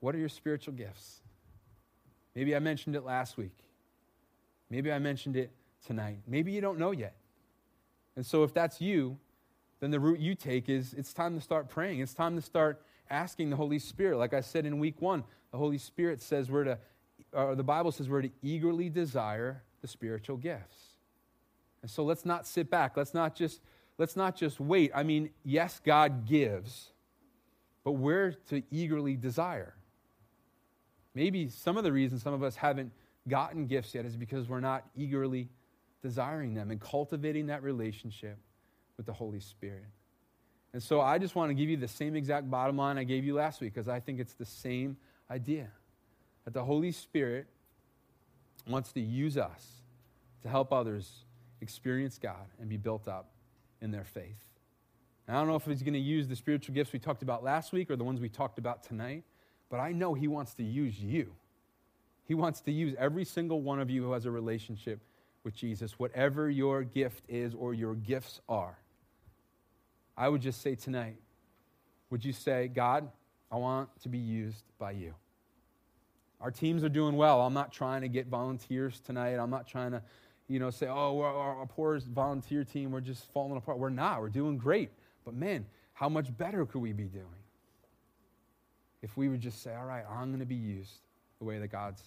what 0.00 0.14
are 0.14 0.18
your 0.18 0.28
spiritual 0.28 0.74
gifts? 0.74 1.20
Maybe 2.34 2.54
I 2.54 2.58
mentioned 2.58 2.94
it 2.94 3.04
last 3.04 3.36
week. 3.36 3.56
Maybe 4.70 4.92
I 4.92 4.98
mentioned 4.98 5.36
it 5.36 5.50
tonight. 5.86 6.18
Maybe 6.26 6.52
you 6.52 6.60
don't 6.60 6.78
know 6.78 6.90
yet. 6.90 7.14
And 8.16 8.24
so, 8.24 8.44
if 8.44 8.54
that's 8.54 8.80
you, 8.80 9.18
then 9.80 9.90
the 9.90 10.00
route 10.00 10.20
you 10.20 10.34
take 10.34 10.68
is 10.68 10.94
it's 10.94 11.12
time 11.12 11.34
to 11.34 11.40
start 11.40 11.68
praying. 11.68 12.00
It's 12.00 12.14
time 12.14 12.36
to 12.36 12.42
start 12.42 12.80
asking 13.10 13.50
the 13.50 13.56
Holy 13.56 13.78
Spirit. 13.78 14.18
Like 14.18 14.32
I 14.32 14.40
said 14.40 14.66
in 14.66 14.78
week 14.78 15.00
one, 15.00 15.24
the 15.50 15.58
Holy 15.58 15.78
Spirit 15.78 16.22
says 16.22 16.50
we're 16.50 16.64
to, 16.64 16.78
or 17.32 17.54
the 17.54 17.64
Bible 17.64 17.92
says 17.92 18.08
we're 18.08 18.22
to 18.22 18.30
eagerly 18.42 18.88
desire 18.88 19.62
the 19.82 19.88
spiritual 19.88 20.36
gifts. 20.36 20.94
And 21.82 21.90
so 21.90 22.02
let's 22.02 22.24
not 22.24 22.46
sit 22.46 22.70
back. 22.70 22.96
Let's 22.96 23.12
not 23.12 23.34
just 23.34 23.60
let's 23.98 24.16
not 24.16 24.36
just 24.36 24.58
wait. 24.58 24.90
I 24.94 25.02
mean, 25.02 25.30
yes, 25.44 25.80
God 25.84 26.26
gives, 26.26 26.90
but 27.84 27.92
we're 27.92 28.32
to 28.48 28.62
eagerly 28.70 29.16
desire. 29.16 29.74
Maybe 31.14 31.48
some 31.48 31.76
of 31.76 31.84
the 31.84 31.92
reasons 31.92 32.22
some 32.22 32.32
of 32.32 32.42
us 32.42 32.56
haven't 32.56 32.90
gotten 33.28 33.66
gifts 33.66 33.94
yet 33.94 34.04
is 34.04 34.16
because 34.16 34.48
we're 34.48 34.60
not 34.60 34.84
eagerly 34.96 35.48
desiring 36.02 36.54
them 36.54 36.70
and 36.70 36.80
cultivating 36.80 37.46
that 37.46 37.62
relationship 37.62 38.38
with 38.96 39.06
the 39.06 39.12
Holy 39.12 39.40
Spirit. 39.40 39.86
And 40.72 40.82
so 40.82 41.00
I 41.00 41.18
just 41.18 41.34
want 41.34 41.50
to 41.50 41.54
give 41.54 41.70
you 41.70 41.76
the 41.76 41.88
same 41.88 42.16
exact 42.16 42.50
bottom 42.50 42.76
line 42.76 42.98
I 42.98 43.04
gave 43.04 43.24
you 43.24 43.34
last 43.34 43.60
week 43.60 43.74
because 43.74 43.88
I 43.88 44.00
think 44.00 44.20
it's 44.20 44.34
the 44.34 44.44
same 44.44 44.96
idea 45.30 45.68
that 46.44 46.52
the 46.52 46.64
Holy 46.64 46.92
Spirit 46.92 47.46
wants 48.68 48.92
to 48.92 49.00
use 49.00 49.36
us 49.36 49.66
to 50.42 50.48
help 50.48 50.72
others 50.72 51.24
experience 51.60 52.18
God 52.18 52.46
and 52.60 52.68
be 52.68 52.76
built 52.76 53.08
up 53.08 53.30
in 53.80 53.90
their 53.90 54.04
faith. 54.04 54.44
I 55.26 55.32
don't 55.32 55.48
know 55.48 55.56
if 55.56 55.64
he's 55.64 55.82
going 55.82 55.94
to 55.94 55.98
use 55.98 56.28
the 56.28 56.36
spiritual 56.36 56.74
gifts 56.74 56.92
we 56.92 56.98
talked 56.98 57.22
about 57.22 57.42
last 57.42 57.72
week 57.72 57.90
or 57.90 57.96
the 57.96 58.04
ones 58.04 58.20
we 58.20 58.28
talked 58.28 58.58
about 58.58 58.82
tonight, 58.82 59.24
but 59.70 59.80
I 59.80 59.92
know 59.92 60.12
he 60.12 60.28
wants 60.28 60.54
to 60.54 60.62
use 60.62 61.00
you. 61.00 61.32
He 62.26 62.34
wants 62.34 62.60
to 62.62 62.72
use 62.72 62.94
every 62.98 63.24
single 63.24 63.60
one 63.60 63.80
of 63.80 63.90
you 63.90 64.02
who 64.02 64.12
has 64.12 64.24
a 64.24 64.30
relationship 64.30 65.00
with 65.44 65.54
Jesus, 65.54 65.98
whatever 65.98 66.48
your 66.48 66.82
gift 66.82 67.22
is 67.28 67.54
or 67.54 67.74
your 67.74 67.94
gifts 67.94 68.40
are. 68.48 68.78
I 70.16 70.28
would 70.28 70.40
just 70.40 70.62
say 70.62 70.74
tonight, 70.74 71.16
would 72.10 72.24
you 72.24 72.32
say, 72.32 72.68
God, 72.68 73.08
I 73.50 73.56
want 73.56 73.88
to 74.02 74.08
be 74.08 74.18
used 74.18 74.64
by 74.78 74.92
you? 74.92 75.14
Our 76.40 76.50
teams 76.50 76.82
are 76.84 76.88
doing 76.88 77.16
well. 77.16 77.42
I'm 77.42 77.54
not 77.54 77.72
trying 77.72 78.02
to 78.02 78.08
get 78.08 78.26
volunteers 78.26 79.00
tonight. 79.00 79.34
I'm 79.34 79.50
not 79.50 79.66
trying 79.66 79.92
to, 79.92 80.02
you 80.48 80.58
know, 80.58 80.70
say, 80.70 80.86
oh, 80.86 81.20
our, 81.20 81.58
our 81.58 81.66
poor 81.66 81.98
volunteer 82.00 82.64
team, 82.64 82.90
we're 82.90 83.00
just 83.00 83.30
falling 83.32 83.56
apart. 83.56 83.78
We're 83.78 83.90
not. 83.90 84.20
We're 84.20 84.28
doing 84.28 84.56
great. 84.56 84.90
But 85.24 85.34
man, 85.34 85.66
how 85.92 86.08
much 86.08 86.36
better 86.36 86.64
could 86.66 86.80
we 86.80 86.92
be 86.92 87.04
doing 87.04 87.26
if 89.02 89.16
we 89.16 89.28
would 89.28 89.40
just 89.40 89.62
say, 89.62 89.74
all 89.74 89.84
right, 89.84 90.04
I'm 90.08 90.28
going 90.28 90.40
to 90.40 90.46
be 90.46 90.54
used 90.54 91.00
the 91.38 91.44
way 91.44 91.58
that 91.58 91.68
God's 91.68 92.02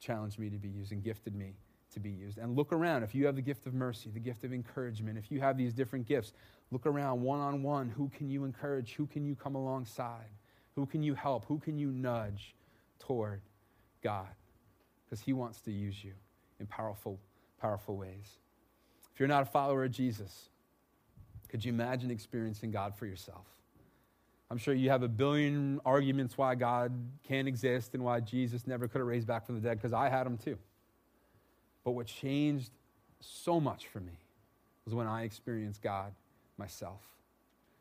challenged 0.00 0.38
me 0.38 0.50
to 0.50 0.58
be 0.58 0.68
used 0.68 0.92
and 0.92 1.02
gifted 1.02 1.34
me 1.34 1.54
to 1.92 2.00
be 2.00 2.10
used. 2.10 2.38
And 2.38 2.56
look 2.56 2.72
around. 2.72 3.02
If 3.02 3.14
you 3.14 3.26
have 3.26 3.36
the 3.36 3.42
gift 3.42 3.66
of 3.66 3.74
mercy, 3.74 4.10
the 4.10 4.20
gift 4.20 4.44
of 4.44 4.52
encouragement, 4.52 5.18
if 5.18 5.30
you 5.30 5.40
have 5.40 5.56
these 5.56 5.72
different 5.72 6.06
gifts, 6.06 6.32
look 6.70 6.86
around 6.86 7.22
one 7.22 7.40
on 7.40 7.62
one. 7.62 7.88
Who 7.88 8.10
can 8.10 8.28
you 8.28 8.44
encourage? 8.44 8.94
Who 8.94 9.06
can 9.06 9.24
you 9.24 9.34
come 9.34 9.54
alongside? 9.54 10.30
Who 10.74 10.86
can 10.86 11.02
you 11.02 11.14
help? 11.14 11.46
Who 11.46 11.58
can 11.58 11.78
you 11.78 11.90
nudge 11.90 12.54
toward 12.98 13.40
God? 14.02 14.28
Because 15.04 15.20
He 15.20 15.32
wants 15.32 15.60
to 15.62 15.72
use 15.72 16.02
you 16.04 16.12
in 16.60 16.66
powerful, 16.66 17.18
powerful 17.60 17.96
ways. 17.96 18.38
If 19.12 19.20
you're 19.20 19.28
not 19.28 19.42
a 19.42 19.46
follower 19.46 19.84
of 19.84 19.92
Jesus, 19.92 20.50
could 21.48 21.64
you 21.64 21.72
imagine 21.72 22.10
experiencing 22.10 22.70
God 22.70 22.94
for 22.94 23.06
yourself? 23.06 23.46
I'm 24.50 24.58
sure 24.58 24.74
you 24.74 24.90
have 24.90 25.02
a 25.02 25.08
billion 25.08 25.80
arguments 25.84 26.38
why 26.38 26.54
God 26.54 26.92
can't 27.26 27.48
exist 27.48 27.94
and 27.94 28.04
why 28.04 28.20
Jesus 28.20 28.66
never 28.66 28.86
could 28.86 28.98
have 28.98 29.06
raised 29.08 29.26
back 29.26 29.44
from 29.44 29.56
the 29.56 29.60
dead, 29.60 29.78
because 29.78 29.92
I 29.92 30.08
had 30.08 30.24
them 30.24 30.38
too. 30.38 30.56
But 31.84 31.92
what 31.92 32.06
changed 32.06 32.70
so 33.20 33.58
much 33.58 33.88
for 33.88 34.00
me 34.00 34.18
was 34.84 34.94
when 34.94 35.06
I 35.06 35.24
experienced 35.24 35.82
God 35.82 36.12
myself. 36.58 37.00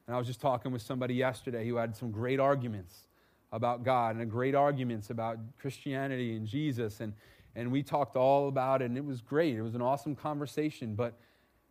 And 0.08 0.16
I 0.16 0.18
was 0.18 0.28
just 0.28 0.42
talking 0.42 0.72
with 0.72 0.82
somebody 0.82 1.14
yesterday 1.14 1.68
who 1.68 1.76
had 1.76 1.96
some 1.96 2.12
great 2.12 2.40
arguments 2.40 2.96
about 3.52 3.84
God 3.84 4.16
and 4.16 4.30
great 4.30 4.56
arguments 4.56 5.10
about 5.10 5.38
Christianity 5.60 6.36
and 6.36 6.48
Jesus. 6.48 7.00
And, 7.00 7.14
and 7.56 7.72
we 7.72 7.84
talked 7.84 8.16
all 8.16 8.48
about 8.48 8.82
it, 8.82 8.86
and 8.86 8.98
it 8.98 9.06
was 9.06 9.22
great. 9.22 9.56
It 9.56 9.62
was 9.62 9.76
an 9.76 9.82
awesome 9.82 10.16
conversation. 10.16 10.96
But 10.96 11.14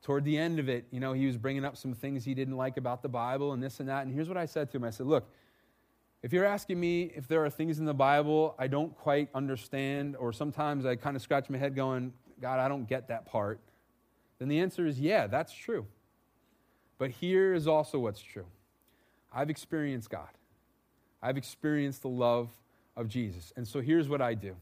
toward 0.05 0.25
the 0.25 0.37
end 0.37 0.59
of 0.61 0.69
it, 0.69 0.85
you 0.91 1.01
know, 1.01 1.15
he 1.15 1.27
was 1.27 1.39
bringing 1.39 1.65
up 1.65 1.77
some 1.77 1.95
things 1.95 2.25
he 2.25 2.35
didn't 2.35 2.57
like 2.57 2.77
about 2.77 3.03
the 3.03 3.09
Bible 3.09 3.55
and 3.55 3.63
this 3.63 3.81
and 3.81 3.89
that. 3.89 4.05
And 4.05 4.15
here's 4.15 4.29
what 4.29 4.37
I 4.37 4.45
said 4.47 4.71
to 4.71 4.77
him 4.77 4.85
I 4.85 4.91
said, 4.91 5.07
Look, 5.07 5.29
if 6.23 6.33
you're 6.33 6.45
asking 6.45 6.79
me 6.79 7.11
if 7.17 7.27
there 7.27 7.45
are 7.45 7.51
things 7.51 7.79
in 7.81 7.87
the 7.87 7.95
Bible 7.95 8.55
I 8.59 8.69
don't 8.69 8.95
quite 8.95 9.29
understand, 9.35 10.15
or 10.17 10.33
sometimes 10.33 10.87
I 10.87 10.95
kind 10.95 11.17
of 11.17 11.23
scratch 11.23 11.51
my 11.51 11.59
head 11.59 11.75
going, 11.75 12.13
God, 12.41 12.61
I 12.61 12.69
don't 12.69 12.87
get 12.87 13.09
that 13.09 13.27
part, 13.27 13.61
then 14.39 14.49
the 14.49 14.61
answer 14.61 14.87
is 14.87 15.01
yeah, 15.01 15.27
that's 15.27 15.53
true. 15.53 15.87
But 16.99 17.11
here 17.11 17.55
is 17.55 17.67
also 17.67 17.99
what's 17.99 18.21
true 18.21 18.47
I've 19.33 19.51
experienced 19.51 20.11
God. 20.11 20.29
I've 21.23 21.39
experienced 21.39 22.03
the 22.03 22.09
love 22.09 22.51
of 22.95 23.09
Jesus. 23.09 23.55
And 23.57 23.67
so 23.67 23.81
here's 23.81 24.09
what 24.09 24.21
I 24.21 24.35
do 24.35 24.55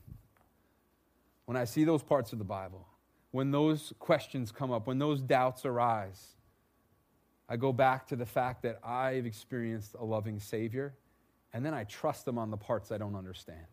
when 1.46 1.56
I 1.56 1.64
see 1.64 1.82
those 1.82 2.04
parts 2.04 2.32
of 2.32 2.38
the 2.38 2.44
Bible, 2.44 2.86
when 3.32 3.50
those 3.50 3.92
questions 3.98 4.52
come 4.52 4.70
up, 4.70 4.86
when 4.86 4.98
those 4.98 5.20
doubts 5.20 5.64
arise, 5.64 6.36
I 7.48 7.56
go 7.56 7.72
back 7.72 8.06
to 8.08 8.16
the 8.16 8.26
fact 8.26 8.62
that 8.62 8.78
I've 8.84 9.26
experienced 9.26 9.96
a 9.98 10.04
loving 10.04 10.38
Savior, 10.38 10.94
and 11.52 11.66
then 11.66 11.74
I 11.74 11.84
trust 11.84 12.28
Him 12.28 12.38
on 12.38 12.50
the 12.50 12.56
parts 12.56 12.92
I 12.92 12.98
don't 12.98 13.16
understand. 13.16 13.66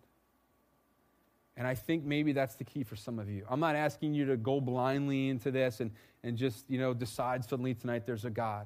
And 1.56 1.68
I 1.68 1.76
think 1.76 2.06
maybe 2.06 2.32
that's 2.32 2.56
the 2.56 2.64
key 2.64 2.84
for 2.84 2.96
some 2.96 3.20
of 3.20 3.30
you. 3.30 3.46
I'm 3.50 3.60
not 3.60 3.76
asking 3.76 4.14
you 4.14 4.26
to 4.28 4.38
go 4.38 4.62
blindly 4.62 5.28
into 5.28 5.52
this 5.52 5.82
and, 5.82 5.92
and 6.24 6.38
just, 6.38 6.64
you 6.70 6.80
know, 6.80 6.94
decide 6.94 7.44
suddenly 7.44 7.74
tonight 7.74 8.06
there's 8.06 8.24
a 8.24 8.30
God. 8.30 8.66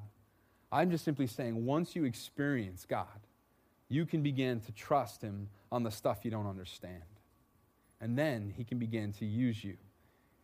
I'm 0.70 0.90
just 0.90 1.04
simply 1.04 1.26
saying 1.26 1.64
once 1.64 1.96
you 1.96 2.04
experience 2.04 2.86
God, 2.88 3.06
you 3.88 4.06
can 4.06 4.22
begin 4.22 4.60
to 4.60 4.72
trust 4.72 5.22
Him 5.22 5.48
on 5.72 5.82
the 5.82 5.90
stuff 5.90 6.24
you 6.24 6.30
don't 6.30 6.46
understand. 6.46 7.02
And 8.00 8.16
then 8.16 8.52
He 8.56 8.62
can 8.62 8.78
begin 8.78 9.12
to 9.14 9.24
use 9.26 9.64
you 9.64 9.76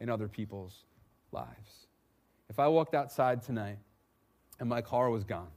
in 0.01 0.09
other 0.09 0.29
people's 0.29 0.85
lives. 1.33 1.87
If 2.49 2.59
I 2.59 2.69
walked 2.69 2.95
outside 2.95 3.43
tonight 3.43 3.79
and 4.59 4.69
my 4.69 4.81
car 4.81 5.11
was 5.11 5.25
gone, 5.25 5.51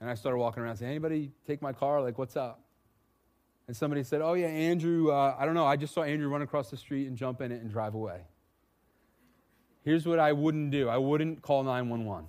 and 0.00 0.10
I 0.10 0.14
started 0.14 0.38
walking 0.38 0.62
around 0.62 0.76
saying, 0.76 0.90
anybody 0.90 1.30
take 1.46 1.62
my 1.62 1.72
car? 1.72 2.02
Like, 2.02 2.18
what's 2.18 2.36
up? 2.36 2.60
And 3.66 3.76
somebody 3.76 4.02
said, 4.02 4.20
oh, 4.20 4.34
yeah, 4.34 4.46
Andrew, 4.46 5.10
uh, 5.10 5.34
I 5.38 5.44
don't 5.44 5.54
know, 5.54 5.66
I 5.66 5.76
just 5.76 5.94
saw 5.94 6.02
Andrew 6.02 6.28
run 6.28 6.42
across 6.42 6.70
the 6.70 6.76
street 6.76 7.08
and 7.08 7.16
jump 7.16 7.40
in 7.40 7.50
it 7.50 7.62
and 7.62 7.70
drive 7.70 7.94
away. 7.94 8.20
Here's 9.82 10.06
what 10.06 10.18
I 10.18 10.32
wouldn't 10.32 10.70
do 10.70 10.88
I 10.88 10.98
wouldn't 10.98 11.42
call 11.42 11.62
911. 11.62 12.28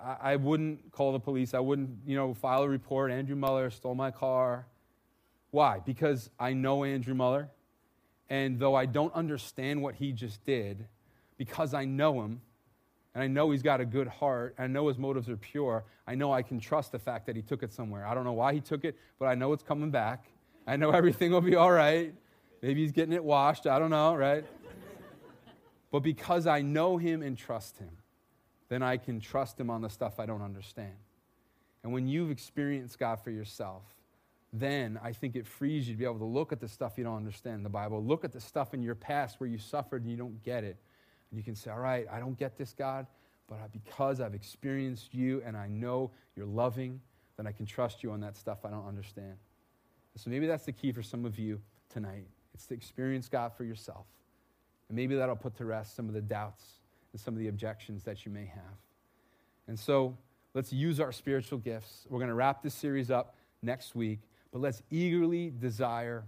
I, 0.00 0.16
I 0.20 0.36
wouldn't 0.36 0.92
call 0.92 1.12
the 1.12 1.20
police. 1.20 1.54
I 1.54 1.60
wouldn't, 1.60 1.90
you 2.06 2.16
know, 2.16 2.34
file 2.34 2.62
a 2.62 2.68
report. 2.68 3.10
Andrew 3.10 3.36
Muller 3.36 3.70
stole 3.70 3.94
my 3.94 4.10
car. 4.10 4.66
Why? 5.50 5.80
Because 5.84 6.30
I 6.38 6.52
know 6.52 6.84
Andrew 6.84 7.14
Muller. 7.14 7.48
And 8.30 8.58
though 8.58 8.74
I 8.74 8.86
don't 8.86 9.14
understand 9.14 9.82
what 9.82 9.94
he 9.94 10.12
just 10.12 10.44
did, 10.44 10.86
because 11.36 11.74
I 11.74 11.84
know 11.84 12.22
him, 12.22 12.40
and 13.14 13.22
I 13.22 13.26
know 13.26 13.50
he's 13.50 13.62
got 13.62 13.80
a 13.80 13.84
good 13.84 14.08
heart, 14.08 14.54
and 14.58 14.64
I 14.64 14.68
know 14.68 14.88
his 14.88 14.98
motives 14.98 15.28
are 15.28 15.36
pure, 15.36 15.84
I 16.06 16.14
know 16.14 16.32
I 16.32 16.42
can 16.42 16.60
trust 16.60 16.92
the 16.92 16.98
fact 16.98 17.26
that 17.26 17.36
he 17.36 17.42
took 17.42 17.62
it 17.62 17.72
somewhere. 17.72 18.06
I 18.06 18.14
don't 18.14 18.24
know 18.24 18.32
why 18.32 18.52
he 18.54 18.60
took 18.60 18.84
it, 18.84 18.96
but 19.18 19.26
I 19.26 19.34
know 19.34 19.52
it's 19.52 19.62
coming 19.62 19.90
back. 19.90 20.26
I 20.66 20.76
know 20.76 20.90
everything 20.92 21.32
will 21.32 21.40
be 21.40 21.56
all 21.56 21.72
right. 21.72 22.14
Maybe 22.60 22.82
he's 22.82 22.92
getting 22.92 23.14
it 23.14 23.24
washed. 23.24 23.66
I 23.66 23.78
don't 23.78 23.90
know, 23.90 24.14
right? 24.14 24.44
but 25.90 26.00
because 26.00 26.46
I 26.46 26.60
know 26.60 26.98
him 26.98 27.22
and 27.22 27.36
trust 27.36 27.78
him, 27.78 27.90
then 28.68 28.82
I 28.82 28.96
can 28.96 29.20
trust 29.20 29.58
Him 29.58 29.70
on 29.70 29.82
the 29.82 29.88
stuff 29.88 30.20
I 30.20 30.26
don't 30.26 30.42
understand. 30.42 30.94
And 31.82 31.92
when 31.92 32.06
you've 32.06 32.30
experienced 32.30 32.98
God 32.98 33.20
for 33.20 33.30
yourself, 33.30 33.82
then 34.52 34.98
I 35.02 35.12
think 35.12 35.36
it 35.36 35.46
frees 35.46 35.88
you 35.88 35.94
to 35.94 35.98
be 35.98 36.04
able 36.04 36.18
to 36.18 36.24
look 36.24 36.52
at 36.52 36.60
the 36.60 36.68
stuff 36.68 36.94
you 36.96 37.04
don't 37.04 37.16
understand 37.16 37.56
in 37.56 37.62
the 37.62 37.68
Bible, 37.68 38.02
look 38.02 38.24
at 38.24 38.32
the 38.32 38.40
stuff 38.40 38.72
in 38.72 38.82
your 38.82 38.94
past 38.94 39.40
where 39.40 39.48
you 39.48 39.58
suffered 39.58 40.02
and 40.02 40.10
you 40.10 40.16
don't 40.16 40.42
get 40.42 40.64
it. 40.64 40.76
And 41.30 41.38
you 41.38 41.44
can 41.44 41.54
say, 41.54 41.70
All 41.70 41.80
right, 41.80 42.06
I 42.10 42.18
don't 42.18 42.38
get 42.38 42.56
this, 42.56 42.72
God, 42.72 43.06
but 43.48 43.58
because 43.72 44.20
I've 44.20 44.34
experienced 44.34 45.14
you 45.14 45.42
and 45.44 45.56
I 45.56 45.68
know 45.68 46.10
you're 46.34 46.46
loving, 46.46 47.00
then 47.36 47.46
I 47.46 47.52
can 47.52 47.66
trust 47.66 48.02
you 48.02 48.10
on 48.10 48.20
that 48.20 48.36
stuff 48.36 48.64
I 48.64 48.70
don't 48.70 48.86
understand. 48.86 49.36
So 50.16 50.30
maybe 50.30 50.46
that's 50.46 50.64
the 50.64 50.72
key 50.72 50.92
for 50.92 51.02
some 51.02 51.24
of 51.24 51.38
you 51.38 51.60
tonight. 51.88 52.26
It's 52.54 52.66
to 52.66 52.74
experience 52.74 53.28
God 53.28 53.52
for 53.56 53.64
yourself. 53.64 54.06
And 54.88 54.96
maybe 54.96 55.14
that'll 55.14 55.36
put 55.36 55.54
to 55.56 55.64
rest 55.64 55.94
some 55.94 56.08
of 56.08 56.14
the 56.14 56.20
doubts 56.20 56.64
and 57.12 57.20
some 57.20 57.34
of 57.34 57.40
the 57.40 57.48
objections 57.48 58.02
that 58.04 58.26
you 58.26 58.32
may 58.32 58.46
have. 58.46 58.76
And 59.68 59.78
so 59.78 60.16
let's 60.54 60.72
use 60.72 60.98
our 60.98 61.12
spiritual 61.12 61.58
gifts. 61.58 62.06
We're 62.08 62.18
going 62.18 62.30
to 62.30 62.34
wrap 62.34 62.62
this 62.62 62.74
series 62.74 63.10
up 63.10 63.36
next 63.62 63.94
week, 63.94 64.20
but 64.52 64.60
let's 64.60 64.82
eagerly 64.90 65.52
desire 65.58 66.24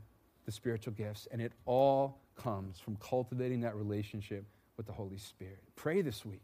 the 0.47 0.53
spiritual 0.53 0.93
gifts. 0.93 1.29
And 1.31 1.41
it 1.41 1.53
all 1.67 2.19
comes 2.37 2.79
from 2.79 2.97
cultivating 2.97 3.61
that 3.61 3.77
relationship 3.77 4.45
with 4.77 4.87
the 4.87 4.93
Holy 4.93 5.19
Spirit. 5.19 5.59
Pray 5.77 6.03
this 6.03 6.25
week 6.25 6.43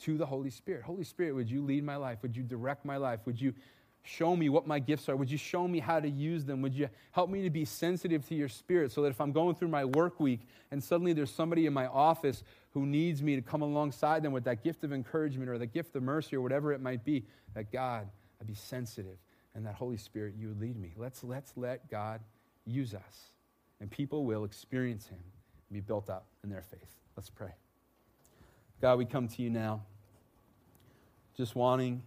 to 0.00 0.16
the 0.16 0.26
Holy 0.26 0.50
Spirit. 0.50 0.82
Holy 0.82 1.04
Spirit, 1.04 1.34
would 1.34 1.50
you 1.50 1.62
lead 1.62 1.84
my 1.84 1.96
life? 1.96 2.18
Would 2.22 2.36
you 2.36 2.42
direct 2.42 2.84
my 2.84 2.96
life? 2.96 3.20
Would 3.26 3.40
you 3.40 3.54
show 4.02 4.36
me 4.36 4.50
what 4.50 4.66
my 4.66 4.78
gifts 4.78 5.08
are? 5.08 5.16
Would 5.16 5.30
you 5.30 5.38
show 5.38 5.66
me 5.66 5.78
how 5.78 5.98
to 5.98 6.08
use 6.08 6.44
them? 6.44 6.60
Would 6.60 6.74
you 6.74 6.88
help 7.12 7.30
me 7.30 7.42
to 7.42 7.50
be 7.50 7.64
sensitive 7.64 8.26
to 8.28 8.34
your 8.34 8.48
spirit 8.48 8.92
so 8.92 9.02
that 9.02 9.08
if 9.08 9.20
I'm 9.20 9.32
going 9.32 9.54
through 9.54 9.68
my 9.68 9.84
work 9.84 10.20
week 10.20 10.40
and 10.70 10.82
suddenly 10.82 11.14
there's 11.14 11.30
somebody 11.30 11.64
in 11.64 11.72
my 11.72 11.86
office 11.86 12.42
who 12.72 12.84
needs 12.84 13.22
me 13.22 13.36
to 13.36 13.42
come 13.42 13.62
alongside 13.62 14.22
them 14.22 14.32
with 14.32 14.44
that 14.44 14.62
gift 14.62 14.84
of 14.84 14.92
encouragement 14.92 15.48
or 15.48 15.56
the 15.56 15.66
gift 15.66 15.96
of 15.96 16.02
mercy 16.02 16.36
or 16.36 16.42
whatever 16.42 16.72
it 16.72 16.82
might 16.82 17.04
be, 17.04 17.24
that 17.54 17.72
God, 17.72 18.08
I'd 18.40 18.46
be 18.46 18.54
sensitive 18.54 19.16
and 19.54 19.66
that 19.66 19.74
Holy 19.74 19.96
Spirit, 19.96 20.34
you 20.38 20.48
would 20.48 20.60
lead 20.60 20.76
me. 20.76 20.94
Let's, 20.96 21.22
let's 21.22 21.52
let 21.56 21.90
God 21.90 22.20
use 22.66 22.94
us 22.94 23.30
and 23.80 23.90
people 23.90 24.24
will 24.24 24.44
experience 24.44 25.06
Him 25.06 25.18
and 25.18 25.74
be 25.74 25.80
built 25.80 26.08
up 26.08 26.26
in 26.42 26.50
their 26.50 26.62
faith. 26.62 26.90
Let's 27.16 27.30
pray. 27.30 27.54
God, 28.80 28.98
we 28.98 29.04
come 29.04 29.28
to 29.28 29.42
you 29.42 29.50
now 29.50 29.82
just 31.36 31.54
wanting 31.54 32.02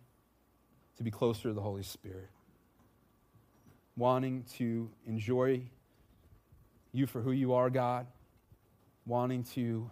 to 0.97 1.03
be 1.03 1.11
closer 1.11 1.43
to 1.43 1.53
the 1.53 1.61
Holy 1.61 1.83
Spirit, 1.83 2.29
wanting 3.95 4.43
to 4.57 4.89
enjoy 5.05 5.61
you 6.93 7.05
for 7.05 7.21
who 7.21 7.31
you 7.31 7.53
are, 7.53 7.69
God, 7.69 8.07
wanting 9.05 9.43
to 9.53 9.89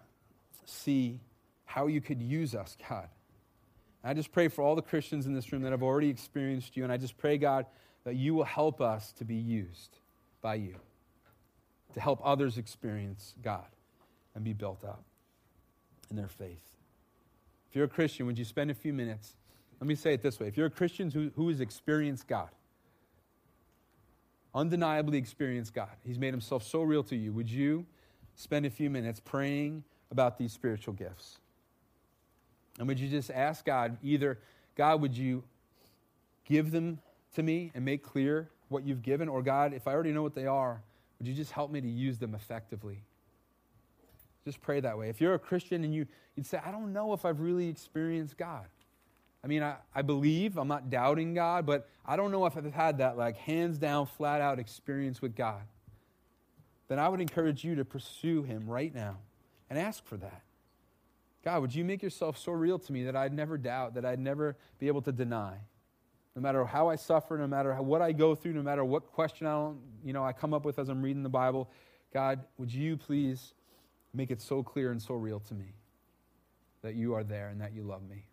see 0.66 1.20
how 1.66 1.88
you 1.88 2.02
could 2.02 2.22
use 2.22 2.56
us, 2.56 2.78
God. 2.90 3.10
I 4.06 4.14
just 4.14 4.32
pray 4.32 4.50
for 4.50 4.62
all 4.62 4.76
the 4.76 4.84
Christians 4.84 5.26
in 5.26 5.34
this 5.34 5.52
room 5.52 5.64
that 5.64 5.72
have 5.72 5.82
already 5.82 6.10
experienced 6.10 6.78
you, 6.78 6.84
and 6.84 6.94
I 6.94 6.98
just 6.98 7.18
pray, 7.18 7.40
God, 7.40 7.66
that 8.04 8.16
you 8.16 8.36
will 8.36 8.44
help 8.44 8.80
us 8.80 9.12
to 9.14 9.26
be 9.26 9.36
used 9.36 9.98
by 10.42 10.56
you 10.56 10.76
to 11.96 12.00
help 12.00 12.20
others 12.24 12.60
experience 12.60 13.34
God 13.42 13.66
and 14.36 14.44
be 14.44 14.54
built 14.54 14.84
up 14.84 15.04
in 16.12 16.16
their 16.16 16.28
faith. 16.28 16.62
If 17.70 17.76
you're 17.76 17.86
a 17.86 17.90
Christian, 17.90 18.28
would 18.28 18.38
you 18.38 18.46
spend 18.46 18.70
a 18.70 18.76
few 18.76 18.94
minutes? 18.94 19.36
Let 19.80 19.88
me 19.88 19.96
say 19.96 20.14
it 20.14 20.22
this 20.22 20.40
way 20.40 20.48
if 20.48 20.56
you're 20.56 20.68
a 20.68 20.72
Christian 20.72 21.10
who, 21.10 21.32
who 21.36 21.50
has 21.50 21.60
experienced 21.60 22.28
God, 22.28 22.50
undeniably 24.54 25.18
experienced 25.18 25.74
God, 25.74 25.90
He's 26.06 26.20
made 26.20 26.34
Himself 26.34 26.64
so 26.64 26.84
real 26.84 27.04
to 27.04 27.16
you, 27.16 27.34
would 27.34 27.50
you 27.50 27.86
spend 28.36 28.68
a 28.68 28.70
few 28.70 28.90
minutes 28.90 29.20
praying 29.20 29.84
about 30.12 30.38
these 30.38 30.54
spiritual 30.54 30.94
gifts? 30.94 31.40
And 32.78 32.88
would 32.88 33.00
you 33.00 33.08
just 33.08 33.32
ask 33.32 33.66
God, 33.66 33.98
either, 34.04 34.40
God, 34.76 35.02
would 35.02 35.18
you 35.18 35.44
give 36.46 36.72
them 36.72 37.00
to 37.36 37.44
me 37.44 37.72
and 37.74 37.86
make 37.86 38.04
clear 38.04 38.50
what 38.70 38.84
you've 38.84 39.02
given? 39.02 39.30
Or, 39.30 39.42
God, 39.42 39.74
if 39.74 39.88
I 39.88 39.94
already 39.94 40.12
know 40.12 40.24
what 40.24 40.36
they 40.36 40.46
are, 40.46 40.82
would 41.20 41.28
you 41.28 41.34
just 41.34 41.52
help 41.52 41.72
me 41.72 41.82
to 41.82 41.88
use 41.88 42.18
them 42.18 42.36
effectively? 42.36 43.04
Just 44.44 44.62
pray 44.62 44.80
that 44.80 44.98
way. 44.98 45.10
If 45.10 45.22
you're 45.22 45.34
a 45.34 45.40
Christian 45.40 45.84
and 45.84 45.94
you, 45.94 46.06
you'd 46.36 46.46
say, 46.46 46.60
I 46.64 46.72
don't 46.72 46.94
know 46.94 47.14
if 47.14 47.26
I've 47.26 47.40
really 47.40 47.68
experienced 47.68 48.38
God. 48.38 48.66
I 49.44 49.48
mean, 49.48 49.64
I, 49.64 49.76
I 49.94 50.02
believe, 50.02 50.58
I'm 50.58 50.68
not 50.68 50.90
doubting 50.90 51.34
God, 51.34 51.66
but 51.66 51.88
I 52.06 52.16
don't 52.16 52.32
know 52.32 52.46
if 52.46 52.58
I've 52.58 52.74
had 52.74 52.98
that 52.98 53.18
like 53.18 53.38
hands 53.38 53.78
down, 53.78 54.08
flat 54.08 54.42
out 54.42 54.60
experience 54.60 55.22
with 55.22 55.36
God. 55.36 55.62
Then 56.88 57.00
I 57.00 57.08
would 57.10 57.22
encourage 57.22 57.64
you 57.64 57.76
to 57.76 57.86
pursue 57.86 58.44
Him 58.44 58.68
right 58.68 58.94
now 58.94 59.18
and 59.70 59.80
ask 59.80 60.06
for 60.06 60.18
that. 60.18 60.42
God, 61.46 61.62
would 61.62 61.76
you 61.76 61.86
make 61.86 62.02
yourself 62.02 62.40
so 62.40 62.52
real 62.52 62.80
to 62.80 62.92
me 62.92 63.04
that 63.04 63.16
I'd 63.16 63.32
never 63.32 63.56
doubt, 63.56 63.94
that 63.94 64.04
I'd 64.04 64.20
never 64.20 64.58
be 64.80 64.88
able 64.88 65.04
to 65.04 65.12
deny? 65.12 65.54
No 66.36 66.42
matter 66.42 66.66
how 66.66 66.90
I 66.90 66.96
suffer, 66.96 67.38
no 67.38 67.46
matter 67.46 67.74
what 67.76 68.02
I 68.02 68.12
go 68.12 68.34
through, 68.34 68.54
no 68.54 68.64
matter 68.64 68.84
what 68.84 69.12
question 69.14 69.46
I 69.46 69.70
you 70.04 70.12
know, 70.12 70.26
I 70.26 70.34
come 70.34 70.56
up 70.56 70.66
with 70.66 70.80
as 70.80 70.90
I'm 70.90 71.04
reading 71.04 71.22
the 71.22 71.30
Bible, 71.30 71.70
God, 72.12 72.44
would 72.58 72.74
you 72.74 72.98
please 72.98 73.54
make 74.12 74.32
it 74.32 74.42
so 74.42 74.64
clear 74.64 74.92
and 74.92 75.00
so 75.00 75.14
real 75.14 75.40
to 75.42 75.54
me 75.54 75.76
that 76.82 76.96
you 76.96 77.14
are 77.14 77.24
there 77.24 77.50
and 77.50 77.62
that 77.62 77.74
you 77.74 77.84
love 77.84 78.02
me? 78.10 78.26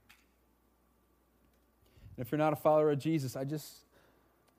And 2.16 2.26
if 2.26 2.32
you're 2.32 2.38
not 2.38 2.54
a 2.54 2.56
follower 2.56 2.92
of 2.92 2.98
Jesus, 2.98 3.36
I 3.36 3.44
just 3.44 3.84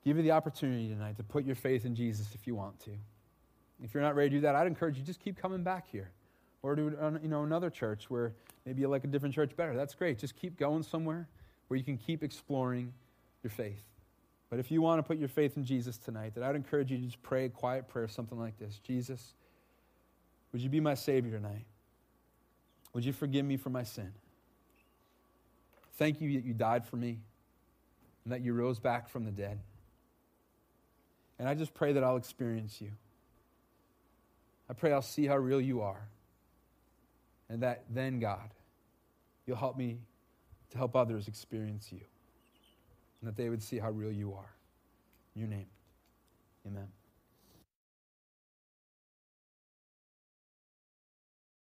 give 0.04 0.16
you 0.16 0.22
the 0.22 0.30
opportunity 0.30 0.88
tonight 0.88 1.16
to 1.16 1.24
put 1.24 1.44
your 1.44 1.56
faith 1.56 1.84
in 1.84 1.96
Jesus 1.96 2.28
if 2.34 2.46
you 2.46 2.54
want 2.54 2.78
to. 2.84 2.90
If 3.82 3.94
you're 3.94 4.02
not 4.02 4.14
ready 4.14 4.30
to 4.30 4.36
do 4.36 4.40
that, 4.42 4.54
I'd 4.54 4.68
encourage 4.68 4.96
you 4.96 5.02
just 5.02 5.20
keep 5.20 5.36
coming 5.36 5.64
back 5.64 5.86
here. 5.90 6.12
Or 6.64 6.74
to 6.74 7.18
you 7.22 7.28
know, 7.28 7.42
another 7.42 7.68
church 7.68 8.08
where 8.08 8.32
maybe 8.64 8.80
you 8.80 8.88
like 8.88 9.04
a 9.04 9.06
different 9.06 9.34
church 9.34 9.54
better. 9.54 9.76
That's 9.76 9.94
great. 9.94 10.18
Just 10.18 10.34
keep 10.34 10.58
going 10.58 10.82
somewhere 10.82 11.28
where 11.68 11.76
you 11.76 11.84
can 11.84 11.98
keep 11.98 12.22
exploring 12.22 12.90
your 13.42 13.50
faith. 13.50 13.82
But 14.48 14.58
if 14.60 14.70
you 14.70 14.80
want 14.80 14.98
to 14.98 15.02
put 15.02 15.18
your 15.18 15.28
faith 15.28 15.58
in 15.58 15.66
Jesus 15.66 15.98
tonight, 15.98 16.34
that 16.34 16.42
I'd 16.42 16.56
encourage 16.56 16.90
you 16.90 16.96
to 16.96 17.04
just 17.04 17.22
pray 17.22 17.44
a 17.44 17.48
quiet 17.50 17.86
prayer, 17.86 18.08
something 18.08 18.38
like 18.38 18.58
this 18.58 18.80
Jesus, 18.82 19.34
would 20.52 20.62
you 20.62 20.70
be 20.70 20.80
my 20.80 20.94
Savior 20.94 21.32
tonight? 21.32 21.66
Would 22.94 23.04
you 23.04 23.12
forgive 23.12 23.44
me 23.44 23.58
for 23.58 23.68
my 23.68 23.82
sin? 23.82 24.12
Thank 25.98 26.22
you 26.22 26.32
that 26.32 26.46
you 26.46 26.54
died 26.54 26.86
for 26.86 26.96
me 26.96 27.18
and 28.24 28.32
that 28.32 28.40
you 28.40 28.54
rose 28.54 28.78
back 28.78 29.10
from 29.10 29.26
the 29.26 29.30
dead. 29.30 29.58
And 31.38 31.46
I 31.46 31.52
just 31.52 31.74
pray 31.74 31.92
that 31.92 32.02
I'll 32.02 32.16
experience 32.16 32.80
you. 32.80 32.92
I 34.70 34.72
pray 34.72 34.92
I'll 34.92 35.02
see 35.02 35.26
how 35.26 35.36
real 35.36 35.60
you 35.60 35.82
are. 35.82 36.08
And 37.48 37.62
that 37.62 37.84
then, 37.90 38.20
God, 38.20 38.50
you'll 39.46 39.56
help 39.56 39.76
me 39.76 39.98
to 40.70 40.78
help 40.78 40.96
others 40.96 41.28
experience 41.28 41.92
you. 41.92 42.00
And 43.20 43.28
that 43.28 43.36
they 43.36 43.48
would 43.48 43.62
see 43.62 43.78
how 43.78 43.90
real 43.90 44.12
you 44.12 44.34
are. 44.34 44.50
In 45.34 45.40
your 45.40 45.50
name, 45.50 45.66
amen. 46.66 46.88